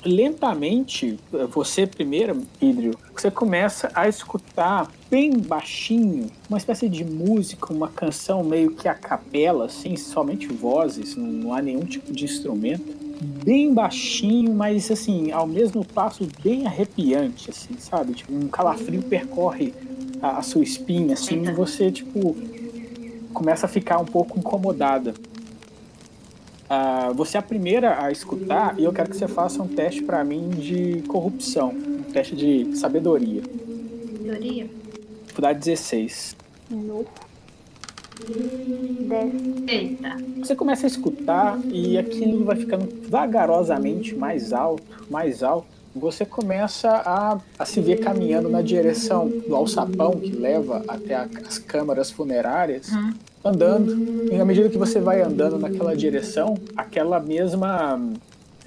Lentamente, 0.04 1.18
você 1.50 1.84
primeiro, 1.84 2.42
Hidrio, 2.60 2.96
você 3.12 3.30
começa 3.32 3.90
a 3.94 4.08
escutar 4.08 4.88
bem 5.10 5.36
baixinho 5.36 6.30
uma 6.48 6.56
espécie 6.56 6.88
de 6.88 7.04
música, 7.04 7.72
uma 7.72 7.88
canção 7.88 8.44
meio 8.44 8.70
que 8.76 8.86
a 8.86 8.94
capela, 8.94 9.66
assim, 9.66 9.96
somente 9.96 10.46
vozes, 10.46 11.16
não, 11.16 11.26
não 11.26 11.52
há 11.52 11.60
nenhum 11.60 11.84
tipo 11.84 12.12
de 12.12 12.24
instrumento 12.24 13.08
bem 13.20 13.74
baixinho, 13.74 14.54
mas 14.54 14.90
assim, 14.90 15.32
ao 15.32 15.46
mesmo 15.46 15.84
passo 15.84 16.28
bem 16.42 16.66
arrepiante, 16.66 17.50
assim, 17.50 17.76
sabe? 17.78 18.14
Tipo, 18.14 18.32
um 18.32 18.48
calafrio 18.48 19.02
percorre 19.02 19.74
a, 20.20 20.38
a 20.38 20.42
sua 20.42 20.62
espinha, 20.62 21.14
assim, 21.14 21.42
e 21.46 21.52
você, 21.52 21.90
tipo, 21.90 22.36
começa 23.32 23.66
a 23.66 23.68
ficar 23.68 23.98
um 23.98 24.04
pouco 24.04 24.38
incomodada. 24.38 25.14
Ah, 26.68 27.12
você 27.14 27.36
é 27.36 27.40
a 27.40 27.42
primeira 27.42 28.02
a 28.02 28.10
escutar 28.10 28.78
e 28.78 28.84
eu 28.84 28.92
quero 28.92 29.10
que 29.10 29.16
você 29.16 29.26
faça 29.26 29.62
um 29.62 29.68
teste 29.68 30.02
pra 30.02 30.22
mim 30.22 30.50
de 30.50 31.02
corrupção, 31.08 31.70
um 31.70 32.02
teste 32.12 32.36
de 32.36 32.76
sabedoria. 32.76 33.42
Teoria? 34.22 34.68
Dificuldade 35.22 35.58
16. 35.60 36.36
Não. 36.70 37.06
Desce. 38.18 39.64
Eita. 39.68 40.16
Você 40.38 40.54
começa 40.56 40.86
a 40.86 40.88
escutar 40.88 41.58
e 41.66 41.96
aquilo 41.96 42.44
vai 42.44 42.56
ficando 42.56 42.88
vagarosamente 43.08 44.14
mais 44.14 44.52
alto, 44.52 45.06
mais 45.08 45.42
alto. 45.42 45.77
Você 45.96 46.24
começa 46.24 46.88
a, 46.90 47.38
a 47.58 47.64
se 47.64 47.80
ver 47.80 47.96
caminhando 47.98 48.48
na 48.48 48.62
direção 48.62 49.28
do 49.28 49.54
alçapão 49.56 50.12
que 50.12 50.30
leva 50.30 50.84
até 50.86 51.14
a- 51.14 51.28
as 51.46 51.58
câmaras 51.58 52.10
funerárias, 52.10 52.88
andando. 53.44 54.28
E 54.32 54.40
à 54.40 54.44
medida 54.44 54.68
que 54.68 54.78
você 54.78 55.00
vai 55.00 55.22
andando 55.22 55.58
naquela 55.58 55.96
direção, 55.96 56.56
aquela 56.76 57.18
mesma 57.18 58.00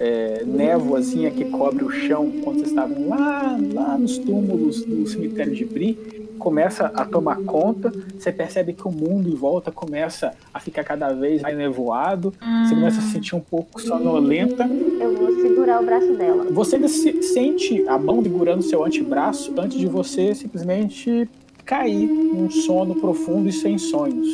é, 0.00 0.42
névoazinha 0.44 1.30
que 1.30 1.44
cobre 1.44 1.84
o 1.84 1.90
chão 1.90 2.30
quando 2.42 2.56
vocês 2.58 2.70
estavam 2.70 3.08
lá, 3.08 3.56
lá 3.72 3.96
nos 3.96 4.18
túmulos 4.18 4.82
do 4.84 5.06
cemitério 5.06 5.54
de 5.54 5.64
Bri, 5.64 6.11
começa 6.42 6.86
a 6.94 7.04
tomar 7.04 7.36
conta, 7.42 7.92
você 8.18 8.32
percebe 8.32 8.72
que 8.72 8.86
o 8.86 8.90
mundo 8.90 9.28
em 9.28 9.34
volta 9.34 9.70
começa 9.70 10.32
a 10.52 10.58
ficar 10.58 10.82
cada 10.82 11.12
vez 11.12 11.40
mais 11.40 11.56
nevoado, 11.56 12.34
você 12.66 12.74
começa 12.74 12.98
a 12.98 13.02
se 13.02 13.12
sentir 13.12 13.36
um 13.36 13.40
pouco 13.40 13.80
sonolenta. 13.80 14.64
Eu 15.00 15.14
vou 15.16 15.40
segurar 15.40 15.80
o 15.80 15.86
braço 15.86 16.12
dela. 16.14 16.44
Você 16.50 16.76
ainda 16.76 16.88
se- 16.88 17.22
sente 17.22 17.86
a 17.88 17.96
mão 17.96 18.20
segurando 18.22 18.62
seu 18.62 18.84
antebraço 18.84 19.52
antes 19.56 19.78
de 19.78 19.86
você 19.86 20.34
simplesmente 20.34 21.28
cair 21.64 22.08
num 22.08 22.50
sono 22.50 22.96
profundo 22.96 23.48
e 23.48 23.52
sem 23.52 23.78
sonhos. 23.78 24.28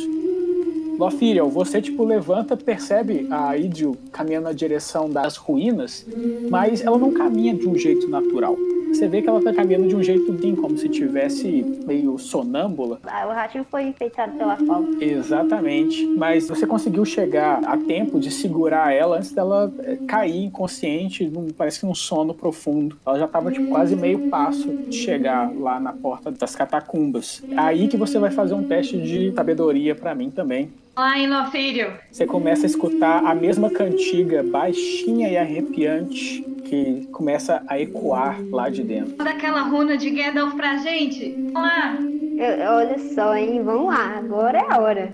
Lothiriel, 0.99 1.47
você 1.47 1.81
tipo 1.81 2.03
levanta, 2.03 2.57
percebe 2.57 3.25
a 3.31 3.55
Idil 3.55 3.95
caminhando 4.11 4.43
na 4.43 4.51
direção 4.51 5.09
das 5.09 5.37
ruínas, 5.37 6.05
mas 6.49 6.81
ela 6.81 6.97
não 6.97 7.13
caminha 7.13 7.53
de 7.53 7.69
um 7.69 7.75
jeito 7.77 8.09
natural. 8.09 8.57
Você 8.89 9.07
vê 9.07 9.21
que 9.21 9.29
ela 9.29 9.41
tá 9.41 9.53
caminhando 9.53 9.87
de 9.87 9.95
um 9.95 10.03
jeito 10.03 10.33
bem 10.33 10.55
como 10.55 10.77
se 10.77 10.89
tivesse 10.89 11.63
meio 11.85 12.17
sonâmbula. 12.17 12.99
Ah, 13.05 13.27
o 13.27 13.29
ratinho 13.29 13.63
foi 13.69 13.83
enfeitado 13.83 14.35
pela 14.35 14.57
falta. 14.57 15.03
Exatamente. 15.03 16.05
Mas 16.05 16.49
você 16.49 16.65
conseguiu 16.65 17.05
chegar 17.05 17.63
a 17.63 17.77
tempo 17.77 18.19
de 18.19 18.31
segurar 18.31 18.91
ela 18.91 19.17
antes 19.17 19.31
dela 19.31 19.71
eh, 19.83 19.99
cair 20.07 20.43
inconsciente, 20.45 21.23
num, 21.25 21.49
parece 21.49 21.79
que 21.79 21.85
num 21.85 21.93
sono 21.93 22.33
profundo. 22.33 22.97
Ela 23.05 23.19
já 23.19 23.25
estava 23.25 23.51
tipo, 23.51 23.69
quase 23.69 23.95
meio 23.95 24.27
passo 24.27 24.67
de 24.67 24.95
chegar 24.95 25.53
lá 25.55 25.79
na 25.79 25.93
porta 25.93 26.31
das 26.31 26.55
catacumbas. 26.55 27.43
É 27.51 27.57
Aí 27.57 27.87
que 27.87 27.95
você 27.95 28.17
vai 28.17 28.31
fazer 28.31 28.55
um 28.55 28.63
teste 28.63 28.99
de 28.99 29.31
sabedoria 29.33 29.93
para 29.93 30.15
mim 30.15 30.31
também. 30.31 30.71
Lá 30.95 31.17
em 31.17 31.27
Lofírio. 31.29 31.93
Você 32.11 32.25
começa 32.25 32.65
a 32.65 32.67
escutar 32.67 33.23
a 33.25 33.33
mesma 33.33 33.69
cantiga 33.69 34.43
baixinha 34.43 35.29
e 35.29 35.37
arrepiante 35.37 36.41
que 36.65 37.07
começa 37.11 37.63
a 37.67 37.79
ecoar 37.79 38.37
lá 38.51 38.69
de 38.69 38.83
dentro. 38.83 39.15
Manda 39.17 39.29
aquela 39.31 39.61
runa 39.61 39.97
de 39.97 40.09
Gandalf 40.09 40.53
pra 40.55 40.77
gente. 40.77 41.31
Vamos 41.31 41.53
lá. 41.53 41.97
Eu- 42.37 42.71
olha 42.73 42.99
só, 42.99 43.35
hein? 43.35 43.61
Vamos 43.63 43.87
lá, 43.87 44.17
agora 44.17 44.59
é 44.59 44.73
a 44.73 44.79
hora. 44.79 45.13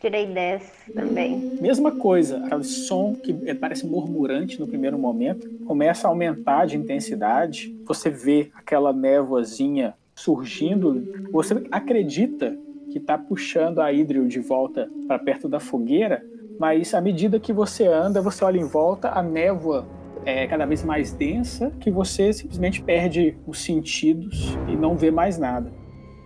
Tirei 0.00 0.24
10 0.26 0.62
também. 0.94 1.58
Mesma 1.60 1.90
coisa, 1.92 2.38
aquele 2.46 2.64
som 2.64 3.14
que 3.14 3.34
parece 3.54 3.86
murmurante 3.86 4.58
no 4.58 4.66
primeiro 4.66 4.98
momento, 4.98 5.46
começa 5.66 6.08
a 6.08 6.10
aumentar 6.10 6.64
de 6.64 6.78
intensidade. 6.78 7.76
Você 7.84 8.08
vê 8.08 8.50
aquela 8.54 8.94
névoazinha 8.94 9.92
surgindo. 10.14 11.26
Você 11.30 11.62
acredita 11.70 12.56
que 12.90 12.98
está 12.98 13.16
puxando 13.16 13.80
a 13.80 13.92
Idril 13.92 14.26
de 14.26 14.40
volta 14.40 14.90
para 15.06 15.18
perto 15.18 15.48
da 15.48 15.60
fogueira, 15.60 16.24
mas 16.58 16.92
à 16.92 17.00
medida 17.00 17.40
que 17.40 17.52
você 17.52 17.86
anda, 17.86 18.20
você 18.20 18.44
olha 18.44 18.58
em 18.58 18.66
volta, 18.66 19.10
a 19.10 19.22
névoa 19.22 19.86
é 20.24 20.46
cada 20.46 20.66
vez 20.66 20.84
mais 20.84 21.12
densa, 21.12 21.72
que 21.80 21.90
você 21.90 22.32
simplesmente 22.32 22.82
perde 22.82 23.36
os 23.46 23.62
sentidos 23.62 24.58
e 24.68 24.76
não 24.76 24.96
vê 24.96 25.10
mais 25.10 25.38
nada. 25.38 25.72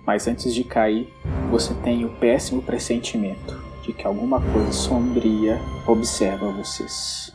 Mas 0.07 0.27
antes 0.27 0.53
de 0.55 0.65
cair, 0.65 1.09
você 1.51 1.73
tem 1.83 2.05
o 2.05 2.11
péssimo 2.17 2.63
pressentimento 2.63 3.63
de 3.83 3.93
que 3.93 4.07
alguma 4.07 4.41
coisa 4.41 4.73
sombria 4.73 5.61
observa 5.87 6.51
vocês. 6.51 7.33